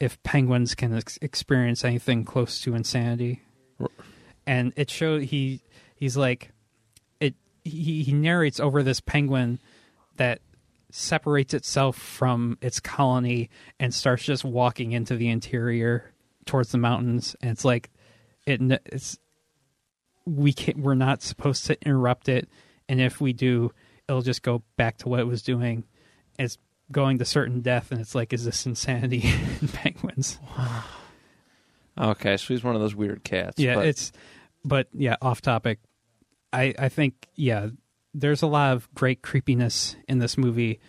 [0.00, 3.42] if penguins can ex- experience anything close to insanity,
[4.46, 5.62] and it showed he
[5.94, 6.50] he's like
[7.20, 9.58] it he, he narrates over this penguin
[10.16, 10.40] that
[10.90, 16.12] separates itself from its colony and starts just walking into the interior
[16.46, 17.36] towards the mountains.
[17.42, 17.90] And it's like
[18.46, 19.18] it it's
[20.24, 22.48] we can we're not supposed to interrupt it.
[22.88, 23.72] And if we do
[24.08, 25.84] it'll just go back to what it was doing
[26.38, 26.58] it's
[26.92, 29.22] going to certain death and it's like is this insanity
[29.60, 30.38] in penguins?
[31.98, 33.58] Okay, so he's one of those weird cats.
[33.58, 34.12] yeah but- it's
[34.64, 35.78] but yeah off topic.
[36.52, 37.68] I i think yeah
[38.14, 40.80] there's a lot of great creepiness in this movie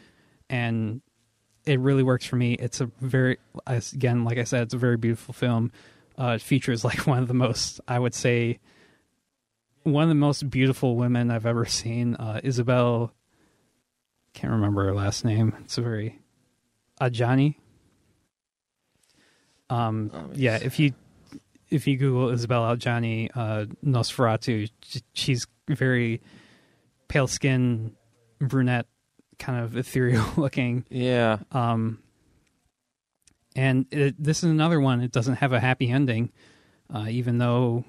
[0.49, 1.01] and
[1.65, 2.53] it really works for me.
[2.53, 5.71] It's a very again like i said it's a very beautiful film.
[6.17, 8.59] Uh it features like one of the most i would say
[9.83, 12.15] one of the most beautiful women i've ever seen.
[12.15, 13.11] Uh isabelle
[14.33, 16.19] can't remember her last name it's a very
[17.01, 17.55] Adjani
[19.69, 20.93] um Let yeah if you
[21.69, 24.69] if you Google Isabelle Adjani uh, Nosferatu,
[25.13, 26.21] she's very
[27.07, 27.95] pale skin,
[28.39, 28.87] brunette,
[29.39, 30.85] kind of ethereal looking.
[30.89, 31.39] yeah.
[31.51, 31.99] Um,
[33.55, 35.01] and it, this is another one.
[35.01, 36.31] It doesn't have a happy ending,
[36.93, 37.85] uh, even though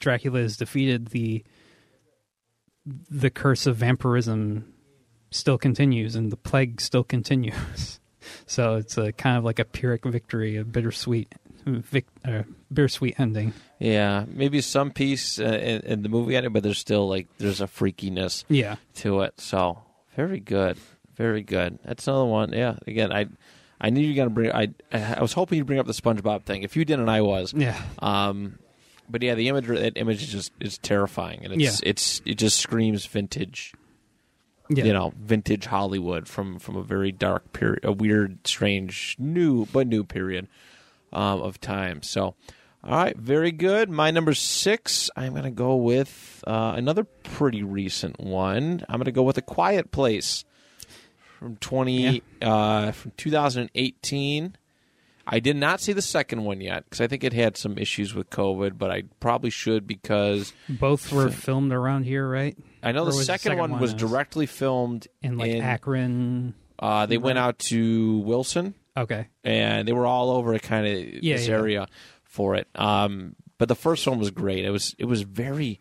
[0.00, 1.44] Dracula has defeated the
[2.84, 4.72] the curse of vampirism
[5.32, 8.00] still continues and the plague still continues.
[8.46, 11.34] so it's a kind of like a pyrrhic victory, a bittersweet,
[11.66, 13.52] vic, uh, bittersweet ending.
[13.78, 17.60] Yeah, maybe some piece uh, in, in the movie ending, but there's still like there's
[17.60, 19.40] a freakiness Yeah, to it.
[19.40, 19.82] So
[20.16, 20.78] very good,
[21.16, 21.78] very good.
[21.84, 22.52] That's another one.
[22.52, 23.26] Yeah, again, I
[23.80, 24.52] I knew you were gonna bring.
[24.52, 26.62] I I was hoping you'd bring up the SpongeBob thing.
[26.62, 27.52] If you didn't, I was.
[27.52, 28.58] yeah, Um,
[29.08, 31.88] but yeah, the image that image is just is terrifying, and it's Yeah.
[31.90, 33.72] it's it just screams vintage.
[34.78, 34.84] Yeah.
[34.84, 39.86] You know, vintage Hollywood from from a very dark period, a weird, strange, new but
[39.86, 40.48] new period
[41.12, 42.02] um, of time.
[42.02, 42.34] So,
[42.84, 43.90] all right, very good.
[43.90, 48.84] My number six, I'm going to go with uh, another pretty recent one.
[48.88, 50.44] I'm going to go with A Quiet Place
[51.38, 54.56] from twenty uh, from 2018.
[55.24, 58.12] I did not see the second one yet because I think it had some issues
[58.14, 62.56] with COVID, but I probably should because Both were filmed around here, right?
[62.82, 65.62] I know the was the second, second one, one was directly filmed In like in
[65.62, 66.54] Akron.
[66.78, 69.28] Uh, they went out to Wilson, Okay.
[69.44, 71.54] and they were all over a kind of Yeah, this yeah.
[71.54, 71.86] area
[72.24, 72.66] for it.
[72.74, 74.64] Um, but the first one was great.
[74.64, 75.80] It was it was very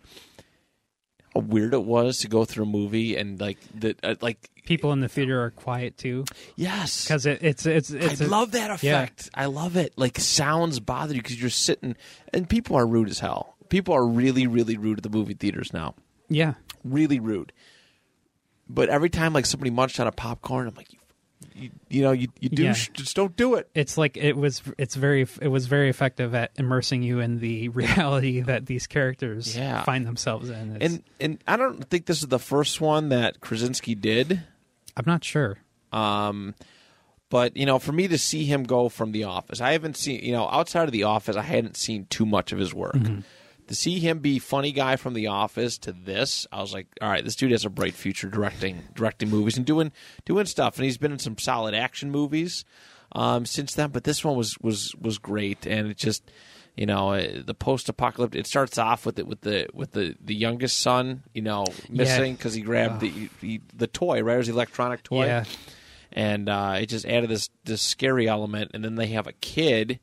[1.34, 4.92] how weird it was to go through a movie and like the uh, like People
[4.94, 6.24] in the theater are quiet too
[6.56, 9.02] yes because it, it's it's it's I a- love that yeah.
[9.02, 9.30] effect.
[9.34, 9.94] I love it.
[9.98, 11.96] Like sounds bother you because you're sitting,
[12.32, 13.56] and people are rude as hell.
[13.70, 15.96] People are really, really rude at the movie theaters now.
[16.30, 16.54] yeah
[16.84, 17.52] Really rude.
[18.70, 21.00] But every time, like somebody munched on a popcorn, I'm like, you,
[21.56, 22.74] you, you know, you, you do Yeah.
[22.94, 23.70] just don't do it.
[23.76, 27.68] it's like it was it's very it was very effective at immersing you in the
[27.82, 29.84] reality that these characters Yeah.
[29.84, 30.78] find themselves in.
[30.78, 34.42] It's, And and I don't think this is the first one that Krasinski did.
[34.96, 35.58] I'm not sure.
[35.92, 36.56] Um,
[37.30, 40.24] but you know, for me to see him go from The Office, I haven't seen
[40.24, 42.96] you know outside of The Office, I hadn't seen too much of his work.
[43.68, 47.10] To see him be funny guy from The Office to this, I was like, all
[47.10, 49.92] right, this dude has a bright future directing directing movies and doing
[50.26, 50.76] doing stuff.
[50.78, 52.66] And he's been in some solid action movies
[53.14, 53.92] um, since then.
[53.92, 56.30] But this one was was was great, and it just
[56.76, 58.40] you know uh, the post apocalyptic.
[58.42, 62.36] It starts off with it with the with the the youngest son, you know, missing
[62.36, 64.36] because he grabbed the he, the toy, right?
[64.36, 65.46] It was the electronic toy Yeah.
[66.12, 68.72] and uh, it just added this this scary element.
[68.74, 70.00] And then they have a kid,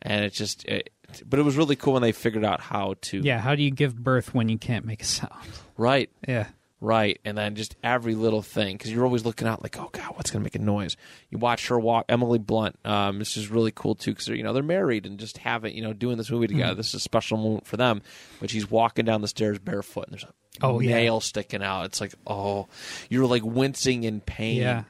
[0.00, 0.64] and it just.
[0.66, 0.90] It,
[1.28, 3.18] but it was really cool when they figured out how to.
[3.20, 3.38] Yeah.
[3.40, 5.32] How do you give birth when you can't make a sound?
[5.76, 6.10] Right.
[6.26, 6.46] Yeah.
[6.78, 7.18] Right.
[7.24, 10.30] And then just every little thing because you're always looking out like, oh god, what's
[10.30, 10.96] gonna make a noise?
[11.30, 12.04] You watch her walk.
[12.10, 12.78] Emily Blunt.
[12.84, 15.82] Um, this is really cool too because you know they're married and just having you
[15.82, 16.74] know doing this movie together.
[16.74, 18.02] This is a special moment for them.
[18.40, 20.32] But she's walking down the stairs barefoot and there's a
[20.62, 20.92] Oh, yeah.
[20.96, 21.84] nail sticking out.
[21.86, 22.68] It's like oh,
[23.10, 24.58] you're like wincing in pain.
[24.58, 24.84] Yeah.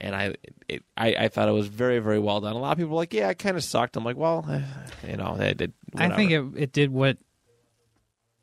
[0.00, 0.34] And I,
[0.68, 2.54] it, I I thought it was very very well done.
[2.54, 3.96] A lot of people were like, yeah, it kind of sucked.
[3.96, 4.62] I'm like, well, eh,
[5.08, 5.72] you know, it did.
[5.94, 7.18] I think it it did what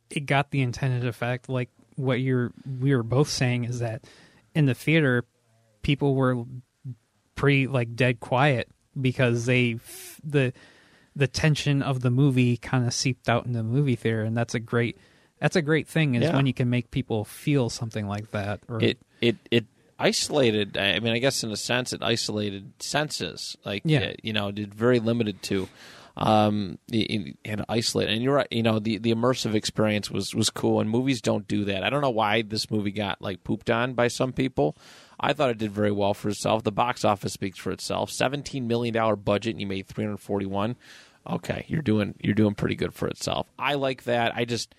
[0.10, 1.50] it got the intended effect.
[1.50, 4.06] Like what you're we were both saying is that
[4.56, 5.26] in the theater,
[5.82, 6.44] people were
[7.36, 9.80] pretty like dead quiet because they
[10.24, 10.54] the
[11.16, 14.54] the tension of the movie kind of seeped out in the movie theater, and that's
[14.56, 14.98] a great
[15.40, 16.36] that's a great thing is Yeah.
[16.36, 18.60] when you can make people feel something like that.
[18.68, 19.66] Or it it it
[20.00, 20.78] isolated.
[20.78, 23.56] I mean, I guess in a sense, it isolated senses.
[23.66, 24.14] Like, Yeah.
[24.24, 25.68] you know, did very limited to.
[26.20, 27.36] Um, it
[27.70, 28.48] isolate, and you're right.
[28.50, 31.84] You know, the the immersive experience was was cool, and movies don't do that.
[31.84, 34.76] I don't know why this movie got like pooped on by some people.
[35.20, 36.64] I thought it did very well for itself.
[36.64, 38.10] The box office speaks for itself.
[38.10, 40.76] Seventeen million dollar budget, and you made three hundred forty one.
[41.30, 43.46] Okay, you're doing you're doing pretty good for itself.
[43.60, 44.36] I like that.
[44.36, 44.74] I just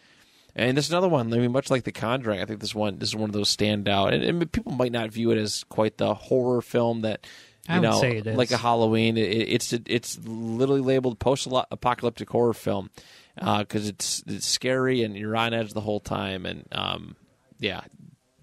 [0.59, 1.33] and there's another one.
[1.33, 3.55] I mean, much like The Conjuring, I think this one this is one of those
[3.55, 4.13] standout.
[4.13, 7.27] And, and people might not view it as quite the horror film that
[7.69, 8.37] you I would know, say it is.
[8.37, 9.17] like a Halloween.
[9.17, 12.91] It, it's it's literally labeled post-apocalyptic horror film
[13.37, 16.45] because it's it's scary and you're on edge the whole time.
[16.47, 17.17] And um,
[17.59, 17.83] yeah,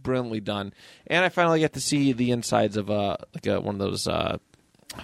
[0.01, 0.74] brilliantly done.
[1.07, 4.07] And I finally get to see the insides of uh like a, one of those
[4.07, 4.38] uh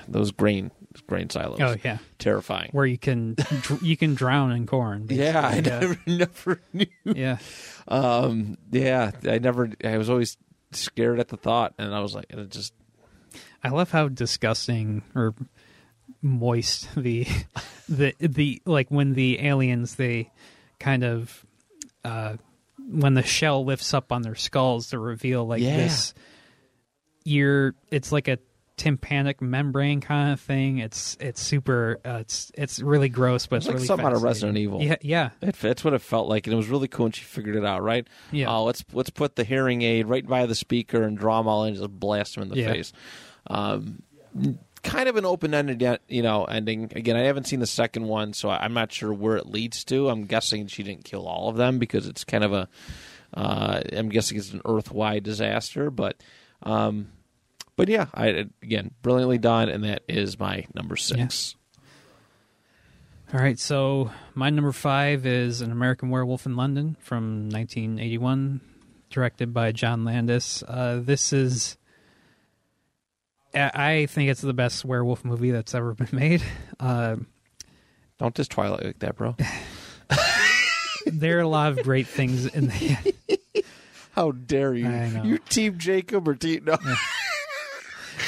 [0.07, 0.71] those grain
[1.07, 1.59] grain silos.
[1.61, 2.69] oh yeah, terrifying.
[2.71, 3.35] where you can
[3.81, 5.07] you can drown in corn.
[5.09, 5.71] Yeah, I basically.
[5.71, 6.85] never, never knew.
[7.05, 7.37] yeah.
[7.87, 9.69] Um, yeah, I never.
[9.83, 10.37] I was always
[10.71, 12.73] scared at the thought, and I was like, it just
[13.63, 15.33] I love how disgusting or
[16.21, 17.25] moist the
[17.89, 20.31] the the like when the aliens they
[20.79, 21.45] kind of
[22.03, 22.35] uh
[22.89, 25.77] when the shell lifts up on their skulls to reveal like Yeah.
[25.77, 26.13] this
[27.23, 28.37] you're it's like a
[28.81, 33.65] tympanic membrane kind of thing it's it's super uh, it's it's really gross but It's
[33.65, 34.23] it's like really something out of.
[34.23, 34.81] Resident Evil.
[34.81, 37.05] yeah yeah it, that's what it felt like, and it was really cool.
[37.05, 38.07] And she figured it out, right?
[38.31, 38.47] Yeah.
[38.49, 41.63] Oh, let's let's put the hearing aid right by the speaker and draw them all
[41.65, 42.71] in, and just blast them in the Yeah.
[42.73, 42.91] face.
[43.47, 44.01] Um,
[44.83, 46.91] kind of an open-ended, you know, ending.
[46.95, 50.09] Again, I haven't seen the second one, so I'm not sure where it leads to.
[50.09, 52.67] I'm guessing she didn't kill all of them because it's kind of a.
[53.33, 56.15] Uh, I'm guessing it's an Earth-wide disaster, but.
[56.63, 57.09] Um,
[57.75, 61.55] but yeah, I again brilliantly done, and that is my number six.
[63.33, 68.59] All right, so my number five is An American Werewolf in London from 1981,
[69.09, 70.63] directed by John Landis.
[70.67, 71.77] Uh, this is,
[73.53, 76.43] I I think it's the best werewolf movie that's ever been made.
[76.77, 77.17] Uh,
[78.19, 79.37] Don't just Twilight like that, bro.
[81.05, 83.63] there are a lot of great things in the.
[84.11, 84.89] How dare you?
[85.23, 86.77] You team Jacob or team no?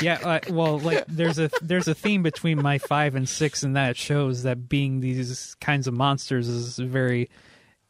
[0.02, 3.76] Yeah, uh, well, like there's a there's a theme between my five and six, and
[3.76, 7.30] that shows that being these kinds of monsters is very,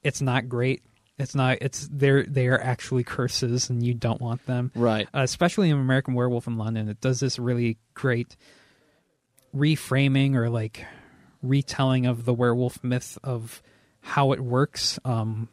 [0.04, 0.84] it's not great.
[1.18, 1.60] It's not.
[1.62, 4.72] It's they're they are actually curses, and you don't want them.
[4.76, 5.08] right.
[5.14, 6.90] uh, especially in American Werewolf in London.
[6.90, 8.36] It does this really great
[9.56, 10.86] reframing or like
[11.44, 13.62] retelling of the werewolf myth of
[14.02, 14.98] how it works.
[15.06, 15.50] Um,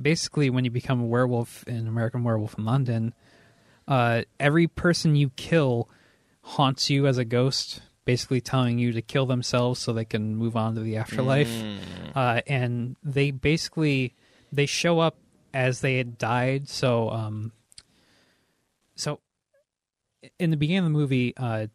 [0.00, 3.14] basically, when you become a werewolf in American Werewolf in London,
[3.88, 5.88] uh, every person you kill
[6.42, 10.56] haunts you as a ghost, basically telling you to kill themselves so they can move
[10.56, 11.50] on to the afterlife.
[12.14, 14.14] Uh, and they basically
[14.52, 15.16] they show up
[15.52, 16.68] as they had died.
[16.68, 17.52] So, um,
[18.94, 19.20] so
[20.38, 21.66] in the beginning of the movie, uh,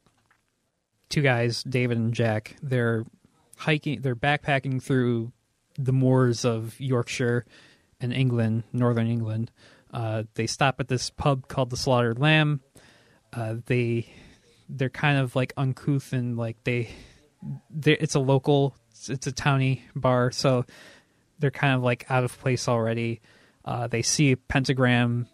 [1.10, 3.06] two guys, David and Jack, they're
[3.58, 5.32] hiking, they're backpacking through
[5.78, 7.46] the moors of Yorkshire
[8.00, 9.52] and England, northern England.
[9.94, 12.62] Uh, they stop at this pub called the Slaughtered Lamb.
[13.32, 14.08] Uh, they
[14.70, 16.90] they're kind of like uncouth and like they,
[17.86, 20.66] it's a local, it's, it's a towny bar, so
[21.40, 23.22] they're kind of like out of place already.
[23.66, 25.28] Uh, they see a pentagram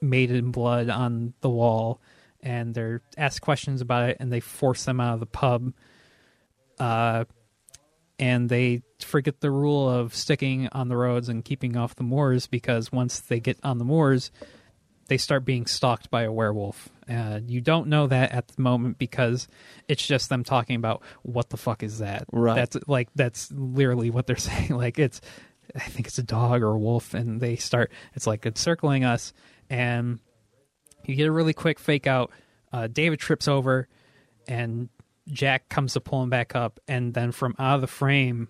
[0.00, 2.00] made in blood on the wall,
[2.42, 5.72] and they're asked questions about it, and they force them out of the pub.
[6.78, 7.24] Uh,
[8.20, 12.46] and they forget the rule of sticking on the roads and keeping off the moors
[12.46, 14.30] because once they get on the moors,
[15.08, 16.90] they start being stalked by a werewolf.
[17.08, 19.48] Uh, you don't know that at the moment because
[19.88, 22.26] it's just them talking about what the fuck is that.
[22.30, 22.54] Right.
[22.54, 24.68] That's like that's literally what they're saying.
[24.68, 25.22] Like it's,
[25.74, 27.90] I think it's a dog or a wolf, and they start.
[28.14, 29.32] It's like encircling us,
[29.70, 30.20] and
[31.06, 32.30] you get a really quick fake out.
[32.70, 33.88] Uh, David trips over,
[34.46, 34.90] and
[35.30, 38.48] Jack comes to pull him back up, and then from out of the frame,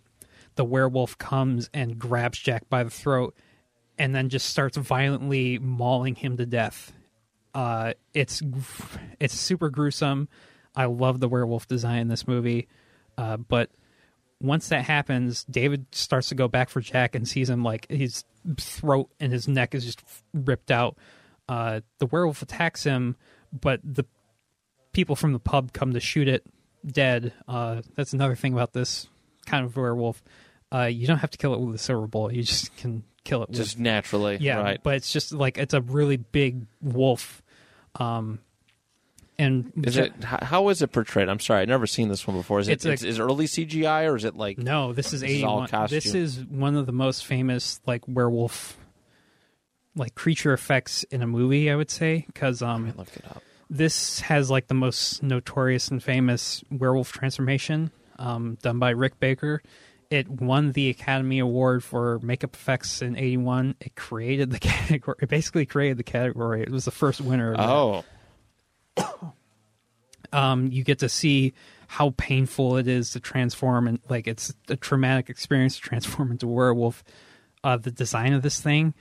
[0.57, 3.35] the werewolf comes and grabs Jack by the throat,
[3.99, 6.93] and then just starts violently mauling him to death.
[7.55, 8.43] Uh, it's
[9.18, 10.28] it's super gruesome.
[10.74, 12.68] I love the werewolf design in this movie,
[13.18, 13.70] uh, but
[14.41, 18.24] once that happens, David starts to go back for Jack and sees him like his
[18.59, 20.03] throat and his neck is just
[20.33, 20.97] ripped out.
[21.49, 23.16] Uh, the werewolf attacks him,
[23.53, 24.05] but the
[24.93, 26.47] people from the pub come to shoot it
[26.87, 27.33] dead.
[27.49, 29.09] Uh, that's another thing about this
[29.47, 30.22] kind of werewolf.
[30.72, 32.35] Uh, you don't have to kill it with a silver bullet.
[32.35, 34.39] You just can kill it with Just naturally.
[34.41, 34.81] yeah, Right.
[34.83, 37.43] but it's just like it's a really big wolf.
[37.97, 38.39] Um,
[39.39, 41.28] and Is it how is it portrayed?
[41.28, 42.61] I'm sorry, I've never seen this one before.
[42.61, 45.43] Is it is, it early CGI or is it like No, this is This is
[45.45, 45.89] all 81.
[45.89, 48.76] this is one of the most famous like werewolf
[49.97, 53.43] like creature effects in a movie, I would say, cuz um me look it up.
[53.71, 59.62] This has like the most notorious and famous werewolf transformation um done by Rick Baker.
[60.11, 63.77] It won the Academy Award for makeup effects in 81.
[63.81, 65.16] It created the category.
[65.23, 66.62] It basically created the category.
[66.62, 68.05] It was the first winner of.
[68.97, 69.33] Oh,
[70.33, 71.55] um, you get to see
[71.87, 76.47] how painful it is to transform and like it's a traumatic experience to transform into
[76.47, 77.05] a werewolf.
[77.62, 78.95] Uh, the design of this thing,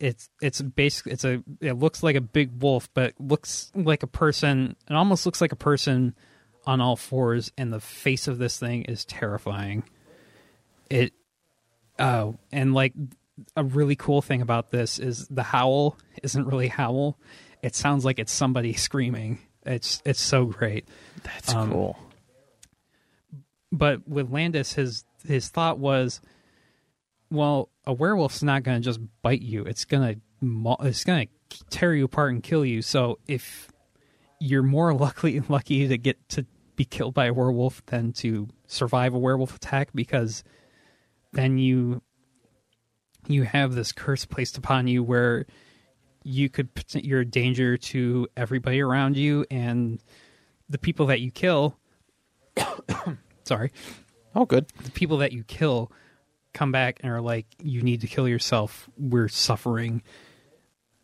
[0.00, 4.06] it's it's basically it's a it looks like a big wolf, but looks like a
[4.08, 4.76] person.
[4.88, 6.14] It almost looks like a person
[6.66, 9.84] on all fours, and the face of this thing is terrifying.
[10.90, 11.12] It
[11.98, 12.92] oh, and like
[13.56, 17.18] a really cool thing about this is the howl isn't really howl.
[17.62, 19.40] It sounds like it's somebody screaming.
[19.66, 20.86] It's it's so great.
[21.24, 21.98] that's Um, cool.
[23.72, 26.20] But with Landis, his his thought was,
[27.30, 29.64] well, a werewolf's not going to just bite you.
[29.64, 31.26] It's gonna it's gonna
[31.70, 32.82] tear you apart and kill you.
[32.82, 33.70] So if
[34.40, 39.14] you're more lucky lucky to get to be killed by a werewolf than to survive
[39.14, 40.44] a werewolf attack because
[41.32, 42.02] then you
[43.26, 45.44] you have this curse placed upon you where
[46.22, 50.00] you could you're a danger to everybody around you and
[50.68, 51.76] the people that you kill
[53.44, 53.72] sorry
[54.34, 54.68] Oh, good.
[54.84, 55.90] the people that you kill
[56.58, 60.02] come back and are like you need to kill yourself we're suffering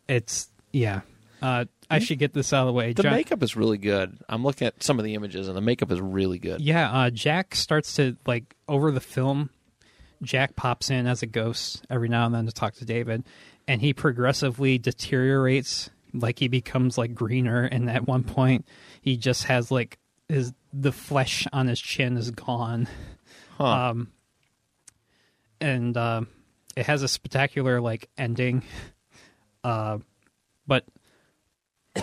[0.09, 1.01] it's yeah
[1.43, 4.19] uh i should get this out of the way The makeup is really good.
[4.29, 6.61] I'm looking at some of the images, and the makeup is really good.
[6.61, 9.51] yeah uh jack starts to like over the film
[10.23, 13.23] jack pops in as a ghost every now and then to talk to david
[13.69, 18.67] and he progressively deteriorates like he becomes like greener and at one point
[19.03, 19.99] he just has like
[20.29, 22.89] his the flesh on his chin is gone
[23.59, 23.65] Huh.
[23.91, 24.09] um
[25.61, 26.23] and uh,
[26.77, 28.63] it has a spectacular like ending.
[29.65, 29.97] Uh
[30.67, 30.85] but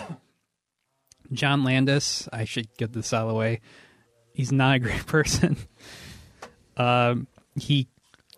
[1.32, 3.60] john landis i should get this out of the way
[4.34, 5.56] he's not a great person.
[6.76, 7.86] Um he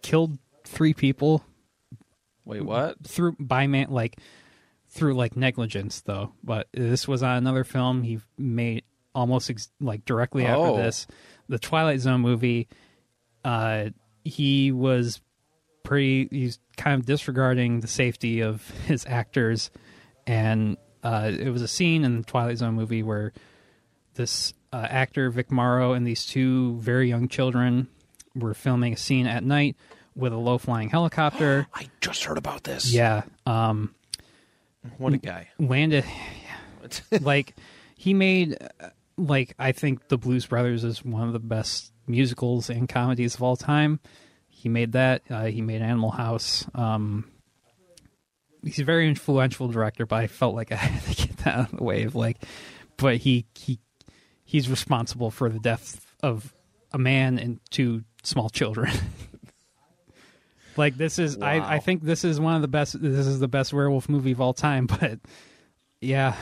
[0.03, 1.45] killed three people.
[2.45, 2.97] Wait, what?
[3.07, 4.19] through by man like
[4.91, 6.33] through like negligence though.
[6.43, 8.03] But this was on another film.
[8.03, 8.83] He made
[9.15, 10.77] almost ex- like directly after Oh.
[10.77, 11.07] this.
[11.49, 12.67] The twilight zone movie
[13.45, 13.91] uh
[14.25, 15.21] he was
[15.83, 19.71] pretty he's kind of disregarding the safety of his actors
[20.27, 23.33] and uh it was a scene in the twilight zone movie where
[24.15, 27.89] this uh, actor Vic Morrow and these two very young children
[28.35, 29.77] were filming a scene at night
[30.17, 32.93] with a low flying helicopter I just heard about this.
[32.93, 33.95] yeah um
[34.99, 35.49] What a guy.
[35.59, 36.05] landed
[37.21, 37.55] like
[37.97, 42.71] he made uh, like I think the Blues Brothers is one of the best musicals
[42.71, 44.01] and comedies of all time.
[44.49, 45.23] He made that.
[45.31, 46.67] Uh, he made Animal House.
[46.75, 47.31] Um,
[48.63, 51.73] he's a very influential director, but I felt like I had to get that out
[51.73, 52.39] of the way of like,
[52.97, 53.79] but he he
[54.45, 56.55] he's responsible for the death of
[56.93, 58.93] a man and two small children.
[60.77, 61.47] like this is Wow.
[61.47, 63.01] I I think this is one of the best.
[63.01, 65.19] This is the best werewolf movie of all time, but
[66.01, 66.37] yeah,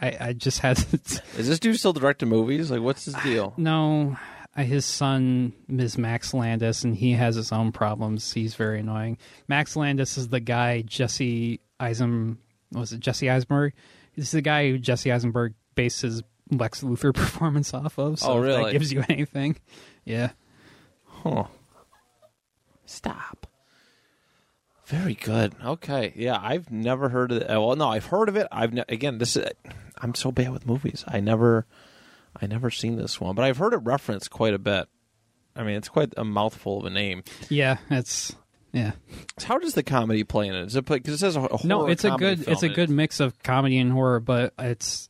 [0.00, 0.96] I, I just had to,
[1.38, 2.70] Is this dude still directing movies?
[2.70, 3.52] Like, what's his deal?
[3.56, 4.16] no.
[4.56, 8.32] I- His son is Max Landis, and he has his own problems.
[8.32, 9.16] He's very annoying.
[9.46, 12.36] Max Landis is the guy Jesse Eisen
[12.70, 13.72] what was it Jesse Eisenberg?
[14.16, 18.18] This is the guy who Jesse Eisenberg based his Lex Luthor performance off of.
[18.18, 18.64] So Oh, if really?
[18.64, 19.56] That gives you anything?
[20.04, 20.30] Yeah.
[21.06, 21.44] Huh.
[22.86, 23.46] Stop.
[24.86, 25.54] Very good.
[25.64, 26.12] Okay.
[26.16, 27.48] Yeah, I've never heard of it.
[27.48, 28.48] Well, no, I've heard of it.
[28.50, 29.46] I've ne- again, this is
[30.00, 31.04] I'm so bad with movies.
[31.06, 31.66] I never
[32.40, 34.88] I never seen this one, but I've heard it referenced quite a bit.
[35.56, 37.24] I mean, it's quite a mouthful of a name.
[37.48, 37.78] Yeah.
[37.90, 38.34] It's
[38.72, 38.92] yeah.
[39.42, 40.66] How does the comedy play in it?
[40.66, 42.90] Is it because it says a, a horror no, it's a good it's a good
[42.90, 45.08] mix of comedy and horror, but it's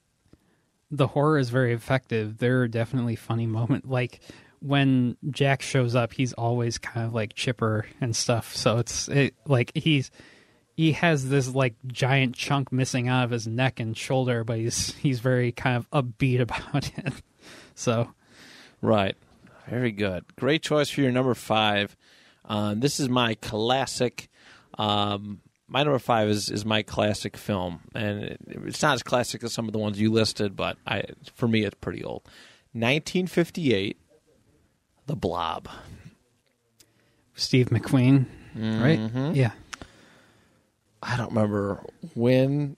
[0.91, 2.39] the horror is very effective.
[2.39, 4.21] There are definitely funny moments like
[4.61, 8.55] when Jack shows up, he's always kind of like chipper and stuff.
[8.55, 10.11] So it's it, like he's
[10.81, 14.95] he has this like giant chunk missing out of his neck and shoulder, but he's
[14.95, 17.13] he's very kind of upbeat about it.
[17.75, 18.13] So
[18.81, 19.15] Right.
[19.69, 20.25] Very good.
[20.37, 21.95] Great choice for your number five.
[22.47, 24.29] Um, this is my classic.
[24.79, 29.45] Um, my number five is, is my classic film, and it, it's not as classic
[29.45, 31.03] as some of the ones you listed, but I
[31.35, 32.23] for me it's pretty old.
[32.73, 33.99] 1958,
[35.07, 35.69] The Blob.
[37.35, 38.27] Steve McQueen,
[38.57, 38.83] Mm-hmm.
[38.83, 39.37] right?
[39.37, 39.53] Yeah.
[41.03, 42.77] I don't remember when.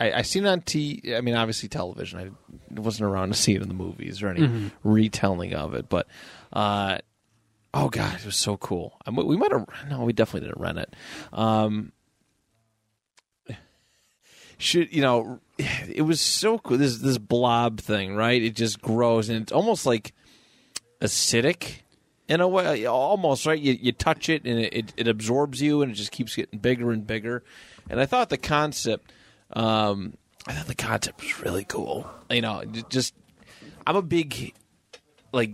[0.00, 1.14] I, I seen it on T.
[1.14, 2.18] I mean, obviously television.
[2.18, 5.88] I wasn't around to see it in the movies or any retelling of it.
[5.88, 6.08] But,
[6.52, 6.98] uh,
[7.74, 8.98] oh god, it was so cool.
[9.06, 9.66] I, we might have.
[9.88, 10.94] No, we definitely didn't rent it.
[11.32, 11.92] Um,
[14.58, 15.40] should you know?
[15.58, 16.78] It was so cool.
[16.78, 18.42] This this blob thing, right?
[18.42, 20.12] It just grows, and it's almost like
[21.00, 21.81] acidic
[22.32, 25.92] in a way almost right you, you touch it and it, it, absorbs you and
[25.92, 27.42] it just keeps getting bigger and bigger
[27.90, 29.12] and i thought the concept
[29.52, 30.14] um
[30.46, 33.14] i thought the concept was really cool you know just
[33.86, 34.54] i'm a big
[35.32, 35.52] like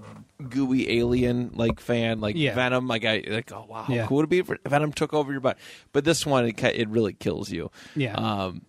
[0.49, 2.55] gooey alien like fan like Yeah.
[2.55, 4.07] venom like i like oh wow Yeah.
[4.07, 5.59] cool it be if venom took over your body
[5.93, 8.15] but this one it, it really kills you Yeah.
[8.15, 8.63] um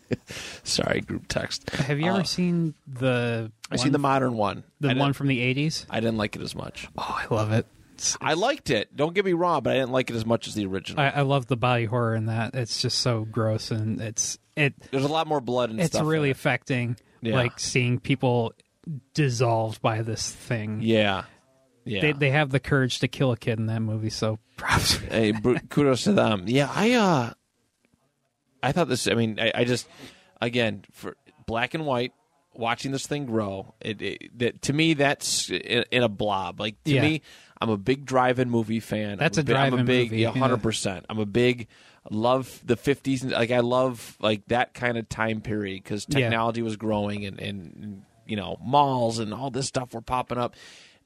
[0.64, 4.94] sorry group text Have you uh, ever seen the i seen the modern one the
[4.94, 5.86] one from the 80s?
[5.90, 7.66] i didn't like it as much Oh, I love it.
[7.94, 8.96] It's- I liked it.
[8.96, 11.00] Don't get me wrong, but I didn't like it as much as the original.
[11.00, 12.54] I, I love the body horror in that.
[12.54, 16.02] It's just so gross and it's it There's a lot more blood and it's stuff.
[16.02, 16.32] in really it.
[16.32, 17.34] affecting Yeah.
[17.36, 18.54] like seeing people
[19.14, 20.80] dissolved by this thing.
[20.82, 21.24] yeah,
[21.84, 22.00] yeah.
[22.00, 24.96] They they have the courage to kill a kid in that movie, so props.
[24.96, 25.32] hey,
[25.68, 26.44] kudos to them.
[26.46, 27.32] Yeah, I uh,
[28.62, 29.06] I thought this.
[29.08, 29.86] I mean, I, I just
[30.40, 31.16] again for
[31.46, 32.12] black and white.
[32.54, 36.60] Watching this thing grow, it, it that, to me that's in, in a blob.
[36.60, 37.00] Like to Yeah.
[37.00, 37.22] me,
[37.58, 39.16] I'm a big drive-in movie fan.
[39.16, 40.38] That's I'm a big- I'm a big, movie, yeah, yeah.
[40.38, 41.06] hundred percent.
[41.08, 41.68] I'm a big
[42.10, 43.22] love the 50s.
[43.22, 46.18] and Like I love like that kind of time period because Yeah.
[46.28, 50.54] technology was growing and and you know malls and all this stuff were popping up,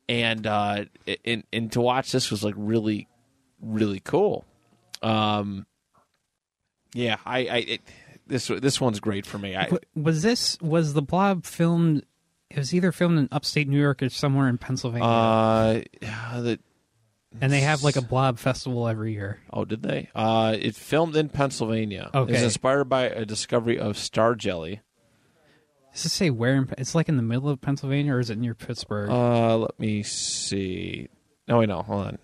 [0.08, 0.86] and uh,
[1.24, 3.06] and and to watch this was like really
[3.60, 4.44] really cool.
[5.00, 5.64] Um,
[6.96, 7.80] yeah, I, I it,
[8.26, 9.54] this this one's great for me.
[9.56, 12.04] I, was this was the blob filmed?
[12.50, 16.58] It was either filmed in upstate New York or somewhere in Pennsylvania, uh, yeah, the,
[17.40, 19.40] and they have like a blob festival every year.
[19.52, 20.08] oh, did they?
[20.14, 22.10] Uh, it filmed in Pennsylvania.
[22.14, 24.80] It was inspired by a discovery of star jelly.
[25.92, 26.54] Does it say where?
[26.56, 29.10] In, it's like in the middle of Pennsylvania, or is it near Pittsburgh?
[29.10, 31.08] Uh, let me see.
[31.48, 32.18] No, wait, no, hold on.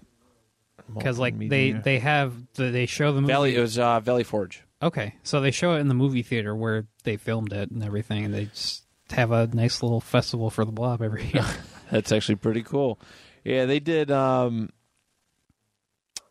[0.93, 1.83] Because like they Media.
[1.85, 3.33] they have the, they show the movie.
[3.33, 3.57] Valley.
[3.57, 4.63] It was uh, Valley Forge.
[4.83, 8.25] Okay, so they show it in the movie theater where they filmed it and everything,
[8.25, 11.45] and they just have a nice little festival for the blob every year.
[11.91, 12.99] That's actually pretty cool.
[13.45, 14.11] Yeah, they did.
[14.11, 14.71] Um,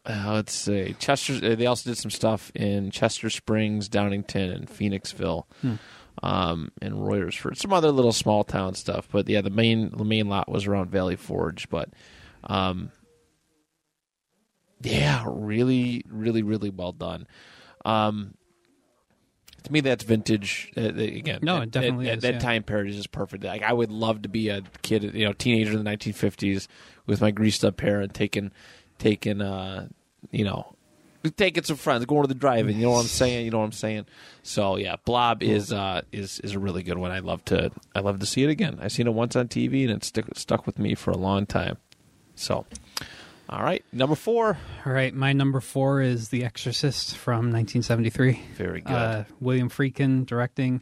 [0.06, 1.34] uh, let's see, Chester.
[1.44, 5.76] uh, They also did some stuff in Chester Springs, Downingtown, and Phoenixville, Hmm.
[6.23, 7.56] um, and Royersford.
[7.57, 10.90] Some other little small town stuff, but yeah, the main the main lot was around
[10.90, 11.69] Valley Forge.
[11.69, 11.90] But,
[12.45, 12.91] um,
[14.83, 17.27] yeah, really, really, really well done.
[17.85, 18.35] Um,
[19.63, 20.71] to me, that's vintage.
[20.75, 22.39] Uh, again, No, it definitely is, That yeah.
[22.39, 23.43] time period is just perfect.
[23.43, 26.67] Like I would love to be a kid, you know, teenager in the 1950s
[27.05, 28.51] with my greased up hair and taking,
[28.97, 29.87] taking, uh,
[30.31, 30.75] you know,
[31.37, 32.75] taking some friends, going to the drive-in.
[32.75, 33.45] You know what I'm saying?
[33.45, 34.05] You know what I'm saying?
[34.41, 37.11] So yeah, Blob is uh, is is a really good one.
[37.11, 38.79] I love to I love to see it again.
[38.81, 41.45] I seen it once on TV and it stuck stuck with me for a long
[41.45, 41.77] time.
[42.33, 42.65] So,
[43.52, 44.57] all right, number four.
[44.86, 48.41] All right, my number four is The Exorcist from 1973.
[48.56, 48.94] Very good.
[48.94, 50.82] Uh, William Friedkin directing.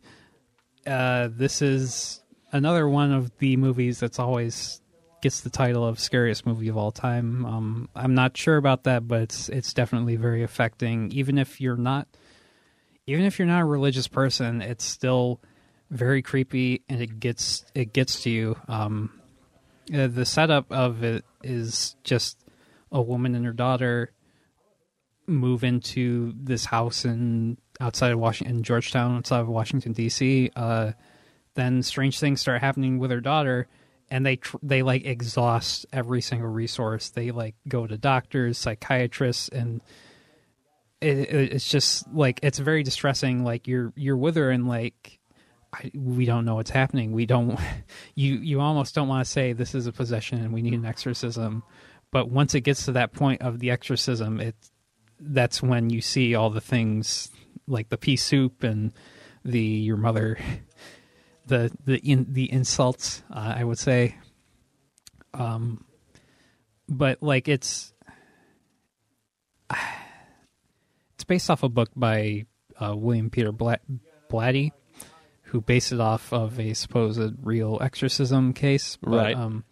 [0.85, 2.21] Uh, this is
[2.51, 4.81] another one of the movies that's always
[5.21, 7.45] gets the title of scariest movie of all time.
[7.45, 11.11] Um, I'm not sure about that, but it's it's definitely very affecting.
[11.11, 12.07] Even if you're not,
[13.07, 15.41] even if you're not a religious person, it's still
[15.89, 18.57] very creepy, and it gets it gets to you.
[18.67, 19.19] Um,
[19.93, 22.37] uh, the setup of it is just
[22.91, 24.11] a woman and her daughter
[25.27, 30.51] move into this house in outside of Washington, Georgetown, outside of Washington D.C.
[30.55, 30.91] Uh,
[31.55, 33.67] then strange things start happening with her daughter,
[34.09, 37.09] and they tr- they like exhaust every single resource.
[37.09, 39.81] They like go to doctors, psychiatrists, and
[41.01, 43.43] it, it, it's just like it's very distressing.
[43.43, 45.19] Like you're you're with her, and like
[45.73, 47.11] I, we don't know what's happening.
[47.11, 47.59] We don't.
[48.15, 50.83] You you almost don't want to say this is a possession and we need an
[50.83, 51.63] exorcism,
[52.11, 54.55] but once it gets to that point of the exorcism, it
[55.19, 57.29] that's when you see all the things
[57.67, 58.93] like the pea soup and
[59.43, 60.37] the your mother,
[61.47, 63.23] the the in, the insults.
[63.31, 64.17] Uh, I would say.
[65.33, 65.85] Um,
[66.87, 67.93] but like it's
[71.13, 72.45] it's based off a book by
[72.79, 73.79] uh, William Peter Bla-
[74.29, 74.71] Blatty,
[75.43, 78.97] who based it off of a supposed real exorcism case.
[79.01, 79.35] But, Right.
[79.35, 79.65] Um,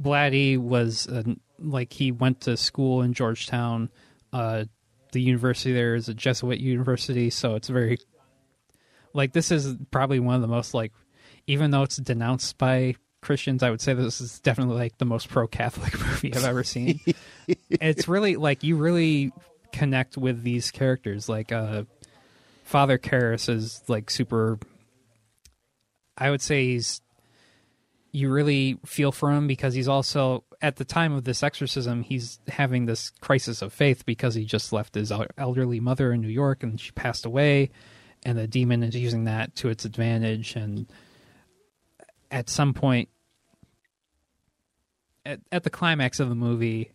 [0.00, 1.22] Blatty was uh,
[1.62, 3.90] like he went to school in Georgetown.
[4.32, 4.64] Uh,
[5.12, 7.98] the university there is a Jesuit university, so it's very
[9.12, 10.92] like this is probably one of the most like
[11.46, 15.28] even though it's denounced by Christians, I would say this is definitely like the most
[15.28, 17.00] pro Catholic movie I've ever seen.
[17.70, 19.32] it's really like you really
[19.72, 21.28] connect with these characters.
[21.28, 21.84] Like uh
[22.64, 24.58] Father Karras is like super
[26.16, 27.00] I would say he's
[28.12, 32.38] you really feel for him because he's also at the time of this exorcism he's
[32.46, 36.62] having this crisis of faith because he just left his elderly mother in New York
[36.62, 37.70] and she passed away.
[38.24, 40.54] And the demon is using that to its advantage.
[40.54, 40.86] And
[42.30, 43.08] at some point
[45.24, 46.92] at, at the climax of the movie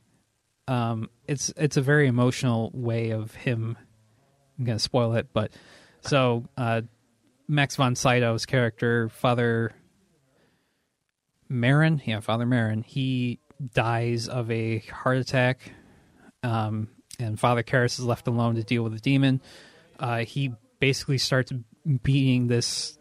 [0.67, 3.77] um it's it's a very emotional way of him
[4.57, 5.51] I'm going to spoil it but
[6.01, 6.81] so uh
[7.47, 9.73] Max von Sydow's character father
[11.49, 13.39] Merrin, yeah, Father Merrin, he
[13.73, 15.71] dies of a heart attack,
[16.43, 19.41] um, and Father Karras is left alone to deal with the demon.
[19.99, 21.51] Uh, he basically starts
[22.03, 22.97] beating this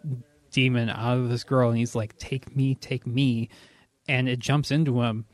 [0.50, 3.48] demon out of this girl, and he's like, "Take me, take me,"
[4.08, 5.26] and it jumps into him.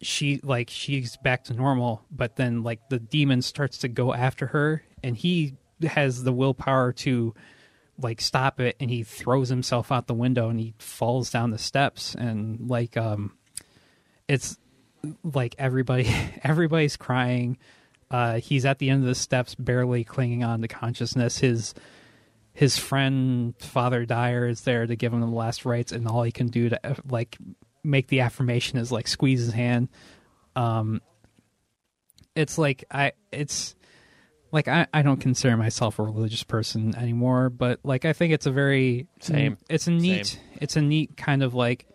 [0.00, 4.46] She like she's back to normal, but then like the demon starts to go after
[4.48, 7.34] her, and he has the willpower to
[7.98, 11.58] like stop it and he throws himself out the window and he falls down the
[11.58, 13.32] steps and like um
[14.28, 14.58] it's
[15.22, 16.12] like everybody
[16.42, 17.58] everybody's crying.
[18.10, 21.38] Uh he's at the end of the steps barely clinging on to consciousness.
[21.38, 21.74] His
[22.52, 26.32] his friend father dyer is there to give him the last rites and all he
[26.32, 27.36] can do to uh, like
[27.84, 29.88] make the affirmation is like squeeze his hand.
[30.54, 31.00] Um
[32.34, 33.75] it's like i it's
[34.52, 38.46] like I, I don't consider myself a religious person anymore, but like I think it's
[38.46, 39.58] a very Same.
[39.68, 40.40] It's a neat Same.
[40.60, 41.86] it's a neat kind of like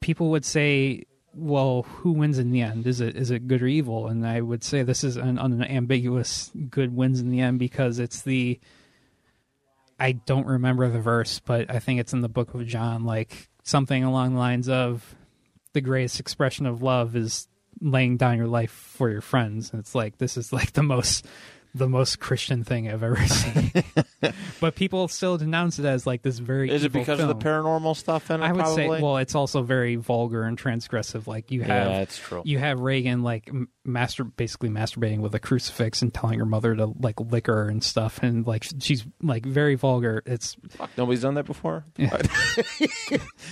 [0.00, 1.04] people would say,
[1.34, 2.86] well, who wins in the end?
[2.86, 4.08] Is it is it good or evil?
[4.08, 8.22] And I would say this is an unambiguous good wins in the end because it's
[8.22, 8.60] the
[9.98, 13.48] I don't remember the verse, but I think it's in the book of John, like
[13.62, 15.14] something along the lines of
[15.72, 17.46] the greatest expression of love is
[17.82, 19.70] laying down your life for your friends.
[19.70, 21.26] And it's like this is like the most
[21.74, 23.72] the most Christian thing I've ever seen.
[24.60, 27.30] but people still denounce it as like this very Is it because film.
[27.30, 28.44] of the paranormal stuff in it?
[28.44, 28.76] I would probably?
[28.96, 32.42] say well it's also very vulgar and transgressive like you have yeah, that's true.
[32.44, 33.50] you have Regan like
[33.84, 37.82] master basically masturbating with a crucifix and telling her mother to like lick her and
[37.82, 41.84] stuff and like she's like very vulgar it's Fuck, nobody's done that before.
[41.96, 42.16] Yeah.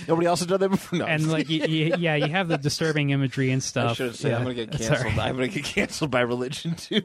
[0.07, 0.99] Nobody else has done that before.
[0.99, 1.05] No.
[1.05, 3.91] and like y y yeah you have the disturbing imagery and stuff.
[3.91, 5.19] I should have said Yeah, I'm gonna get canceled.
[5.19, 7.01] I'm gonna get canceled by religion too.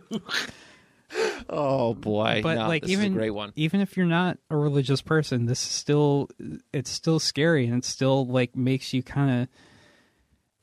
[1.49, 2.41] Oh boy!
[2.43, 3.53] but No, like this even is a great one.
[3.57, 6.29] even if you're not a religious person this is still
[6.73, 9.49] it's still scary and it still like makes you kind of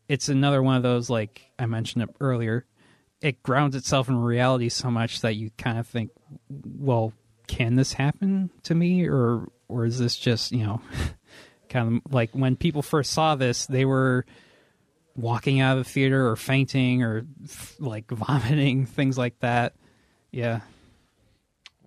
[0.09, 2.65] it's another one of those like i mentioned earlier
[3.21, 6.11] it grounds itself in reality so much that you kind of think
[6.77, 7.13] well
[7.47, 10.81] can this happen to me or or is this just you know
[11.69, 14.25] kind of like when people first saw this they were
[15.15, 17.25] walking out of the theater or fainting or
[17.79, 19.73] like vomiting things like that
[20.33, 20.59] yeah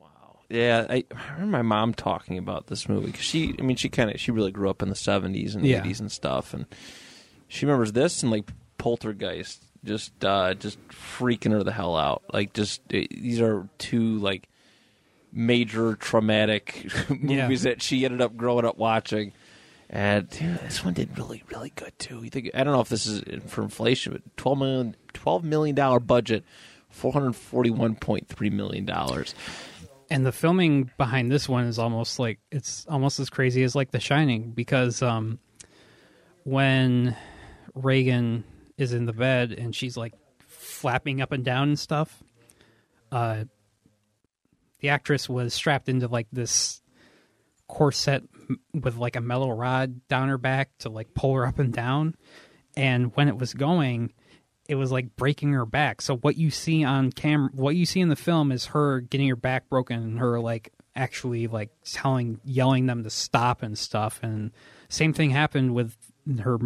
[0.01, 0.39] Wow.
[0.49, 3.89] Yeah, I, I remember my mom talking about this movie because she, I mean, she
[3.89, 5.83] kind of, she really grew up in the '70s and Yeah.
[5.83, 6.67] '80s and stuff, and
[7.49, 8.45] she remembers this and like
[8.79, 12.23] Poltergeist, just, uh just freaking her the hell out.
[12.33, 14.49] Like, just eh, these are two like
[15.33, 19.33] major traumatic movies that she ended up growing up watching.
[19.89, 22.23] And dude, this one did really, really good too.
[22.25, 25.77] You think I don't know if this is for inflation, but twelve million, twelve million
[25.77, 26.45] dollar budget,
[26.97, 29.35] four hundred forty one point three million dollars.
[30.11, 33.91] and the filming behind this one is almost like it's almost as crazy as like
[33.91, 35.39] The Shining because um,
[36.45, 37.17] when
[37.75, 38.45] Regan
[38.79, 40.15] is in the bed and she's like
[40.47, 42.23] flapping up and down and stuff.
[43.13, 43.45] Uh,
[44.81, 46.83] the actress was strapped into like this
[47.69, 48.23] corset
[48.75, 52.15] with like a metal rod down her back to like pull her up and down.
[52.77, 54.13] And when it was going,
[54.69, 56.01] it was like breaking her back.
[56.01, 59.29] So what you see on camera, what you see in the film is her getting
[59.29, 64.21] her back broken and her like actually like telling, yelling them to stop and stuff.
[64.23, 64.53] And
[64.89, 65.97] same thing happened with
[66.41, 66.59] her,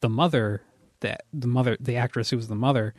[0.00, 0.62] the mother,
[1.00, 2.94] that the mother, the actress who was the mother.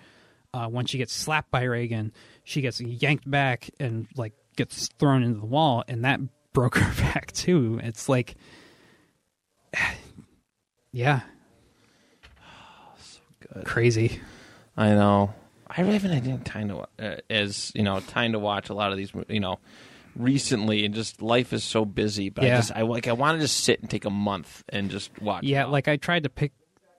[0.52, 2.12] Uh, when she gets slapped by Regan,
[2.44, 6.20] she gets yanked back and like gets thrown into the wall, and that
[6.54, 7.80] broke her back too.
[7.84, 8.36] It's like,
[10.92, 11.22] yeah,
[13.54, 13.66] good.
[13.66, 14.20] crazy.
[14.78, 15.34] I know.
[15.68, 18.74] I really haven't had any time to uh, as you know time to watch a
[18.74, 19.60] lot of these you know
[20.16, 22.56] recently and just life is so busy but I Yeah.
[22.58, 25.44] just I like I want to just sit and take a month and just watch
[25.44, 26.52] Yeah, like I tried to pick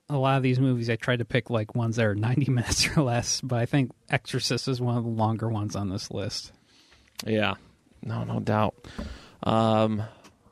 [0.08, 0.88] a lot of these movies.
[0.90, 3.90] I tried to pick like ones that are ninety minutes or less, but I think
[4.08, 6.52] Exorcist is one of the longer ones on this list.
[7.26, 7.54] yeah
[8.02, 8.74] no no doubt
[9.42, 10.02] um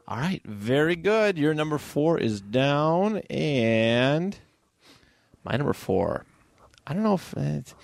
[0.06, 4.36] all right very good your number 4 is down and
[5.48, 6.24] my number 4
[6.88, 7.74] I don't know if it's,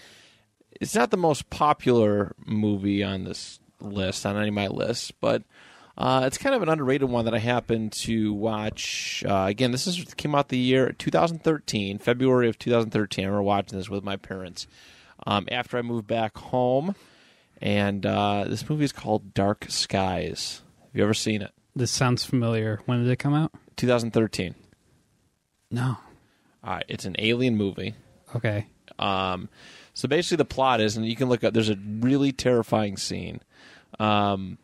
[0.80, 5.42] it's not the most popular movie on this list on any of my lists, but
[5.98, 9.22] uh, it's kind of an underrated one that I happened to watch.
[9.28, 13.24] Uh, again, this is came out the year 2013, February of 2013.
[13.24, 14.66] I remember watching this with my parents
[15.26, 16.94] um, after I moved back home,
[17.60, 20.62] and uh, this movie is called Dark Skies.
[20.80, 21.52] Have you ever seen it?
[21.76, 22.80] This sounds familiar.
[22.86, 23.52] When did it come out?
[23.76, 24.54] 2013.
[25.70, 25.98] No.
[26.64, 27.94] All right, it's an alien movie.
[28.34, 28.66] Okay.
[28.98, 29.48] Um,
[29.92, 31.52] so basically, the plot is, and you can look up.
[31.54, 33.40] There's a really terrifying scene,
[34.00, 34.58] um,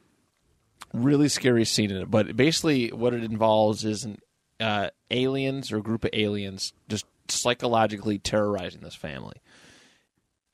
[0.95, 2.11] really scary scene in it.
[2.11, 4.19] But basically, what it involves is an
[4.59, 9.37] uh, aliens or a group of aliens just psychologically terrorizing this family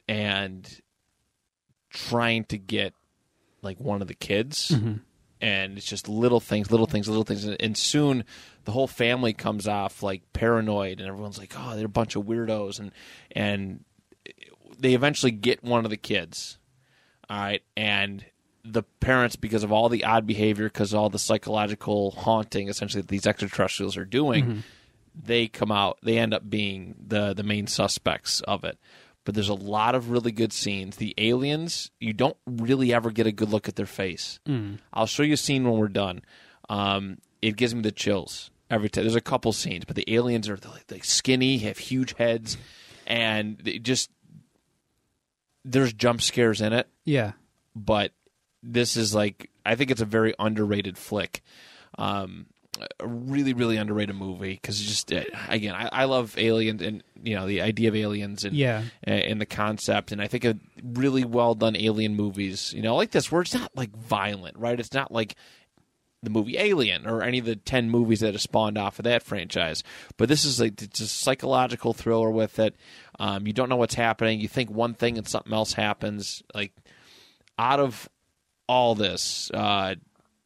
[0.09, 0.81] and
[1.91, 2.93] trying to get
[3.63, 4.71] like one of the kids
[5.47, 8.25] and it's just little things, little things, little things, and, and soon
[8.65, 12.25] the whole family comes off like paranoid, and everyone's like, "Oh, they're a bunch of
[12.25, 12.91] weirdos," and
[13.31, 13.85] and
[14.77, 16.59] they eventually get one of the kids,
[17.31, 18.25] all right, and
[18.65, 23.01] the parents, because of all the odd behavior, because of all the psychological haunting, essentially
[23.01, 24.59] that these extraterrestrials are doing, mm-hmm.
[25.15, 25.99] they come out.
[26.03, 28.79] They end up being the the main suspects of it.
[29.27, 30.97] But there's a lot of really good scenes.
[30.97, 34.39] The aliens, you don't really ever get a good look at their face.
[34.95, 36.23] I'll show you a scene when we're done.
[36.71, 39.05] Um, it gives me the chills every time.
[39.05, 42.57] There's a couple scenes, but the aliens are like, like skinny, have huge heads,
[43.07, 44.11] and they just
[45.65, 46.89] there's jump scares in it.
[47.05, 47.33] Yeah.
[47.75, 48.13] But
[48.63, 51.43] this is like I think it's a very underrated flick.
[51.99, 52.47] Um,
[53.01, 57.35] a really really underrated movie because just uh, again I, I love aliens and you
[57.35, 58.83] know the idea of aliens and Yeah.
[59.07, 62.97] uh, and the concept and I think a really well done alien movies you know
[62.97, 65.35] like this where it's not like violent right it's not like
[66.23, 69.23] the movie Alien or any of the 10 movies that have spawned off of that
[69.23, 69.85] franchise.
[70.17, 72.75] But this is like it's a psychological thriller with it.
[73.21, 74.41] Um, you don't know what's happening.
[74.41, 76.43] You think one thing and something else happens.
[76.53, 76.73] Like
[77.59, 78.09] out of
[78.67, 79.97] all this, uh,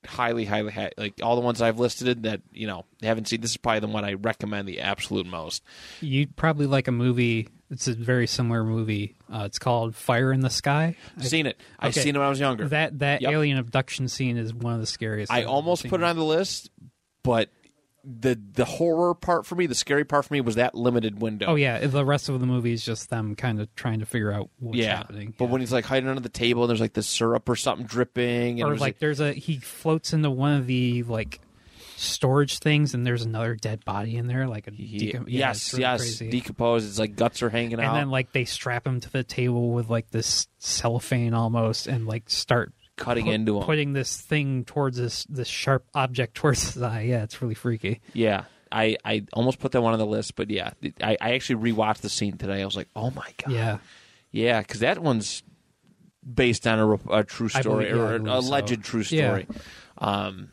[0.07, 3.41] highly, highly, hi- like all the ones I've listed that you know haven't seen.
[3.41, 5.63] This is probably the one I recommend the absolute most.
[6.01, 7.49] You'd probably like a movie.
[7.71, 9.15] It's a very similar movie.
[9.33, 10.97] Uh, it's called Fire in the Sky.
[11.17, 11.61] I've seen it.
[11.79, 12.67] I've seen it when I was younger.
[12.69, 13.33] That that Yep.
[13.33, 15.31] alien abduction scene is one of the scariest.
[15.33, 16.71] I almost put it on the list,
[17.23, 17.49] but
[18.05, 21.47] the the horror part for me, the scary part for me, was that limited window.
[21.47, 24.33] Oh yeah, the rest of the movie is just them kind of trying to figure
[24.33, 24.97] out what's yeah.
[24.97, 25.35] happening.
[25.37, 25.51] But Yeah.
[25.51, 28.63] when he's like hiding under the table, and there's like the syrup or something dripping,
[28.63, 31.41] or was like there's a he floats into one of the like
[31.97, 36.01] storage things, and there's another dead body in there, like a yeah, yes, really yes,
[36.01, 36.31] crazy.
[36.31, 36.89] decomposed.
[36.89, 37.89] It's like guts are hanging and out.
[37.95, 42.07] And then like they strap him to the table with like this cellophane almost, and
[42.07, 43.65] like start Cutting put- into him.
[43.65, 47.03] putting this thing towards this this sharp object towards his eye.
[47.03, 48.01] Yeah, it's really freaky.
[48.15, 50.71] yeah, I, I almost put that one on the list, but yeah,
[51.03, 52.63] I, I actually rewatched the scene today.
[52.63, 53.79] I was like, oh my god, Yeah,
[54.31, 55.43] yeah, because that one's
[56.23, 58.49] based on a, a true story believe- yeah, or an believe so.
[58.51, 59.29] alleged true Yeah.
[59.29, 59.47] story.
[59.99, 60.51] Um,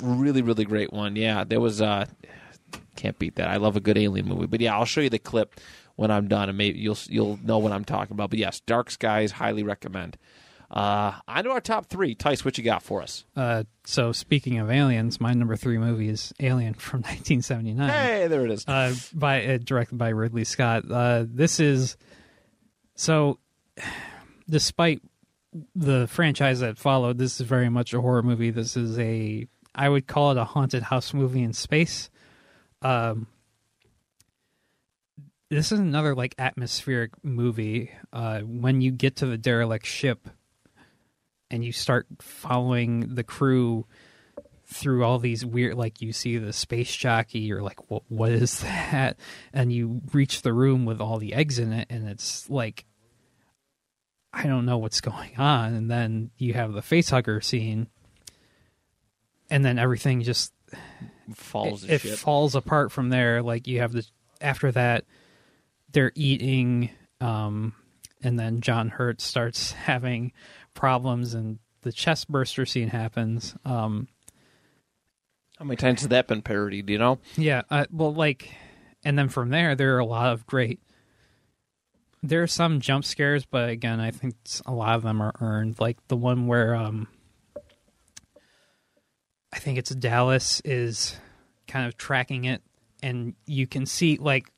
[0.00, 1.16] really, really great one.
[1.16, 1.80] Yeah, there was.
[1.82, 2.06] Uh,
[2.96, 3.48] can't beat that.
[3.48, 4.46] I love a good alien movie.
[4.46, 5.58] But yeah, I'll show you the clip
[5.96, 8.30] when I'm done, and maybe you'll you'll know what I'm talking about.
[8.30, 10.16] But yes, Dark Skies, highly recommend.
[10.72, 12.14] Uh, on to our top three.
[12.14, 13.24] Tice, what you got for us?
[13.36, 17.90] Uh, so speaking of aliens, my number three movie is Alien from 1979.
[17.90, 18.66] Hey, there it is.
[18.66, 20.84] uh, by uh, directed by Ridley Scott.
[20.90, 21.96] Uh, this is
[22.94, 23.38] so,
[24.48, 25.02] despite
[25.74, 28.50] the franchise that followed, this is very much a horror movie.
[28.50, 32.08] This is a, I would call it a haunted house movie in space.
[32.80, 33.26] Um,
[35.50, 37.90] this is another like atmospheric movie.
[38.10, 40.28] Uh, when you get to the derelict ship
[41.52, 43.86] and you start following the crew
[44.66, 48.60] through all these weird like you see the space jockey you're like what what is
[48.60, 49.18] that?
[49.52, 52.84] And you reach the room with all the eggs in it and it's like
[54.32, 55.74] i don't know what's going on.
[55.74, 57.88] And then you have the face hugger scene
[59.50, 60.52] and then everything just
[61.34, 63.42] Falls it, it falls apart from there.
[63.42, 64.06] Like you have the
[64.40, 65.04] after that,
[65.92, 67.74] they're eating, um,
[68.22, 70.32] and then John Hurt starts having
[70.74, 73.54] problems, and the chest burster scene happens.
[73.64, 74.08] Um,
[75.58, 76.88] How many times has that been parodied?
[76.90, 77.18] You know?
[77.36, 78.52] yeah, uh, well, like,
[79.04, 80.80] and then from there, there are a lot of great.
[82.22, 85.80] There are some jump scares, but again, I think a lot of them are earned.
[85.80, 87.08] Like the one where, um,
[89.52, 91.16] I think it's Dallas is
[91.66, 92.62] kind of tracking it,
[93.02, 94.50] and you can see like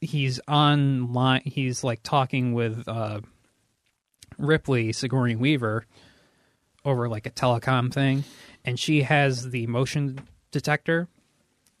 [0.00, 1.42] he's online.
[1.44, 3.20] He's like talking with uh,
[4.38, 5.84] Ripley Sigourney Weaver
[6.84, 8.24] over like a telecom thing,
[8.64, 10.20] and she has the motion
[10.50, 11.08] detector,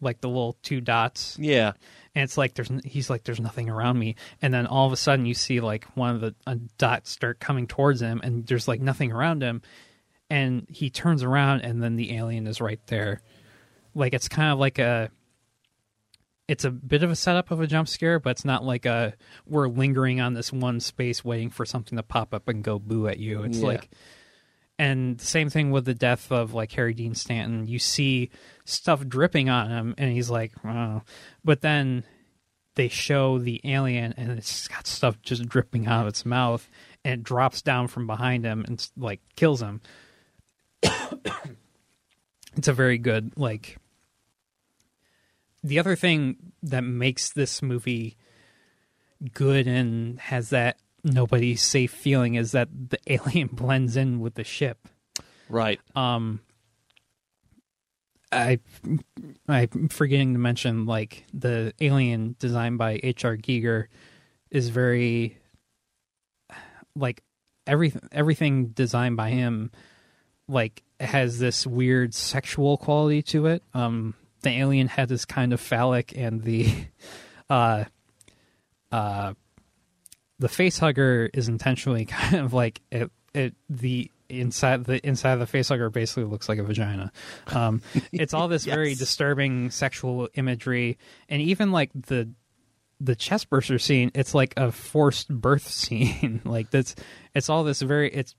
[0.00, 1.72] like the little two dots, Yeah.
[2.14, 4.96] and it's like there's he's like there's nothing around me, and then all of a
[4.96, 8.68] sudden you see like one of the a dots start coming towards him, and there's
[8.68, 9.62] like nothing around him,
[10.28, 13.22] and he turns around, and then the alien is right there,
[13.94, 15.10] like it's kind of like a.
[16.48, 19.14] It's a bit of a setup of a jump scare, but it's not like a
[19.46, 23.06] we're lingering on this one space waiting for something to pop up and go boo
[23.06, 23.42] at you.
[23.42, 23.66] It's Yeah.
[23.66, 23.90] like
[24.78, 27.66] and same thing with the death of like Harry Dean Stanton.
[27.66, 28.30] You see
[28.64, 31.02] stuff dripping on him, and he's like, oh.
[31.44, 32.04] but then
[32.76, 36.68] they show the alien, and it's got stuff just dripping out of its mouth,
[37.04, 39.80] and it drops down from behind him and like kills him.
[42.56, 43.78] it's a very good like.
[45.68, 48.16] The other thing that makes this movie
[49.34, 54.44] good and has that nobody's safe feeling is that the alien blends in with the
[54.44, 54.88] ship.
[55.48, 55.80] Right.
[55.94, 56.40] Um,
[58.32, 58.60] I
[59.46, 63.36] I'm forgetting to mention like the alien designed by H.R.
[63.36, 63.86] Giger
[64.50, 65.38] is very
[66.94, 67.22] like
[67.66, 69.70] everything everything designed by him
[70.48, 73.62] like has this weird sexual quality to it.
[73.74, 76.72] Um, the alien head is kind of phallic, and the
[77.50, 77.84] uh
[78.92, 79.34] uh
[80.38, 85.40] the face hugger is intentionally kind of like it, it the inside the inside of
[85.40, 87.12] the face hugger basically looks like a vagina.
[87.48, 87.82] Um
[88.12, 90.98] it's all this very disturbing sexual imagery.
[91.28, 92.30] And even like the
[93.00, 96.42] the chest burster scene it's like a forced birth scene.
[96.44, 96.94] Like that's
[97.34, 98.34] it's all this very it's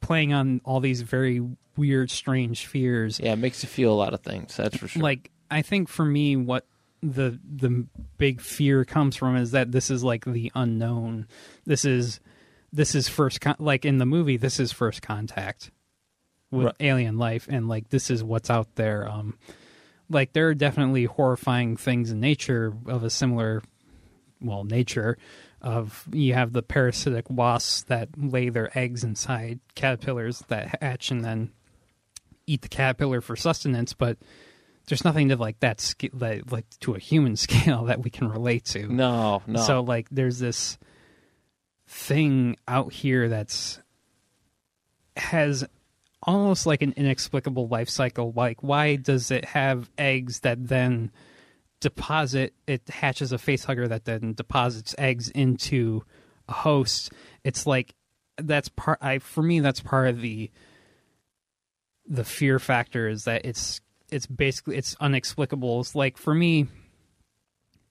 [0.00, 1.40] playing on all these very
[1.76, 4.56] weird strange fears Yeah, it makes you feel a lot of things.
[4.56, 5.02] That's for sure.
[5.02, 6.66] like I think for me, what
[7.02, 7.86] the the
[8.18, 11.26] big fear comes from is that this is like the unknown.
[11.64, 12.20] This is
[12.72, 14.36] this is first con- like in the movie.
[14.36, 15.70] This is first contact
[16.50, 16.76] with Right.
[16.80, 19.08] alien life, and like this is what's out there.
[19.08, 19.38] Um,
[20.08, 23.62] like there are definitely horrifying things in nature of a similar,
[24.40, 25.16] well, nature.
[25.62, 31.22] Of you have the parasitic wasps that lay their eggs inside caterpillars that hatch and
[31.22, 31.52] then
[32.46, 34.16] eat the caterpillar for sustenance, but
[34.86, 35.94] there's nothing to like that
[36.50, 38.86] like to a human scale that we can relate to.
[38.86, 39.60] no, no.
[39.60, 40.78] So like there's this
[41.86, 43.80] thing out here that's
[45.16, 45.64] has
[46.22, 48.32] almost like an inexplicable life cycle.
[48.34, 51.10] Like why does it have eggs that then
[51.80, 56.02] deposit it hatches a face hugger that then deposits eggs into
[56.48, 57.10] a host.
[57.44, 57.94] It's like
[58.36, 60.50] that's part I for me that's part of the
[62.08, 63.80] the fear factor is that it's
[64.10, 65.80] it's basically it's unexplicable.
[65.80, 66.66] It's like for me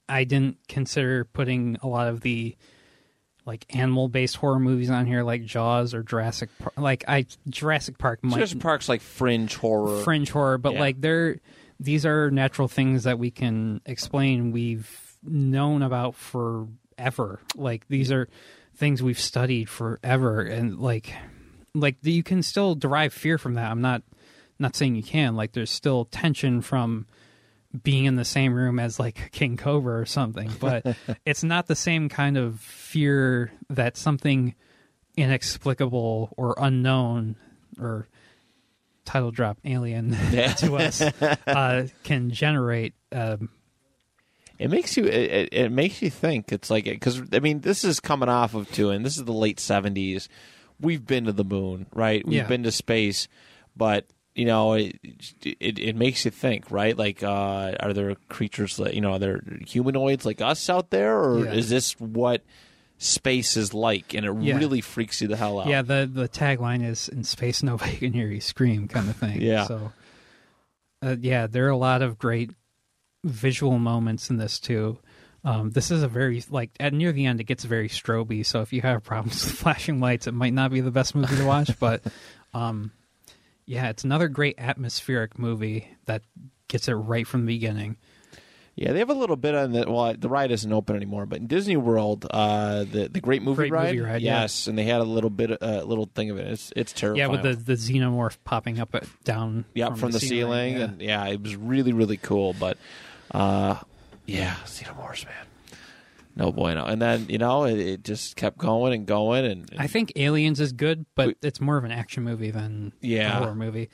[0.07, 2.56] I didn't consider putting a lot of the
[3.45, 6.74] like animal based horror movies on here like Jaws or Jurassic Park.
[6.78, 10.02] Like I Jurassic Park might Jurassic Park's like fringe horror.
[10.03, 10.80] fringe horror, but Yeah.
[10.80, 11.40] like they're
[11.80, 14.51] these are natural things that we can explain.
[14.51, 14.89] We've
[15.23, 17.39] known about forever.
[17.56, 18.27] Like these are
[18.76, 21.14] things we've studied forever, and like
[21.73, 23.72] like you can still derive fear from that.
[23.72, 24.03] I'm not
[24.60, 25.35] not saying you can.
[25.35, 27.07] Like there's still tension from
[27.84, 30.85] being in the same room as like King Cobra or something, but
[31.26, 34.56] it's not the same kind of fear that something
[35.15, 37.35] inexplicable or unknown
[37.80, 38.07] or
[39.10, 40.11] title drop alien
[40.57, 42.94] to us uh, can generate.
[43.11, 43.49] Um,
[44.60, 45.06] It makes you.
[45.06, 46.52] It, it- it makes you think.
[46.52, 49.34] It's like because I mean, this is coming off of two, and this is the
[49.34, 50.30] late seventies.
[50.81, 52.26] We've been to the moon, right?
[52.26, 52.48] We've Yeah.
[52.48, 53.27] been to space,
[53.76, 54.06] but
[54.36, 54.95] you know, it,
[55.44, 56.95] it it makes you think, right?
[56.98, 61.18] Like, uh, are there creatures that you know, are there humanoids like us out there,
[61.19, 61.53] or Yeah.
[61.53, 62.44] is this what
[63.00, 64.14] space is like?
[64.14, 64.58] And it Yeah.
[64.58, 65.68] really freaks you the hell out.
[65.68, 69.42] Yeah, the the tagline is "In space, nobody can hear you scream," kind of thing.
[69.42, 69.66] Yeah.
[69.66, 69.92] So,
[71.02, 72.52] uh, yeah, there are a lot of great
[73.24, 75.00] visual moments in this too.
[75.44, 78.46] Um, this is a very like at near the end, it gets very stroby.
[78.46, 81.36] So if you have problems with flashing lights, it might not be the best movie
[81.38, 81.80] to watch.
[81.80, 82.04] but
[82.54, 82.92] um,
[83.66, 86.24] yeah, it's another great atmospheric movie that
[86.68, 87.96] gets it right from the beginning.
[88.80, 91.39] Yeah, they have a little bit on the well, the ride isn't open anymore, but
[91.39, 94.43] in Disney World, uh, the the Great Movie Great Ride, Movie Ride, yeah.
[94.43, 96.47] yes, and they had a little bit, a uh, little thing of it.
[96.47, 97.19] It's it's terrifying.
[97.19, 99.65] Yeah, with the the xenomorph popping up at, down.
[99.73, 100.84] yeah from, the, ceiling, yeah.
[100.85, 102.56] and yeah, it was really really cool.
[102.57, 102.77] But
[103.31, 103.76] uh,
[104.26, 105.35] yeah, xenomorphs, man,
[106.38, 106.85] no bueno.
[106.85, 110.14] And then you know it, it just kept going and going, and, and I think
[110.15, 113.39] Aliens is good, but it's more of an action movie than Yeah.
[113.39, 113.89] a horror movie.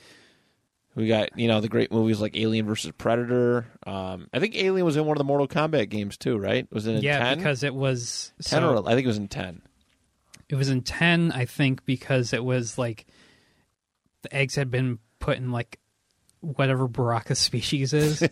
[0.96, 3.66] We got you know the great movies like Alien versus Predator.
[3.86, 6.66] Um, I think Alien was in one of the Mortal Kombat games too, right?
[6.72, 7.38] Was it in yeah, 10?
[7.38, 9.62] because it was 10 so- or I think it was in ten.
[10.48, 13.06] it was in ten, I think, because it was like
[14.22, 15.78] the eggs had been put in like
[16.40, 18.26] whatever Baraka species is.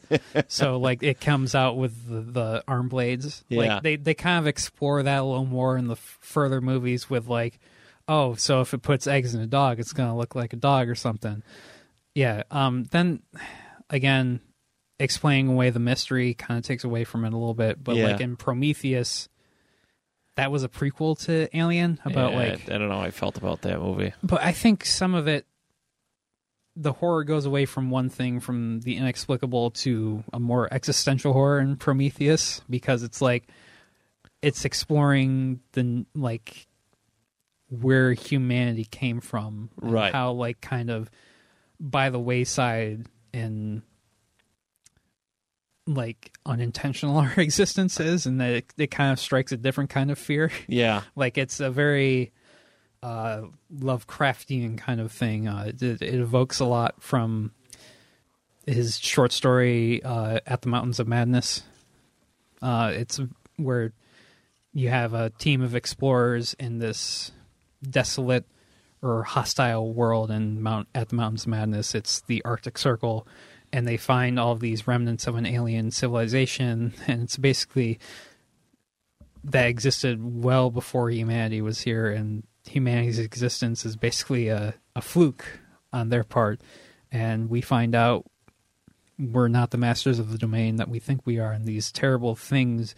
[0.49, 3.45] so like it comes out with the, the arm blades.
[3.49, 3.75] Yeah.
[3.75, 7.11] Like they they kind of explore that a little more in the f- further movies
[7.11, 7.59] with like,
[8.09, 10.89] oh, so if it puts eggs in a dog, it's gonna look like a dog
[10.89, 11.43] or something.
[12.15, 12.43] Yeah.
[12.51, 12.85] Um.
[12.85, 13.23] Then
[13.91, 14.41] again,
[14.99, 17.83] explaining away the mystery kind of takes away from it a little bit.
[17.83, 18.07] But Yeah.
[18.09, 19.29] like in Prometheus.
[20.37, 23.13] That was a prequel to Alien about Yeah, like I, I don't know how I
[23.13, 24.13] felt about that movie.
[24.21, 25.47] but I think some of it,
[26.75, 31.61] the horror goes away from one thing, from the inexplicable to a more existential horror
[31.61, 33.47] in Prometheus, because it's like
[34.43, 36.67] it's exploring the like
[37.69, 40.13] where humanity came from, and Right.
[40.13, 41.13] How like kind of
[41.81, 43.83] by the wayside and
[45.87, 50.11] like unintentional our existence is, and that it, it kind of strikes a different kind
[50.11, 50.51] of fear.
[50.67, 52.33] Yeah, Like it's a very
[53.03, 53.43] uh,
[53.75, 55.49] Lovecraftian kind of thing.
[55.49, 57.53] Uh, it, it evokes a lot from
[58.67, 61.63] his short story uh, "At the Mountains of Madness."
[62.63, 63.21] Uh, it's
[63.57, 63.93] where
[64.73, 67.31] you have a team of explorers in this
[67.89, 68.47] desolate
[69.05, 71.95] or hostile world in Mount at the Mountains of Madness.
[71.95, 73.29] It's the Arctic Circle,
[73.71, 77.99] and they find all these remnants of an alien civilization, and it's basically
[79.45, 85.45] that existed well before humanity was here, and humanity's existence is basically a, a fluke
[85.93, 86.63] on their part.
[87.13, 88.25] And we find out
[89.19, 92.35] we're not the masters of the domain that we think we are, and these terrible
[92.35, 92.95] things,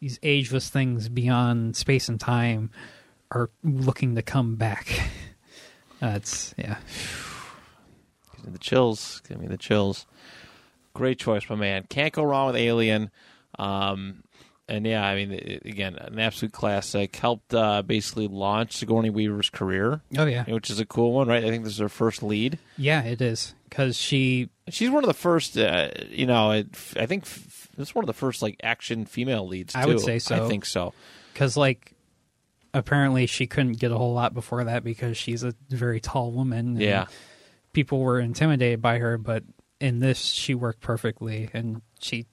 [0.00, 2.70] these ageless things beyond space and time,
[3.30, 4.88] are looking to come back.
[6.00, 6.76] That's yeah.
[8.36, 9.22] Give me the chills.
[9.28, 10.06] Give me the chills.
[10.92, 11.84] Great choice, my man.
[11.88, 13.10] Can't go wrong with Alien.
[13.58, 14.22] Um,
[14.68, 17.14] and yeah, I mean, it- again, an absolute classic.
[17.16, 21.44] Helped uh, basically launch Sigourney Weaver's career, Oh yeah, which is a cool one, right?
[21.44, 22.58] I think this is her first lead.
[22.76, 23.02] yeah.
[23.02, 26.68] It is because she She's one of the first, uh, you know, it,
[26.98, 29.74] I think f- this is one of the first like action female leads.
[29.74, 29.80] Too.
[29.80, 30.44] I would say so.
[30.44, 30.94] I think so.
[31.34, 31.92] because like
[32.74, 36.58] apparently she couldn't get a whole lot before that because she's a very tall woman.
[36.70, 37.06] and Yeah.
[37.72, 39.44] people were intimidated by her, but
[39.80, 42.26] in this she worked perfectly, and she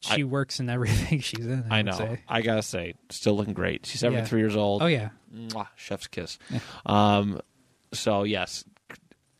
[0.00, 1.64] she I- works in everything she's in.
[1.70, 1.92] I, I know.
[1.92, 2.20] say.
[2.28, 3.86] I gotta say, still looking great.
[3.86, 4.82] She's seventy three years old.
[4.82, 6.38] Oh yeah, Mwah, chef's kiss.
[6.50, 6.60] Yeah.
[6.86, 7.40] Um,
[7.92, 8.64] so yes,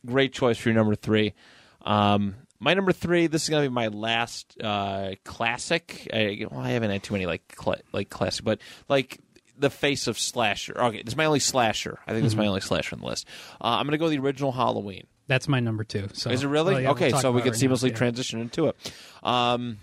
[0.07, 1.35] great choice for your number three.
[1.83, 3.29] Um, my number three.
[3.29, 6.09] This is gonna be my last uh, classic.
[6.13, 8.59] I, well, I haven't had too many like cla- like classic, but
[8.89, 9.19] like
[9.59, 10.75] the face of slasher.
[10.79, 11.99] Okay, this is my only slasher.
[12.07, 12.49] I think this is my Mm-hmm.
[12.49, 13.27] only slasher on the list.
[13.61, 15.07] Uh, I'm gonna go the original Halloween.
[15.27, 16.09] that's my number two.
[16.15, 16.75] So Is it really?
[16.75, 17.97] Yeah, we'll okay, so we can right now, seamlessly yeah.
[17.97, 18.93] transition into it.
[19.23, 19.79] Um,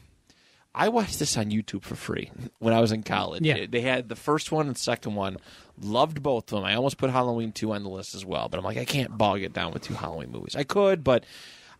[0.73, 3.43] I watched this on YouTube for free when I was in college.
[3.43, 3.65] Yeah.
[3.69, 5.37] They had the first one and second one.
[5.81, 6.65] Loved both of them.
[6.65, 9.17] I almost put Halloween 2 on the list as well, but I'm like, I can't
[9.17, 10.53] bog it down with two Halloween movies.
[10.55, 11.25] I could, but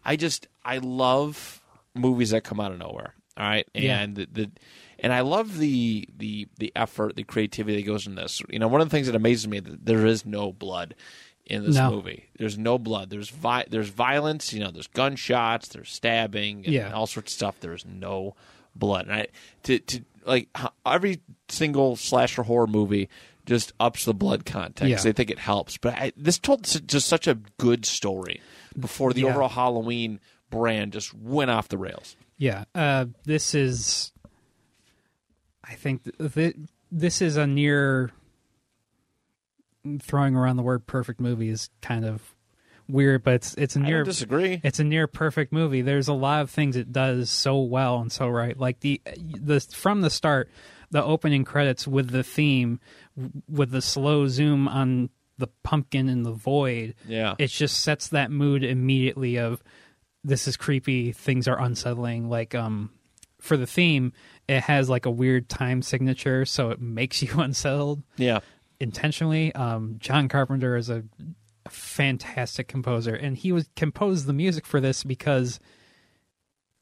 [0.05, 1.61] I just, I love
[1.93, 3.15] movies that come out of nowhere.
[3.37, 3.67] All right.
[3.73, 3.99] Yeah.
[3.99, 4.51] And the, the
[4.99, 8.41] and I love the the the effort, the creativity that goes in this.
[8.49, 10.95] You know, one of the things that amazes me that there is no blood
[11.45, 11.91] in this No.
[11.91, 12.25] movie.
[12.37, 13.09] There's no blood.
[13.11, 14.51] There's vi- there's violence.
[14.53, 15.67] You know, there's gunshots.
[15.69, 16.65] There's stabbing.
[16.65, 16.91] And Yeah.
[16.91, 17.59] all sorts of stuff.
[17.59, 18.35] There's no
[18.75, 19.05] blood.
[19.07, 19.27] And I
[19.63, 20.49] to to like
[20.85, 23.09] every single slasher horror movie
[23.45, 24.89] just ups the blood content.
[24.89, 24.97] Yeah.
[24.99, 28.41] They think it helps, but I, this told just such a good story
[28.79, 29.27] before the Yeah.
[29.29, 30.19] overall Halloween
[30.49, 32.15] brand just went off the rails.
[32.39, 34.11] Yeah, uh, this is.
[35.67, 36.55] I think th- th-
[36.91, 38.11] this is a near
[40.01, 42.33] throwing around the word "perfect" movie is kind of
[42.87, 44.61] weird, but it's it's a near disagree.
[44.63, 45.81] it's a near perfect movie.
[45.81, 48.57] There's a lot of things it does so well and so right.
[48.57, 50.49] Like the the from the start,
[50.91, 52.79] the opening credits with the theme,
[53.49, 56.95] with the slow zoom on the pumpkin in the void.
[57.07, 57.35] Yeah.
[57.37, 59.61] it just sets that mood immediately of
[60.23, 61.11] this is creepy.
[61.11, 62.29] Things are unsettling.
[62.29, 62.89] Like um,
[63.39, 64.13] for the theme,
[64.47, 68.39] it has like a weird time signature, so it makes you unsettled yeah.
[68.79, 69.53] intentionally.
[69.55, 71.03] Um, John Carpenter is a
[71.69, 75.59] fantastic composer, and he was composed the music for this because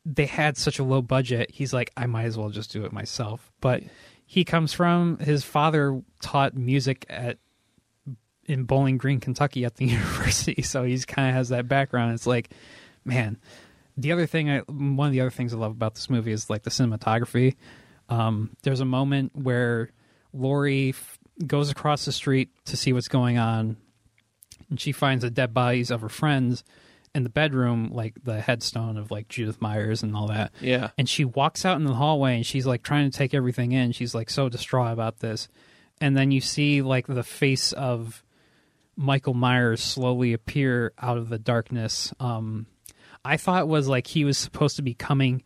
[0.05, 1.51] they had such a low budget.
[1.51, 3.51] He's like, I might as well just do it myself.
[3.61, 3.83] But
[4.25, 7.37] he comes from his father taught music at
[8.45, 12.13] in Bowling Green, Kentucky, at the university, so he's kind of has that background.
[12.13, 12.49] It's like,
[13.05, 13.37] man.
[13.97, 16.49] The other thing, I one of the other things I love about this movie is
[16.49, 17.55] like the cinematography.
[18.09, 19.91] Um, there's a moment where
[20.33, 23.77] Laurie f- goes across the street to see what's going on,
[24.69, 26.63] and she finds the dead bodies of her friends
[27.15, 30.51] in the bedroom, like the headstone of like Judith Myers and all that.
[30.59, 30.89] Yeah.
[30.97, 33.91] And she walks out in the hallway and she's like trying to take everything in.
[33.91, 35.47] She's like so distraught about this.
[36.01, 38.23] And then you see like the face of
[38.95, 42.13] Michael Myers slowly appear out of the darkness.
[42.19, 42.65] Um,
[43.25, 45.43] I thought was like he was supposed to be coming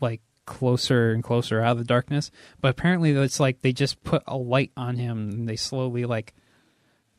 [0.00, 2.30] like closer and closer out of the darkness,
[2.60, 6.34] but apparently it's like they just put a light on him and they slowly like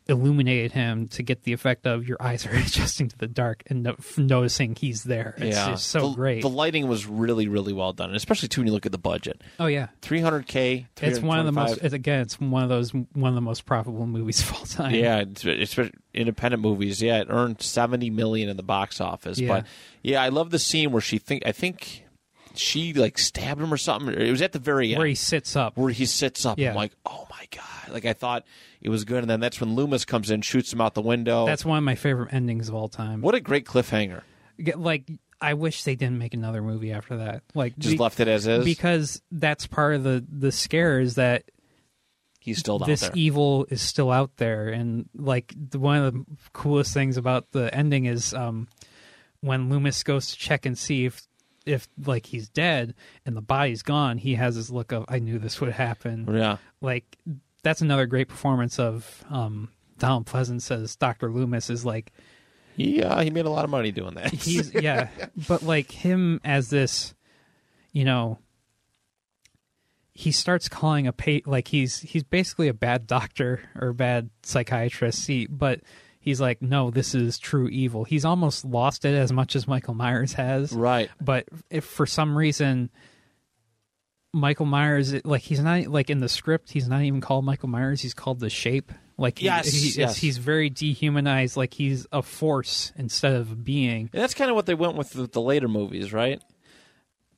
[0.07, 3.83] illuminated him to get the effect of your eyes are adjusting to the dark and
[3.83, 5.35] no- noticing he's there.
[5.37, 5.71] It's yeah.
[5.71, 6.41] just so the, great.
[6.41, 9.41] The lighting was really, really well done, especially too when you look at the budget.
[9.59, 9.87] oh yeah.
[10.01, 10.87] 300K.
[11.01, 11.79] It's one of the most.
[11.81, 14.95] It's, again, it's one of those one of the most profitable movies of all time.
[14.95, 15.77] Yeah, it's, it's
[16.13, 17.01] independent movies.
[17.01, 19.39] Yeah, it earned seventy million in the box office.
[19.39, 19.47] Yeah.
[19.47, 19.65] But
[20.01, 22.05] yeah, I love the scene where she think I think
[22.55, 24.13] she like stabbed him or something.
[24.13, 25.77] It was at the very end where he sits up.
[25.77, 26.57] where he sits up.
[26.59, 26.69] Yeah.
[26.69, 27.93] I'm like, oh my god!
[27.93, 28.45] Like I thought
[28.81, 31.45] it was good, and then that's when Loomis comes in, shoots him out the window.
[31.45, 33.21] That's one of my favorite endings of all time.
[33.21, 34.21] what a great cliffhanger.
[34.75, 35.09] Like,
[35.39, 37.41] I wish they didn't make another movie after that.
[37.55, 38.63] Like, Just be- left it as is.
[38.63, 41.43] because that's part of the the scare is that
[42.39, 46.25] He's still out this evil is still out there, and like the, one of the
[46.53, 48.67] coolest things about the ending is um
[49.41, 51.21] when Loomis goes to check and see if
[51.65, 52.93] if like he's dead
[53.25, 56.27] and the body's gone, he has this look of I knew this would happen.
[56.33, 56.57] yeah.
[56.81, 57.17] like
[57.63, 59.69] that's another great performance of um
[59.99, 61.29] Donald Pleasence as Dr.
[61.31, 62.11] Loomis is like
[62.75, 64.31] He uh, he made a lot of money doing that.
[64.33, 65.09] he's yeah,
[65.47, 67.13] but like him as this
[67.91, 68.39] you know
[70.13, 75.27] he starts calling a pa- like he's he's basically a bad doctor or bad psychiatrist
[75.27, 75.79] he, but
[76.21, 79.93] he's like no this is true evil he's almost lost it as much as michael
[79.93, 81.09] myers has right.
[81.19, 82.89] but if for some reason
[84.33, 87.99] Michael Myers, like he's not like in the script, he's not even called Michael Myers.
[87.99, 88.93] He's called the Shape.
[89.17, 90.15] Like he, Yes, he- yes.
[90.15, 91.57] he's very dehumanized.
[91.57, 94.09] Like he's a force instead of a being.
[94.13, 96.41] And that's kind of what they went with the, the later movies, right?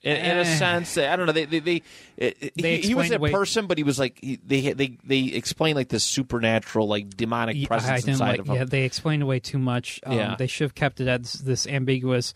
[0.04, 0.58] In, in a Eh.
[0.58, 1.32] sense, I don't know.
[1.32, 1.82] They they, they,
[2.18, 5.20] They he, he was a away- person, but he was like he, they they they
[5.28, 8.40] explained like this supernatural, like demonic presence inside like.
[8.42, 8.56] of him.
[8.56, 10.02] Yeah, they explained away too much.
[10.06, 10.36] Um, Yeah.
[10.38, 12.34] they should have kept it as this ambiguous.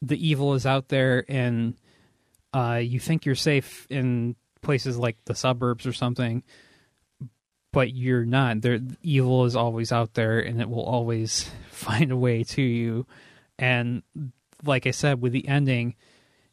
[0.00, 1.74] The evil is out there, and
[2.54, 6.42] uh, you think you're safe in places like the suburbs or something,
[7.72, 8.62] but you're not.
[8.62, 13.06] There, evil is always out there, and it will always find a way to you.
[13.58, 14.02] And
[14.64, 15.94] like I said, with the ending,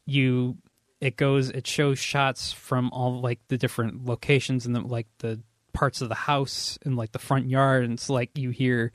[0.06, 0.58] you
[1.02, 5.40] it goes it shows shots from all like the different locations and the like the
[5.76, 7.84] parts of the house and like the front yard.
[7.84, 8.92] And it's like you hear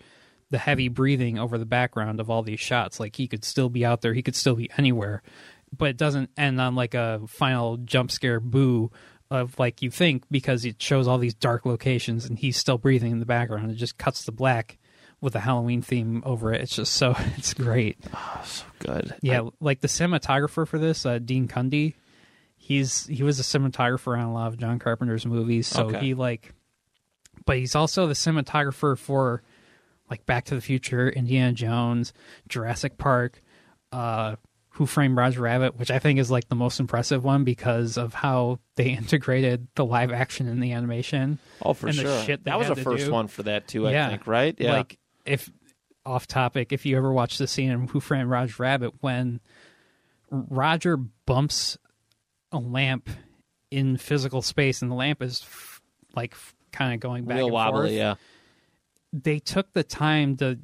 [0.50, 2.98] the heavy breathing over the background of all these shots.
[2.98, 4.14] Like he could still be out there.
[4.14, 5.22] He could still be anywhere.
[5.76, 8.90] But it doesn't end on like a final jump scare boo
[9.30, 13.12] of like you think because it shows all these dark locations and he's still breathing
[13.12, 13.70] in the background.
[13.70, 14.78] It just cuts to black
[15.20, 19.14] with the halloween theme over it it's just so it's great Oh, so good.
[19.22, 21.94] yeah, like the cinematographer for this, uh, Dean Cundey,
[22.56, 26.00] he's he was a cinematographer on a lot of John Carpenter's movies, so Okay.
[26.00, 26.54] he like,
[27.44, 29.42] but he's also the cinematographer for
[30.08, 32.12] like Back to the Future, Indiana Jones,
[32.48, 33.42] Jurassic Park,
[33.92, 34.36] uh,
[34.70, 38.14] Who Framed Roger Rabbit, which I think is like the most impressive one because of
[38.14, 41.38] how they integrated the live action and the animation.
[41.62, 42.22] oh, for and the sure.
[42.24, 43.12] shit they that was the first do.
[43.12, 43.86] one for that too.
[43.86, 44.08] I Yeah.
[44.08, 44.54] think, right?
[44.58, 44.72] Yeah.
[44.72, 44.98] Like
[45.30, 45.50] if
[46.04, 49.40] off topic, if you ever watch the scene in Who Framed Roger Rabbit when
[50.30, 51.78] Roger bumps
[52.52, 53.08] a lamp
[53.70, 55.82] in physical space and the lamp is f-
[56.16, 56.34] like
[56.72, 57.80] kind of going back real and wobbly.
[57.80, 57.92] forth.
[57.92, 58.14] Yeah.
[59.12, 60.58] They took the time to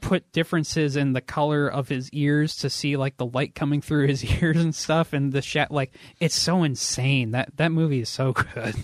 [0.00, 4.08] put differences in the color of his ears to see like the light coming through
[4.08, 8.08] his ears and stuff and the shat like it's so insane that that movie is
[8.08, 8.74] so good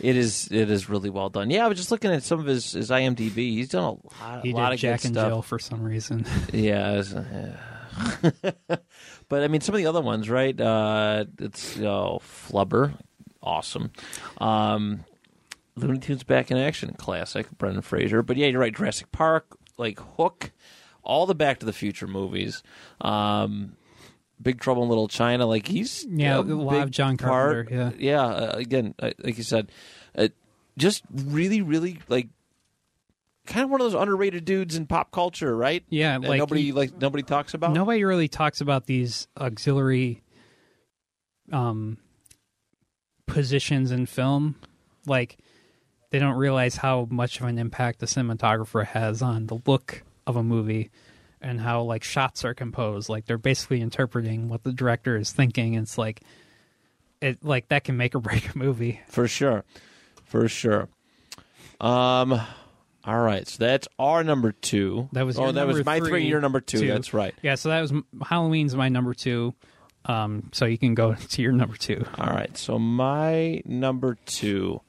[0.00, 1.50] It is it is really well done.
[1.50, 3.34] Yeah, I was just looking at some of his, his IMDb.
[3.36, 5.28] He's done a lot, He a lot did of Jack good and stuff.
[5.28, 6.24] Jill for some reason.
[6.52, 7.56] Yeah, was, uh,
[9.28, 10.58] but I mean some of the other ones, right?
[10.58, 12.94] Uh, it's know, Flubber,
[13.42, 13.90] awesome.
[14.38, 15.04] Um,
[15.76, 17.46] Looney Tunes Back in Action, classic.
[17.58, 18.22] Brendan Fraser.
[18.22, 18.74] But yeah, you're right.
[18.74, 20.50] Jurassic Park, like Hook,
[21.02, 22.62] all the Back to the Future movies.
[23.00, 23.76] Um,
[24.42, 27.68] Big Trouble in Little China, like he's Yeah, lot big of John part.
[27.68, 28.24] Carpenter, yeah.
[28.24, 29.70] Uh, again, uh, like you said,
[30.16, 30.28] uh,
[30.76, 32.28] just really, really like
[33.46, 35.82] kind of one of those underrated dudes in pop culture, right?
[35.88, 37.72] Yeah, That like nobody he- like nobody talks about.
[37.72, 40.22] Nobody really talks about these auxiliary
[41.52, 41.98] um,
[43.26, 44.56] positions in film.
[45.06, 45.38] Like,
[46.10, 50.36] they don't realize how much of an impact the cinematographer has on the look of
[50.36, 50.90] a movie
[51.40, 53.08] and how, like, shots are composed.
[53.08, 55.74] Like, they're basically interpreting what the director is thinking.
[55.74, 56.22] It's like,
[57.20, 59.00] it like that can make or break a movie.
[59.08, 59.64] For sure.
[60.24, 60.88] For sure.
[61.80, 62.40] Um
[63.04, 65.08] all right, so that's our number two.
[65.12, 66.08] That was oh, that was my three.
[66.08, 66.80] three, Your number two.
[66.80, 66.88] two.
[66.88, 67.34] That's right.
[67.40, 67.92] Yeah, so that was
[68.22, 69.54] Halloween's my number two.
[70.04, 72.04] Um, so you can go to your number two.
[72.18, 74.82] All right, so my number two.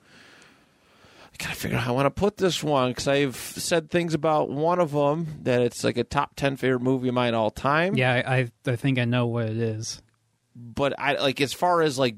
[1.40, 4.14] I gotta figure out how I want to put this one because I've said things
[4.14, 7.50] about one of them that it's like a top ten favorite movie of mine all
[7.52, 7.96] time.
[7.96, 10.02] Yeah, I, I I think I know what it is.
[10.56, 12.16] but I like as far as like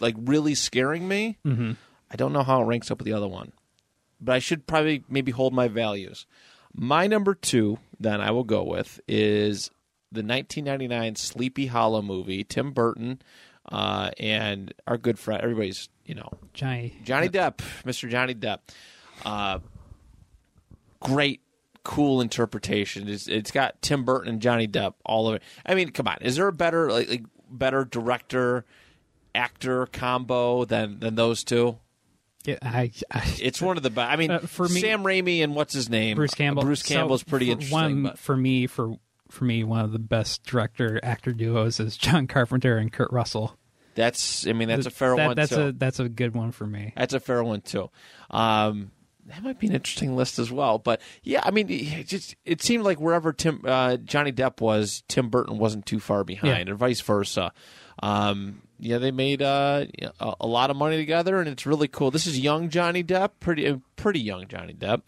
[0.00, 1.38] like really scaring me.
[1.46, 1.72] Mm-hmm.
[2.10, 3.52] I don't know how it ranks up with the other one,
[4.20, 6.26] but I should probably maybe hold my values.
[6.74, 9.70] My number two, then I will go with is
[10.12, 12.44] the 1999 Sleepy Hollow movie.
[12.44, 13.20] Tim Burton
[13.70, 16.98] uh, and our good friend, everybody's you know Johnny.
[17.04, 18.08] Johnny Depp, Mr.
[18.08, 18.58] Johnny Depp.
[19.24, 19.58] Uh,
[21.00, 21.40] great,
[21.84, 23.08] cool interpretation.
[23.08, 25.42] It's, it's got Tim Burton and Johnny Depp all of it.
[25.64, 28.64] I mean, come on, is there a better like, like better director
[29.34, 31.78] actor combo than than those two?
[32.44, 34.08] Yeah, I, I, It's one of the best.
[34.12, 36.62] I mean, Uh, for me- Sam Raimi and what's his name, Bruce Campbell.
[36.62, 37.74] Bruce So, Campbell's pretty for interesting.
[37.76, 38.96] One but for me, for
[39.30, 43.56] for me, one of the best director actor duos is John Carpenter and Kurt Russell.
[43.96, 45.60] That's, I mean, that's a fair That- one That's too.
[45.68, 46.92] a that's a good one for me.
[46.96, 47.90] That's a fair one too.
[48.30, 48.92] Um,
[49.26, 50.78] that might be an interesting list as well.
[50.78, 55.02] But yeah, I mean, it just it seemed like wherever Tim uh, Johnny Depp was,
[55.08, 56.70] Tim Burton wasn't too far behind, Yeah.
[56.70, 57.52] and vice versa.
[58.00, 59.86] Um, yeah, they made uh,
[60.20, 62.10] a, a lot of money together, and it's really cool.
[62.12, 65.02] This is young Johnny Depp, pretty uh, pretty young Johnny Depp,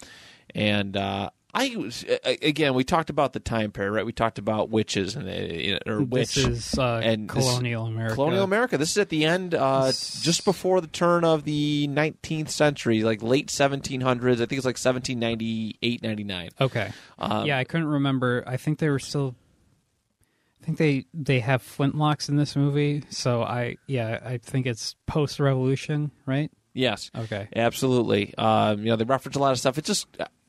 [0.55, 4.06] and uh, I was again we talked about the time period, right?
[4.06, 6.35] We talked about witches and uh, or witch.
[6.35, 8.14] This is uh, and this- colonial America.
[8.14, 8.78] Colonial America.
[8.78, 13.22] This is at the end, uh, just before the turn of the 19th century, like
[13.22, 14.35] late 1700s.
[14.35, 16.48] I think it's like 1798, 99.
[16.60, 16.90] Okay.
[17.18, 18.44] Um, yeah, I couldn't remember.
[18.47, 19.35] I think they were still.
[20.62, 24.97] I think they they have flintlocks in this movie, so I yeah I think it's
[25.06, 26.51] post revolution, right?
[26.74, 27.48] Yes, Okay.
[27.56, 28.35] absolutely.
[28.36, 29.78] Um, you know, they reference a lot of stuff.
[29.78, 30.06] It's just,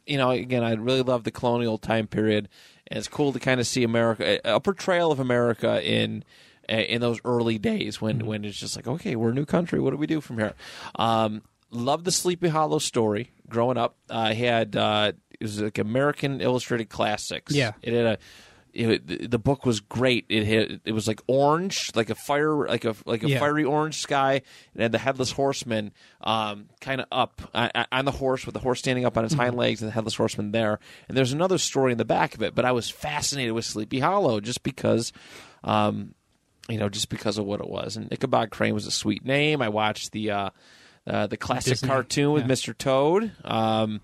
[0.09, 2.49] you know, again, I really love the colonial time period,
[2.87, 6.23] and it's cool to kind of see America, a portrayal of America in
[6.67, 9.79] in those early days when when it's just like, okay, we're a new country.
[9.79, 10.53] What do we do from here?
[10.95, 13.31] Um, love the Sleepy Hollow story.
[13.47, 17.53] Growing up, I had uh, it was like American Illustrated Classics.
[17.53, 17.73] Yeah.
[17.81, 18.17] it had a.
[18.73, 20.25] It, the- the book was great.
[20.29, 23.39] It had, it was like orange, like a fire, like a like a Yeah.
[23.39, 24.41] fiery orange sky.
[24.73, 25.91] and had the headless horseman,
[26.21, 29.33] um, kind of up uh, on the horse with the horse standing up on its
[29.33, 30.79] hind legs, and the headless horseman there.
[31.07, 32.53] And there's another story in the back of it.
[32.55, 35.11] But I was fascinated with Sleepy Hollow just because,
[35.63, 36.13] um,
[36.69, 37.97] you know, just because of what it was.
[37.97, 39.61] And Ichabod Crane was a sweet name.
[39.61, 40.49] I watched the uh,
[41.07, 42.49] uh, the classic Disney, cartoon with yeah.
[42.53, 42.77] Mr.
[42.77, 43.31] Toad.
[43.43, 44.01] Um,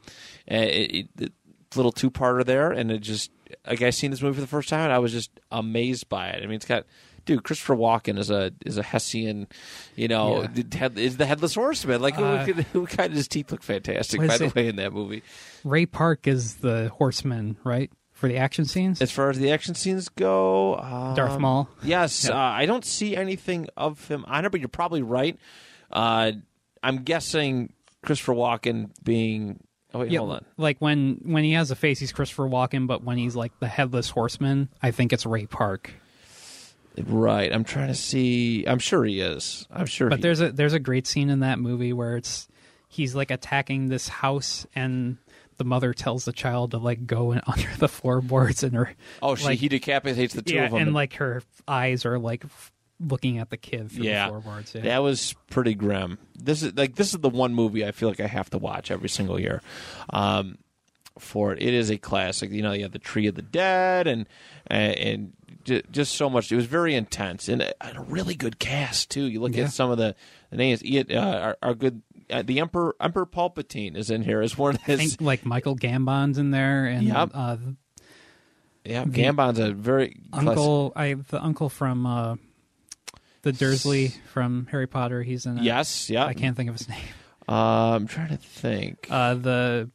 [0.48, 1.34] it, it,
[1.76, 3.30] little two parter there, and it just
[3.68, 6.28] like I seen this movie for the first time, and I was just amazed by
[6.30, 6.44] it.
[6.44, 6.86] I mean, it's got.
[7.26, 9.48] Dude, Christopher Walken is a is a Hessian,
[9.96, 10.48] you know, Yeah.
[10.64, 12.00] the head, is the headless horseman.
[12.00, 14.54] Like, Uh, who, who kind of his teeth look fantastic, by the it?
[14.56, 15.24] way, in that movie.
[15.64, 19.02] Ray Park is the horseman, right, for the action scenes.
[19.02, 21.68] As far as the action scenes go, um, Darth Maul.
[21.82, 25.36] Yes, uh, I don't see anything of him on it, but you're probably right.
[25.92, 26.34] Uh,
[26.84, 27.74] I'm guessing
[28.04, 29.62] Christopher Walken being.
[29.96, 30.46] Oh wait, Yeah, hold on.
[30.58, 33.68] like when when he has a face, he's Christopher Walken, but when he's like the
[33.68, 35.92] headless horseman, I think it's Ray Park.
[36.98, 38.64] Right, I'm trying to see.
[38.66, 39.68] I'm sure he is.
[39.70, 40.10] I'm sure.
[40.10, 42.48] But he, there's a there's a great scene in that movie where it's
[42.88, 45.18] he's like attacking this house and
[45.58, 49.36] the mother tells the child to like go in under the floorboards and her oh,
[49.36, 50.82] she like- he decapitates the two yeah of them.
[50.82, 54.26] and like her eyes are like f- looking at the kid through Yeah.
[54.26, 54.74] the floorboards.
[54.76, 54.82] Yeah.
[54.82, 56.18] That was pretty grim.
[56.36, 58.92] This is like this is the one movie I feel like I have to watch
[58.92, 59.62] every single year.
[60.12, 60.58] Um,
[61.20, 62.52] for it, it is a classic.
[62.52, 64.28] You know, you have the Tree of the Dead and
[64.68, 65.34] and,
[65.92, 66.52] just so much.
[66.52, 69.24] It was very intense and a, and a really good cast too.
[69.24, 69.64] You look Yeah.
[69.64, 70.14] at some of the,
[70.52, 70.84] the names.
[70.86, 74.76] Ian, uh, our, our good uh, the Emperor Emperor Palpatine is in here as one
[74.76, 75.00] of I his.
[75.00, 77.32] think like Michael Gambon's in there, and Yep.
[77.34, 77.58] uh,
[78.84, 82.36] yeah, Gambon's a very uncle, I the uncle from uh,
[83.46, 85.24] the Dursley from Harry Potter.
[85.24, 85.64] He's in it.
[85.64, 86.26] Yes, yeah.
[86.26, 87.00] I can't think of his name.
[87.48, 89.06] Uh, I'm trying to think.
[89.08, 89.92] Uh, the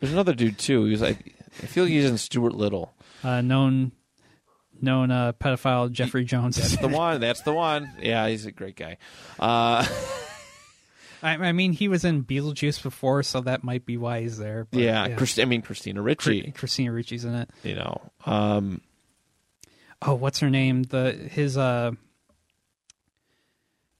[0.00, 0.84] There's another dude too.
[0.84, 1.32] He was like,
[1.62, 2.92] I feel like he's in Stuart Little.
[3.22, 3.92] uh, known
[4.82, 6.56] known uh, pedophile Jeffrey Jones.
[6.56, 7.20] That's the one.
[7.20, 7.88] That's the one.
[8.00, 8.96] Yeah, he's a great guy.
[9.38, 9.86] Uh,
[11.22, 14.66] I, I mean, he was in Beetlejuice before, so that might be why he's there.
[14.68, 16.42] but, yeah, Christ- I mean Christina Ricci.
[16.42, 17.50] Cri- Christina Ricci's in it.
[17.62, 18.80] You know, um,
[20.02, 20.82] Oh, what's her name?
[20.82, 21.92] The his uh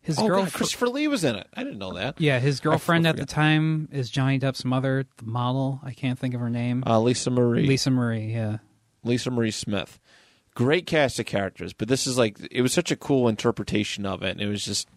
[0.04, 0.42] his oh, girl.
[0.44, 1.46] God, Christopher Lee was in it.
[1.54, 2.20] I didn't know that.
[2.20, 5.80] yeah, his girlfriend at the time is Johnny Depp's mother, the model.
[5.82, 6.84] I can't think of her name.
[6.86, 7.66] Uh, Lisa Marie.
[7.66, 8.32] Lisa Marie.
[8.32, 8.58] Yeah.
[9.02, 9.98] Lisa Marie Smith.
[10.54, 14.22] Great cast of characters, but this is like it was such a cool interpretation of
[14.22, 14.88] it, and it was just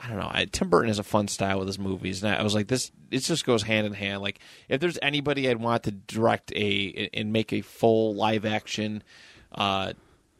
[0.00, 0.30] I don't know.
[0.32, 2.90] I, Tim Burton has a fun style with his movies, and I was like, this
[3.10, 4.22] it just goes hand in hand.
[4.22, 4.40] Like
[4.70, 9.02] if there's anybody I'd want to direct a and make a full live action
[9.52, 9.92] uh,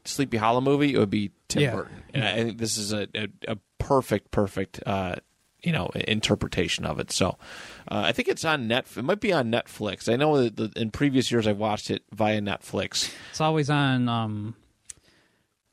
[0.04, 1.74] Sleepy Hollow movie, it would be Tim Yeah.
[1.74, 4.80] Burton, and I think this is a a, a perfect perfect.
[4.86, 5.16] Uh,
[5.62, 7.12] you know, interpretation of it.
[7.12, 7.36] So,
[7.86, 8.86] uh, I think it's on net.
[8.96, 10.10] It might be on Netflix.
[10.10, 13.12] I know that the, in previous years I've watched it via Netflix.
[13.28, 14.54] It's always on um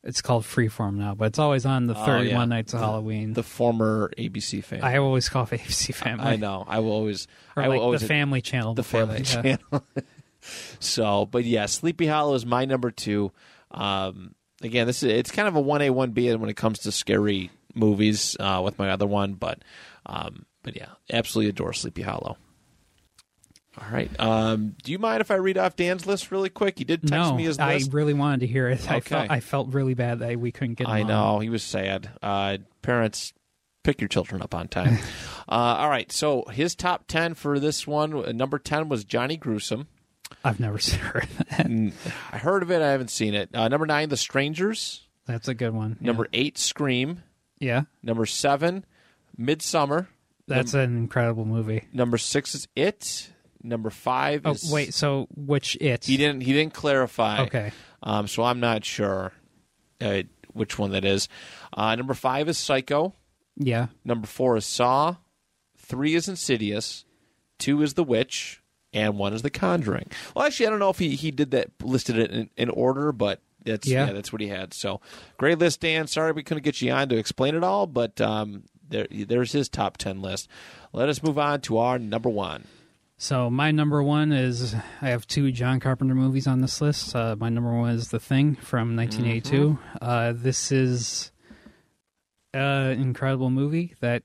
[0.03, 2.45] it's called Freeform now, but it's always on the Oh, 31 yeah.
[2.45, 3.31] Nights of Halloween.
[3.31, 4.83] the former ABC family.
[4.83, 6.25] I always call it ABC Family.
[6.25, 6.65] I know.
[6.67, 7.27] I will always.
[7.55, 8.73] Or I like will always the Family Channel.
[8.73, 9.55] the family that, yeah.
[9.71, 9.85] channel.
[10.79, 13.31] so, but yeah, Sleepy Hollow is my number two.
[13.71, 16.79] Um, again, this is it's kind of a one A one B when it comes
[16.79, 19.59] to scary movies uh, with my other one, but
[20.05, 22.37] um, but yeah, absolutely adore Sleepy Hollow.
[23.79, 24.09] All right.
[24.19, 26.79] Um, do you mind if I read off Dan's list really quick?
[26.79, 27.89] He did text No, me his list.
[27.89, 28.89] I really wanted to hear it.
[28.89, 29.09] I Okay.
[29.09, 30.87] felt I felt really bad that we couldn't get.
[30.87, 31.07] I on.
[31.07, 32.09] know he was sad.
[32.23, 33.33] Uh, parents,
[33.83, 34.97] pick your children up on time.
[35.47, 39.37] uh, all right, so his top ten for this one, uh, number ten was Johnny
[39.37, 39.87] Gruesome.
[40.47, 41.67] I've never heard that.
[41.67, 41.93] Mm,
[42.31, 42.81] I heard of it.
[42.81, 43.49] I haven't seen it.
[43.53, 45.07] Uh, number nine, The Strangers.
[45.25, 45.97] That's a good one.
[45.99, 46.07] Yeah.
[46.07, 47.21] Number eight, Scream.
[47.59, 48.85] yeah, Number seven,
[49.39, 50.07] Midsommar.
[50.47, 51.83] that's an incredible movie.
[51.93, 53.29] Number six is It.
[53.61, 56.05] Number five Oh is wait, so which it?
[56.05, 56.41] He didn't.
[56.41, 57.41] He didn't clarify.
[57.41, 57.71] Okay.
[58.01, 59.33] Um, so I'm not sure
[59.99, 60.21] uh,
[60.53, 61.27] which one that is.
[61.73, 63.13] Uh, number five is Psycho.
[63.57, 63.87] Yeah.
[64.05, 65.15] Number four is Saw.
[65.77, 67.03] Three is Insidious.
[67.57, 68.61] Two is The Witch.
[68.93, 70.09] And one is The Conjuring.
[70.35, 73.11] Well, actually, I don't know if he, he did that, listed it in, in order,
[73.11, 74.07] but that's yeah.
[74.07, 74.13] Yeah.
[74.13, 74.73] that's what he had.
[74.73, 75.01] So
[75.37, 76.07] great list, Dan.
[76.07, 79.69] Sorry we couldn't get you on to explain it all, but um, there there's his
[79.69, 80.47] top ten list.
[80.93, 82.65] Let us move on to our number one.
[83.19, 87.15] So my number one is I have two John Carpenter movies on this list.
[87.15, 89.69] Uh, my number one is The Thing from 1982.
[89.69, 89.97] Mm-hmm.
[89.99, 91.31] Uh, this is
[92.53, 94.21] an incredible movie that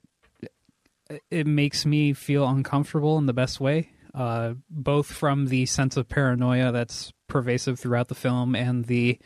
[1.31, 3.92] it makes me feel uncomfortable in the best way.
[4.15, 9.19] Uh, both from the sense of paranoia that's pervasive throughout the film and the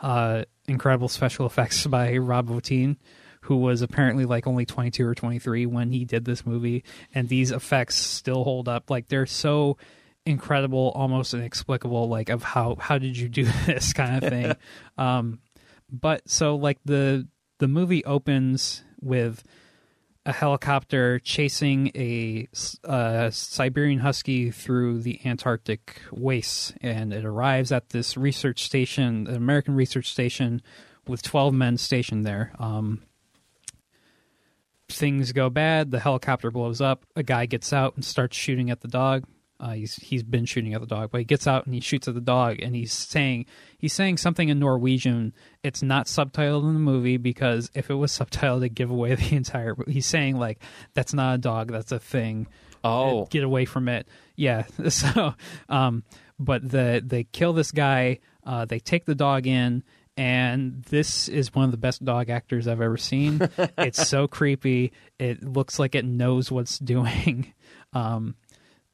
[0.00, 2.96] uh, incredible special effects by Rob Bottin,
[3.42, 6.84] who was apparently like only 22 or 23 when he did this movie,
[7.14, 8.90] and these effects still hold up.
[8.90, 9.76] Like they're so
[10.24, 12.08] incredible, almost inexplicable.
[12.08, 14.54] Like of how how did you do this kind of thing?
[14.98, 15.40] um,
[15.90, 17.26] but so like the
[17.58, 19.42] the movie opens with
[20.24, 22.48] a helicopter chasing a
[22.84, 29.34] uh, Siberian husky through the Antarctic wastes, and it arrives at this research station, an
[29.34, 30.62] American research station,
[31.08, 32.52] with twelve men stationed there.
[32.58, 33.02] Um,
[34.88, 35.90] things go bad.
[35.90, 37.04] The helicopter blows up.
[37.16, 39.24] A guy gets out and starts shooting at the dog.
[39.62, 42.08] Uh, he's he's been shooting at the dog, but he gets out and he shoots
[42.08, 43.46] at the dog, and he's saying
[43.78, 45.32] he's saying something in Norwegian.
[45.62, 49.36] It's not subtitled in the movie because if it was subtitled, it'd give away the
[49.36, 49.76] entire.
[49.86, 50.60] He's saying like
[50.94, 52.48] that's not a dog, that's a thing.
[52.84, 53.26] Oh.
[53.26, 54.08] get away from it.
[54.34, 54.64] Yeah.
[54.90, 55.34] So,
[55.68, 56.02] um,
[56.40, 58.18] but the they kill this guy.
[58.44, 59.84] Uh, they take the dog in,
[60.16, 63.48] and this is one of the best dog actors I've ever seen.
[63.78, 64.92] it's so creepy.
[65.20, 67.54] It looks like it knows what's doing.
[67.92, 68.34] Um,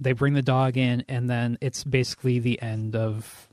[0.00, 3.48] they bring the dog in, and then it's basically the end of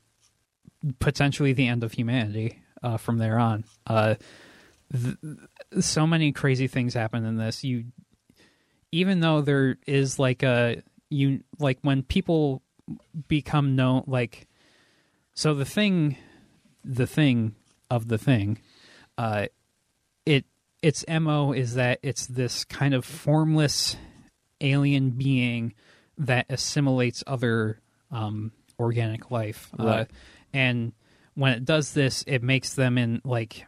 [0.98, 3.64] potentially the end of humanity uh, from there on.
[3.86, 4.14] Uh,
[4.92, 5.16] th-
[5.80, 7.64] so many crazy things happen in this.
[7.64, 7.86] You,
[8.92, 12.62] even though there is like a you like when people
[13.28, 14.46] become known, like
[15.34, 16.16] so the thing,
[16.84, 17.54] the thing
[17.90, 18.58] of the thing,
[19.18, 19.46] uh,
[20.24, 20.44] it
[20.82, 23.96] its mo is that it's this kind of formless
[24.60, 25.74] alien being
[26.18, 27.80] that assimilates other
[28.10, 30.04] um, organic life, uh,
[30.52, 30.92] and
[31.34, 33.66] when it does this, it makes them in like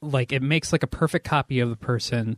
[0.00, 2.36] like it makes like a perfect copy of the person,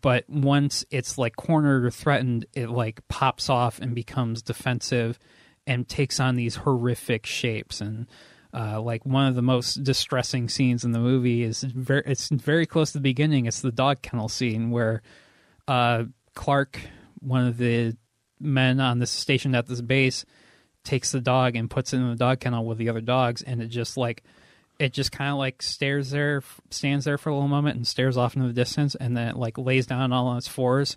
[0.00, 5.18] but once it's like cornered or threatened, it like pops off and becomes defensive
[5.66, 8.06] and takes on these horrific shapes and
[8.54, 12.66] uh, like one of the most distressing scenes in the movie is very it's very
[12.66, 13.46] close to the beginning.
[13.46, 15.02] It's the dog kennel scene where
[15.66, 16.04] uh,
[16.34, 16.80] Clark,
[17.20, 17.96] one of the
[18.40, 20.24] men on this station at this base,
[20.84, 23.60] takes the dog and puts it in the dog kennel with the other dogs, and
[23.60, 24.22] it just like
[24.78, 28.16] it just kind of like stares there, stands there for a little moment, and stares
[28.16, 30.96] off into the distance, and then it like lays down all on its fours.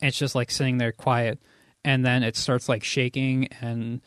[0.00, 1.38] And it's just like sitting there quiet,
[1.84, 4.00] and then it starts like shaking, and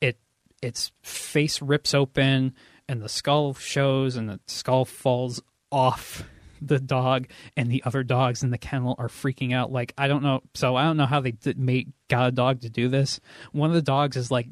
[0.00, 0.18] it
[0.62, 2.54] its face rips open,
[2.88, 5.40] and the skull shows, and the skull falls
[5.72, 6.24] off
[6.60, 7.26] the dog
[7.56, 10.76] and the other dogs in the kennel are freaking out like i don't know so
[10.76, 13.18] i don't know how they did make got a dog to do this
[13.52, 14.48] one of the dogs is like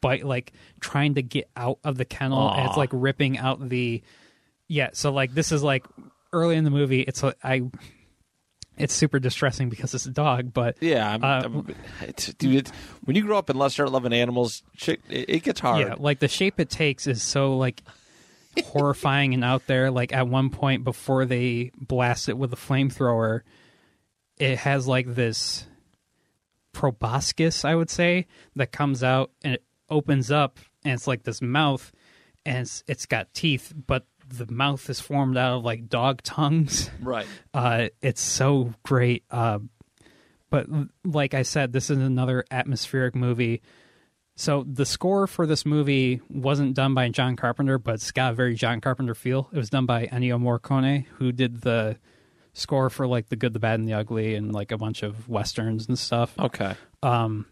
[0.00, 4.02] bite like trying to get out of the kennel and it's like ripping out the
[4.68, 5.84] yeah so like this is like
[6.32, 7.62] early in the movie it's like i
[8.78, 12.54] it's super distressing because it's a dog but Yeah, I'm, Uh, I'm- it's, dude.
[12.56, 12.70] It's,
[13.04, 15.86] when you grow up and start loving animals, it, it gets hard.
[15.86, 17.82] Yeah, like the shape it takes is so like
[18.64, 19.90] horrifying and out there.
[19.90, 23.42] Like at one point before they blast it with a flamethrower,
[24.38, 25.66] it has like this
[26.72, 28.26] proboscis, I would say,
[28.56, 31.92] that comes out and it opens up and it's like this mouth
[32.44, 36.90] and it's, it's got teeth, but the mouth is formed out of like dog tongues.
[37.00, 37.26] Right.
[37.54, 39.24] Uh, it's so great.
[39.30, 39.58] Uh,
[40.48, 40.66] but
[41.04, 43.60] like I said, this is another atmospheric movie.
[44.34, 48.34] So the score for this movie wasn't done by John Carpenter, but it's got a
[48.34, 49.48] very John Carpenter feel.
[49.52, 51.98] It was done by Ennio Morricone, who did the
[52.54, 55.28] score for like The Good, the Bad, and the Ugly, and like a bunch of
[55.28, 56.34] westerns and stuff.
[56.38, 56.74] Okay.
[57.02, 57.46] Um,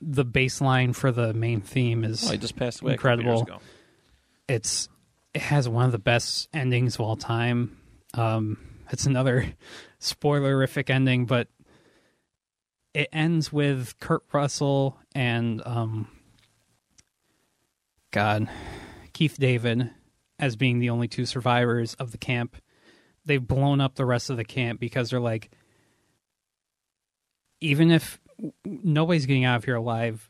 [0.00, 2.92] the bass line for the main theme is Well, he just passed away.
[2.92, 3.60] Incredible.
[4.48, 4.88] it's
[5.34, 7.78] it has one of the best endings of all time.
[8.14, 8.58] Um,
[8.90, 9.52] it's another
[10.00, 11.48] spoilerific ending, but
[12.94, 16.08] it ends with Kurt Russell and um,
[18.10, 18.48] God,
[19.12, 19.90] Keith David
[20.38, 22.56] as being the only two survivors of the camp.
[23.24, 25.50] They've blown up the rest of the camp because they're like,
[27.60, 28.20] even if
[28.64, 30.28] nobody's getting out of here alive,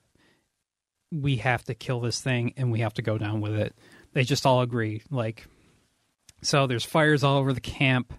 [1.11, 3.75] we have to kill this thing and we have to go down with it.
[4.13, 5.03] They just all agree.
[5.11, 5.47] Like,
[6.43, 8.13] so there's fires all over the camp.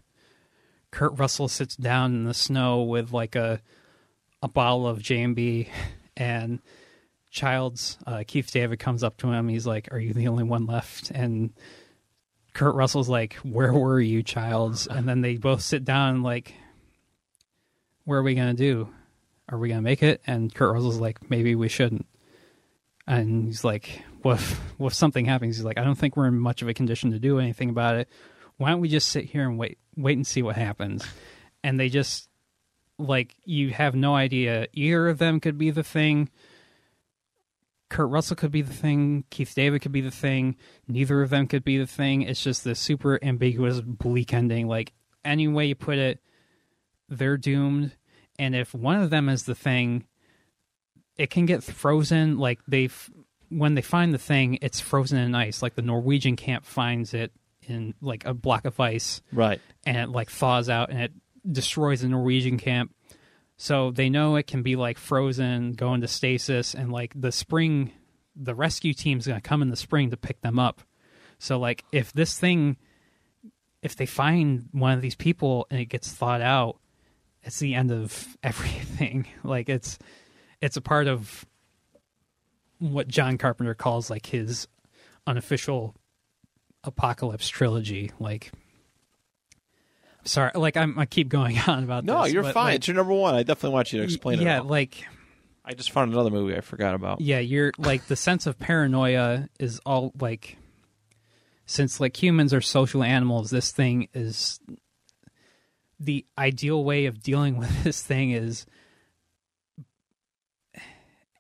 [0.91, 3.61] Kurt Russell sits down in the snow with like a
[4.44, 5.70] a bottle of JMB,
[6.18, 6.60] and
[7.32, 9.48] Childs uh, Keith David comes up to him.
[9.48, 11.53] He's like, "Are you the only one left?" And
[12.53, 16.53] Kurt Russell's like, "Where were you, Childs?" And then they both sit down like,
[18.03, 18.90] "What are we gonna do?
[19.49, 22.06] Are we gonna make it?" And Kurt Russell's like, "Maybe we shouldn't."
[23.07, 26.28] And he's like, "What if, what if something happens?" He's like, "I don't think we're
[26.28, 28.10] in much of a condition to do anything about it.
[28.57, 31.03] Why don't we just sit here and wait, wait and see what happens?"
[31.64, 32.28] And they just
[32.98, 34.68] like you have no idea.
[34.74, 36.30] Either of them could be the thing.
[37.90, 39.24] Kurt Russell could be the thing.
[39.30, 40.56] Keith David could be the thing.
[40.88, 42.24] Neither of them could be the thing.
[42.24, 44.68] It's just this super ambiguous, bleak ending.
[44.68, 44.94] Like
[45.24, 46.20] any way you put it,
[47.10, 47.91] they're doomed.
[48.40, 50.06] And if one of them is the thing,
[51.18, 52.40] it can get frozen.
[52.40, 53.10] Like they, have
[53.49, 55.61] when they find the thing, it's frozen in ice.
[55.61, 57.32] Like the Norwegian camp finds it
[57.68, 59.61] in like a block of ice Right.
[59.86, 61.11] and it like thaws out and it
[61.49, 62.94] destroys the Norwegian camp.
[63.57, 67.91] So they know it can be like frozen, go into stasis, and like the spring,
[68.36, 70.82] the rescue team's gonna come in the spring to pick them up.
[71.40, 72.78] So like if this thing,
[73.82, 76.78] if they find one of these people and it gets thawed out,
[77.44, 79.28] it's the end of everything.
[79.44, 79.99] like it's
[80.61, 81.45] it's a part of
[82.80, 84.68] what John Carpenter calls like his
[85.28, 85.95] unofficial
[86.84, 88.11] apocalypse trilogy.
[88.20, 88.52] Like
[90.26, 92.14] sorry like I'm, i keep going on about this.
[92.14, 92.66] No, this, you're but, fine.
[92.66, 93.36] like, it's your number one.
[93.36, 94.64] I definitely want you to explain yeah it.
[94.64, 95.06] Yeah, like
[95.66, 97.22] I just found another movie I forgot about.
[97.22, 100.58] yeah you're like the sense of paranoia is all like
[101.66, 104.60] since like humans are social animals this thing is
[106.00, 108.66] the ideal way of dealing with this thing is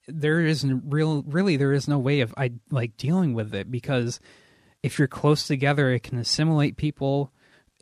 [0.07, 4.19] there isn't real really there is no way of I like dealing with it because
[4.81, 7.31] if you're close together it can assimilate people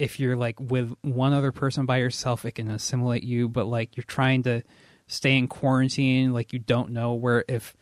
[0.02, 3.96] if you're like with one other person by yourself it can assimilate you but like
[3.96, 4.64] you're trying to
[5.06, 7.76] stay in quarantine like you don't know where if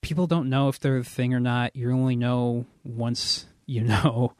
[0.00, 4.32] people don't know if they're the thing or not you only know once you know.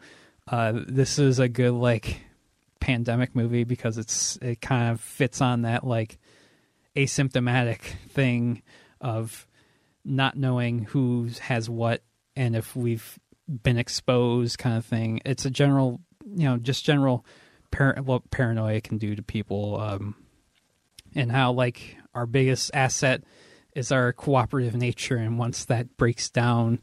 [0.46, 2.20] Uh this is a good like
[2.80, 6.18] pandemic movie because it's it kind of fits on that like
[6.96, 7.80] asymptomatic
[8.10, 8.62] thing
[9.00, 9.46] of
[10.04, 12.02] not knowing who has what
[12.34, 13.18] and if we've
[13.48, 15.20] been exposed kind of thing.
[15.24, 16.00] It's a general
[16.34, 17.24] you know just general
[17.70, 20.14] par- what paranoia can do to people, um,
[21.14, 23.22] and how like our biggest asset
[23.74, 26.80] is our cooperative nature, and once that breaks down,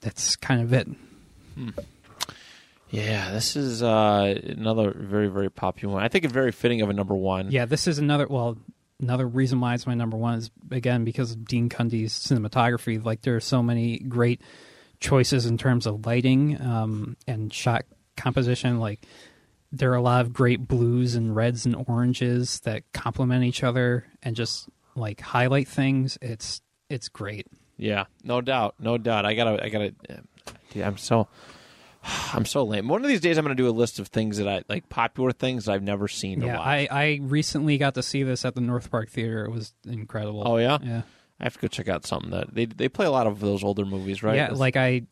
[0.00, 0.88] that's kind of it.
[2.90, 6.02] Yeah, this is uh, another very very popular one.
[6.02, 7.50] I think a very fitting of a number one.
[7.50, 8.58] Yeah, this is another well,
[9.00, 13.02] another reason why it's my number one is again because of Dean Cundey's cinematography.
[13.04, 14.40] Like there are so many great
[14.98, 17.84] choices in terms of lighting um, and shot
[18.20, 18.78] composition.
[18.80, 19.00] Like
[19.72, 24.06] there are a lot of great blues and reds and oranges that complement each other
[24.22, 26.18] and just like highlight things.
[26.20, 27.46] It's it's great.
[27.76, 29.24] Yeah, no doubt, no doubt.
[29.24, 29.94] I gotta, I gotta.
[30.74, 31.28] Yeah, I'm so,
[32.34, 32.88] I'm so lame.
[32.88, 35.32] One of these days, I'm gonna do a list of things that I like, popular
[35.32, 36.42] things I've never seen.
[36.42, 36.66] Yeah, watch.
[36.66, 39.46] I, I recently got to see this at the North Park Theater.
[39.46, 40.42] It was incredible.
[40.44, 41.02] Oh yeah, yeah.
[41.40, 43.64] I have to go check out something that they they play a lot of those
[43.64, 44.36] older movies, right?
[44.36, 45.02] Yeah, That's like I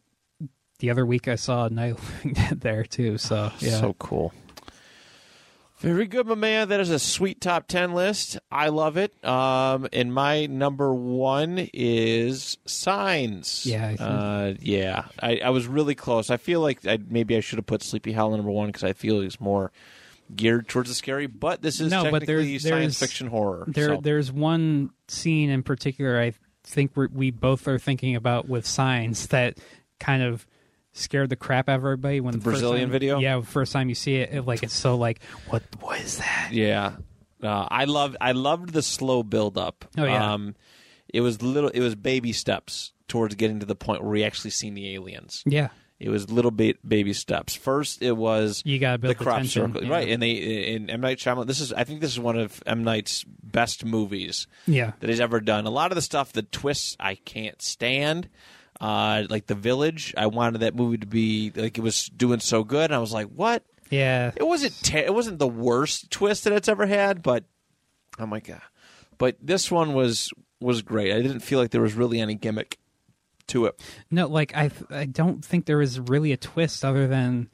[0.79, 3.19] the other week I saw a Night of the Living Dead there too.
[3.19, 4.33] So yeah, so cool.
[5.79, 6.71] Very good, my man.
[6.71, 8.37] That is a sweet top ten list.
[8.51, 9.13] I love it.
[9.25, 13.65] Um, and my number one is Signs.
[13.65, 15.05] Yeah, I think- uh, yeah.
[15.23, 16.31] I, I was really close.
[16.31, 18.93] I feel like I, maybe I should have put Sleepy Hollow number one because I
[18.93, 19.71] feel it's more
[20.35, 21.29] geared towards the scary.
[21.29, 23.65] But this is No, but there's- science there's- fiction horror.
[23.69, 24.01] there so.
[24.03, 26.33] there's one scene in particular I
[26.65, 29.59] think we both are thinking about with signs that
[30.01, 30.45] kind of
[30.99, 33.19] scared the crap out of everybody when The first Brazilian time- video?
[33.19, 36.51] Yeah, first time you see it, it like it's so like what what is that?
[36.53, 36.97] Yeah,
[37.43, 39.85] uh, I loved I loved the slow build up.
[39.97, 40.33] Oh, yeah.
[40.35, 40.55] um,
[41.13, 41.71] it was little.
[41.71, 45.43] It was baby steps towards getting to the point where we actually seen the aliens.
[45.47, 45.69] Yeah,
[45.99, 47.55] It was little ba- baby steps.
[47.55, 49.95] First, it was you got to the build the, crop tension, circle, yeah.
[49.95, 50.09] right?
[50.11, 51.47] And they in M Night Shyamalan.
[51.47, 55.21] This is I think this is one of M Night's best movies Yeah, that he's
[55.21, 55.65] ever done.
[55.65, 58.29] A lot of the stuff, the twists, I can't stand.
[58.81, 62.63] Uh, like the village, I wanted that movie to be like it was doing so
[62.63, 62.85] good.
[62.85, 63.65] And I was like, what?
[63.91, 64.33] yeah.
[64.37, 64.75] It wasn't.
[64.83, 67.45] Ter- it wasn't the worst twist that it's ever had, but
[68.19, 68.63] oh my god!
[69.17, 70.31] But this one was
[70.61, 71.13] was great.
[71.13, 72.79] I didn't feel like there was really any gimmick
[73.49, 73.81] to it.
[74.11, 77.49] No, like I I don't think there was really a twist other than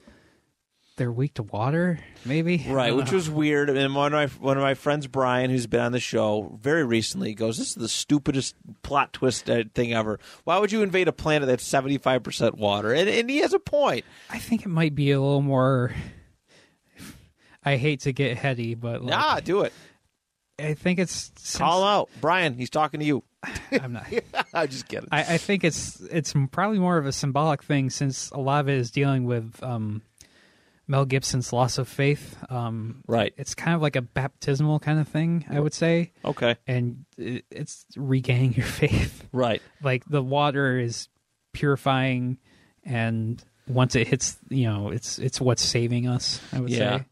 [0.96, 2.64] they're weak to water, maybe.
[2.68, 3.16] Right, which know.
[3.16, 3.68] was weird.
[3.70, 6.84] And one of my one of my friends, Brian, who's been on the show very
[6.84, 10.18] recently, goes, "This is the stupidest plot twist uh, thing ever.
[10.44, 13.52] Why would you invade a planet that's seventy five percent water?" And, and he has
[13.52, 14.04] a point.
[14.30, 15.92] I think it might be a little more.
[17.64, 19.72] I hate to get heady, but like, Nah, do it.
[20.58, 22.54] I think it's since- Call out, Brian.
[22.54, 23.24] He's talking to you.
[23.72, 24.06] I'm not.
[24.54, 25.08] I'm just kidding.
[25.10, 28.68] I, I think it's it's probably more of a symbolic thing since a lot of
[28.68, 30.02] it is dealing with um,
[30.86, 32.36] Mel Gibson's loss of faith.
[32.50, 33.32] Um, right.
[33.36, 36.56] it's kind of like a baptismal kind of thing, I would say, Okay.
[36.66, 39.26] and it, it's regaining your faith.
[39.32, 39.62] Right.
[39.82, 41.08] Like the water is
[41.52, 42.38] purifying,
[42.84, 46.40] and once it hits, you know, it's it's what's saving us.
[46.52, 46.98] I would Yeah.
[46.98, 47.04] say.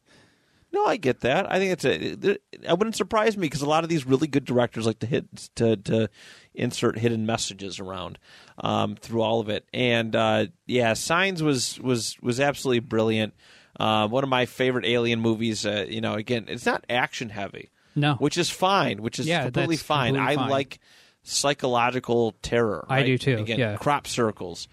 [0.74, 1.50] No, I get that.
[1.52, 2.30] I think it's a.
[2.62, 5.26] It wouldn't surprise me because a lot of these really good directors like to hit
[5.56, 6.08] to to
[6.54, 8.18] insert hidden messages around
[8.56, 9.66] um, through all of it.
[9.74, 13.34] And uh, yeah, Signs was was was absolutely brilliant.
[13.78, 15.64] Uh, one of my favorite Alien movies.
[15.66, 19.02] Uh, you know, again, it's not action heavy, No, which is fine.
[19.02, 20.14] Which is Yeah, completely fine.
[20.14, 20.50] completely I fine.
[20.50, 20.78] like
[21.22, 22.84] psychological terror.
[22.88, 23.06] I right?
[23.06, 23.76] do too, Again, yeah.
[23.76, 24.68] crop circles.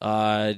[0.00, 0.54] Uh,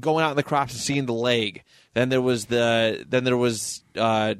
[0.00, 1.64] going out in the crops and seeing the leg.
[1.94, 4.34] Then there was the then there was uh,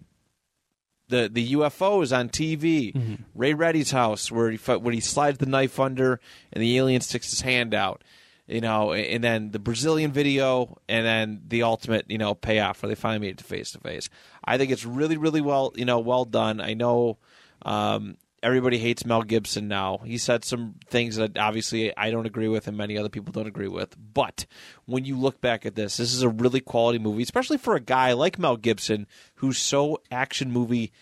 [1.09, 2.93] the the UFOs on TV.
[2.95, 3.15] Mm-hmm.
[3.35, 6.21] Ray Reddy's house where he when he slides the knife under
[6.53, 8.03] and the alien sticks his hand out.
[8.47, 12.89] You know, and then the Brazilian video, and then the ultimate, you know, payoff where
[12.89, 14.11] they finally made it to face to face.
[14.45, 16.61] I think it's really, really well, you know, well done.
[16.61, 17.17] I know
[17.63, 19.99] um, everybody hates Mel Gibson now.
[20.05, 23.47] He said some things that obviously I don't agree with, and many other people don't
[23.47, 23.97] agree with.
[24.13, 24.45] But
[24.85, 27.81] when you look back at this, this is a really quality movie, especially for a
[27.81, 29.07] guy like Mel Gibson
[29.37, 30.93] who's so action movie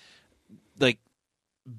[0.78, 0.98] like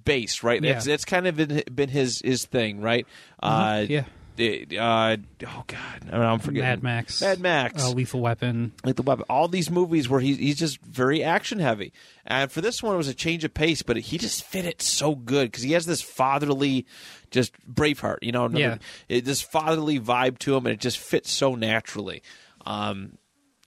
[0.04, 0.62] based, right?
[0.62, 0.76] Yeah.
[0.76, 3.08] It's it's kind of been, been his his thing, right?
[3.42, 4.04] Uh, yeah.
[4.40, 5.78] It- uh, oh God,
[6.12, 6.68] I mean, I'm forgetting.
[6.68, 7.84] Mad Max, Mad Max.
[7.84, 8.72] uh, Lethal Weapon.
[8.84, 9.26] like the weapon.
[9.30, 11.94] All these movies where he, he's just very action heavy,
[12.26, 14.82] and for this one it was a change of pace, but he just fit it
[14.82, 16.86] so good because he has this fatherly,
[17.32, 18.78] just Braveheart, you know, another- Yeah.
[19.18, 22.22] it, this fatherly vibe to him, and it just fits so naturally.
[22.66, 23.18] Um,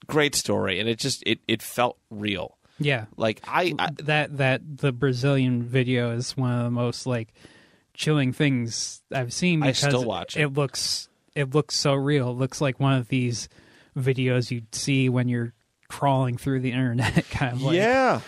[0.07, 2.57] great story, and it just it it felt real.
[2.79, 7.33] Yeah, Like I, I that that the Brazilian video is one of the most like
[7.97, 9.63] chilling things I've seen.
[9.63, 10.43] I Because still watch it.
[10.43, 12.31] It looks it looks so real.
[12.31, 13.49] It looks like one of these
[13.97, 15.53] videos you'd see when you're
[15.89, 18.21] crawling through the internet, kind of like yeah.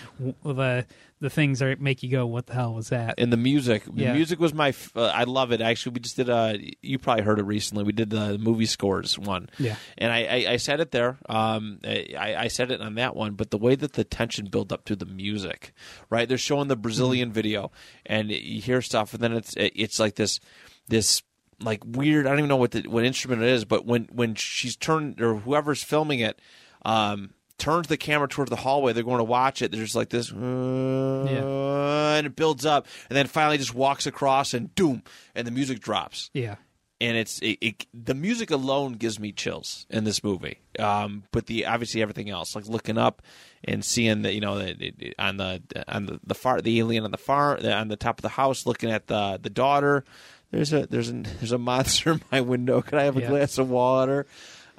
[0.44, 0.86] the
[1.20, 4.02] the things that make you go, "What the hell was that?" And the music, the
[4.05, 4.12] Yeah.
[4.12, 4.68] music was my.
[4.68, 5.60] f- Uh, I love it.
[5.60, 6.30] Actually, we just did.
[6.30, 7.82] Uh, you probably heard it recently.
[7.82, 9.51] We did the movie scores one.
[9.59, 9.74] Yeah.
[9.97, 11.18] and I, I, I said it there.
[11.28, 13.35] Um, I, I said it on that one.
[13.35, 15.72] But the way that the tension built up to the music,
[16.09, 16.28] right?
[16.28, 17.72] They're showing the Brazilian video,
[18.06, 20.39] and you hear stuff, and then it's it's like this
[20.86, 21.22] this
[21.60, 22.26] like weird.
[22.26, 25.20] I don't even know what the, what instrument it is, but when when she's turned
[25.20, 26.40] or whoever's filming it.
[26.85, 30.32] Um, turns the camera towards the hallway they're going to watch it there's like this
[30.32, 35.02] uh, and it builds up and then finally just walks across and doom
[35.35, 36.56] and the music drops yeah,
[37.01, 40.59] and it's it, it, the music alone gives me chills in this movie.
[40.80, 43.22] Um, but the obviously everything else, like looking up
[43.62, 47.12] and seeing that you know it, on the on the, the far the alien on
[47.12, 50.05] the far on the top of the house, looking at the the daughter.
[50.51, 52.82] There's a there's a there's a monster in my window.
[52.82, 53.28] Can I have a Yeah.
[53.28, 54.26] glass of water?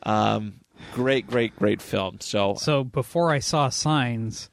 [0.03, 0.59] Um,
[0.93, 2.17] great, great, great film.
[2.19, 4.49] So, So before I saw Signs,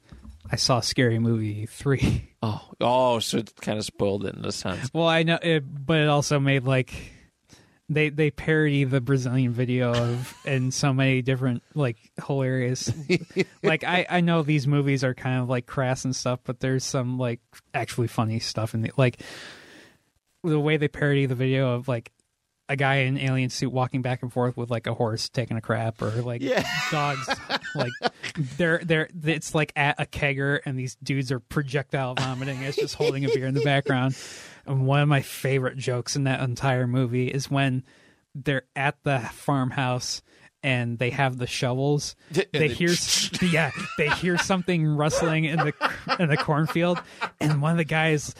[0.50, 2.30] I saw Scary Movie three.
[2.42, 4.90] oh, oh, so it kind of spoiled it in a sense.
[4.92, 6.92] well, I know, it, but it also made like
[7.88, 11.96] they they parody the Brazilian video of in so many different like
[12.26, 12.92] hilarious.
[13.62, 16.84] like I I know these movies are kind of like crass and stuff, but there's
[16.84, 17.40] some like
[17.74, 19.22] actually funny stuff in the like
[20.42, 22.12] the way they parody the video of like
[22.68, 25.56] a guy in an alien suit walking back and forth with like a horse taking
[25.56, 26.64] a crap or like Yeah.
[26.90, 27.28] dogs.
[27.74, 27.92] Like
[28.56, 32.62] they're they're it's like at a kegger and these dudes are projectile vomiting.
[32.62, 34.16] It's just holding a beer in the background.
[34.64, 37.84] And one of my favorite jokes in that entire movie is when
[38.34, 40.22] they're at the farmhouse
[40.62, 42.16] and they have the shovels.
[42.34, 42.94] And they they- hear
[43.42, 45.74] yeah they hear something rustling in the
[46.18, 46.98] in the cornfield.
[47.40, 48.34] And one of the guys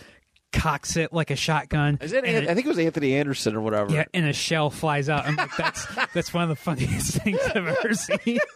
[0.53, 3.55] cocks it like a shotgun Is and An- it- I think it was Anthony Anderson
[3.57, 3.93] or whatever.
[3.93, 5.27] yeah, and a shell flies out.
[5.27, 8.39] I'm like, that's that's one of the funniest things I've ever seen.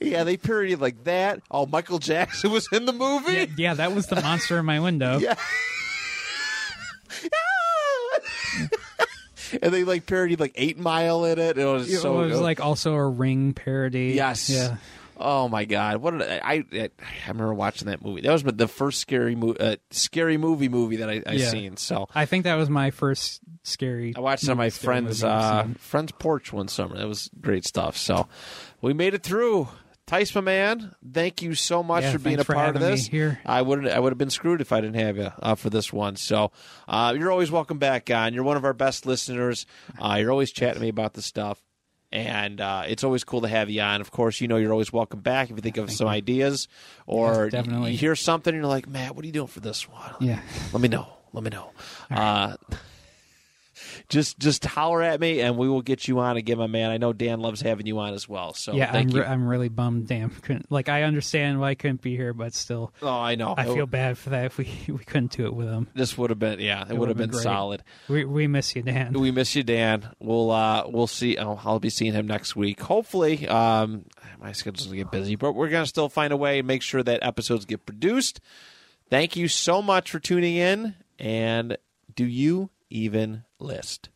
[0.00, 1.40] Yeah, they parodied like that.
[1.50, 3.32] Oh, Michael Jackson was in the movie.
[3.34, 5.18] Yeah, yeah, that was the monster in my window.
[5.24, 5.34] Yeah.
[9.62, 11.58] and they like parodied like Eight Mile in it.
[11.58, 12.42] It was It so was good.
[12.42, 14.12] like also a ring parody.
[14.14, 14.48] yes.
[14.48, 14.76] Yeah.
[15.16, 15.98] Oh my god!
[15.98, 16.64] What did I, I?
[16.72, 16.90] I
[17.28, 18.22] remember watching that movie.
[18.22, 21.50] That was the first scary movie, uh, scary movie movie that I, I Yeah.
[21.50, 21.76] seen.
[21.76, 24.12] So I think that was my first scary.
[24.16, 26.96] I watched it on my friend's uh, friend's porch one summer.
[26.98, 27.96] That was great stuff.
[27.96, 28.28] So
[28.80, 29.68] we made it through.
[30.06, 33.06] Tice, my man, thank you so much Yeah, for being a for part of this.
[33.06, 33.40] here.
[33.46, 35.90] I would I would have been screwed if I didn't have you uh, for this
[35.94, 36.16] one.
[36.16, 36.52] So
[36.86, 38.34] uh, you're always welcome back on.
[38.34, 39.64] You're one of our best listeners.
[39.98, 41.62] Uh, you're always chatting to me about the stuff.
[42.14, 44.00] And uh, it's always cool to have you on.
[44.00, 46.68] Of course, you know you're always welcome back if you think of some ideas
[47.06, 47.90] or Yes, definitely.
[47.90, 50.14] you hear something and you're like, Matt, what are you doing for this one?
[50.20, 50.38] Yeah.
[50.72, 51.08] Let me know.
[51.32, 51.72] Let me know.
[52.12, 52.54] Uh,
[54.08, 56.90] just just holler at me and we will get you on again, my man.
[56.90, 58.52] I know Dan loves having you on as well.
[58.52, 60.08] So Yeah, I'm, re- I'm really bummed.
[60.08, 63.54] Damn, couldn't like I understand why I couldn't be here, but still, oh, I know.
[63.56, 65.88] I feel bad for that if we we couldn't do it with him.
[65.94, 67.82] this would have been yeah, it, would have been, been solid.
[68.08, 69.12] We we miss you, Dan.
[69.14, 70.08] We miss you, Dan.
[70.20, 71.38] We'll uh we'll see.
[71.38, 72.80] Oh, I'll be seeing him next week.
[72.80, 74.04] Hopefully, um,
[74.40, 77.02] my schedule's gonna get busy, but we're gonna still find a way and make sure
[77.02, 78.40] that episodes get produced.
[79.10, 81.76] Thank you so much for tuning in, and
[82.14, 84.08] do you even list.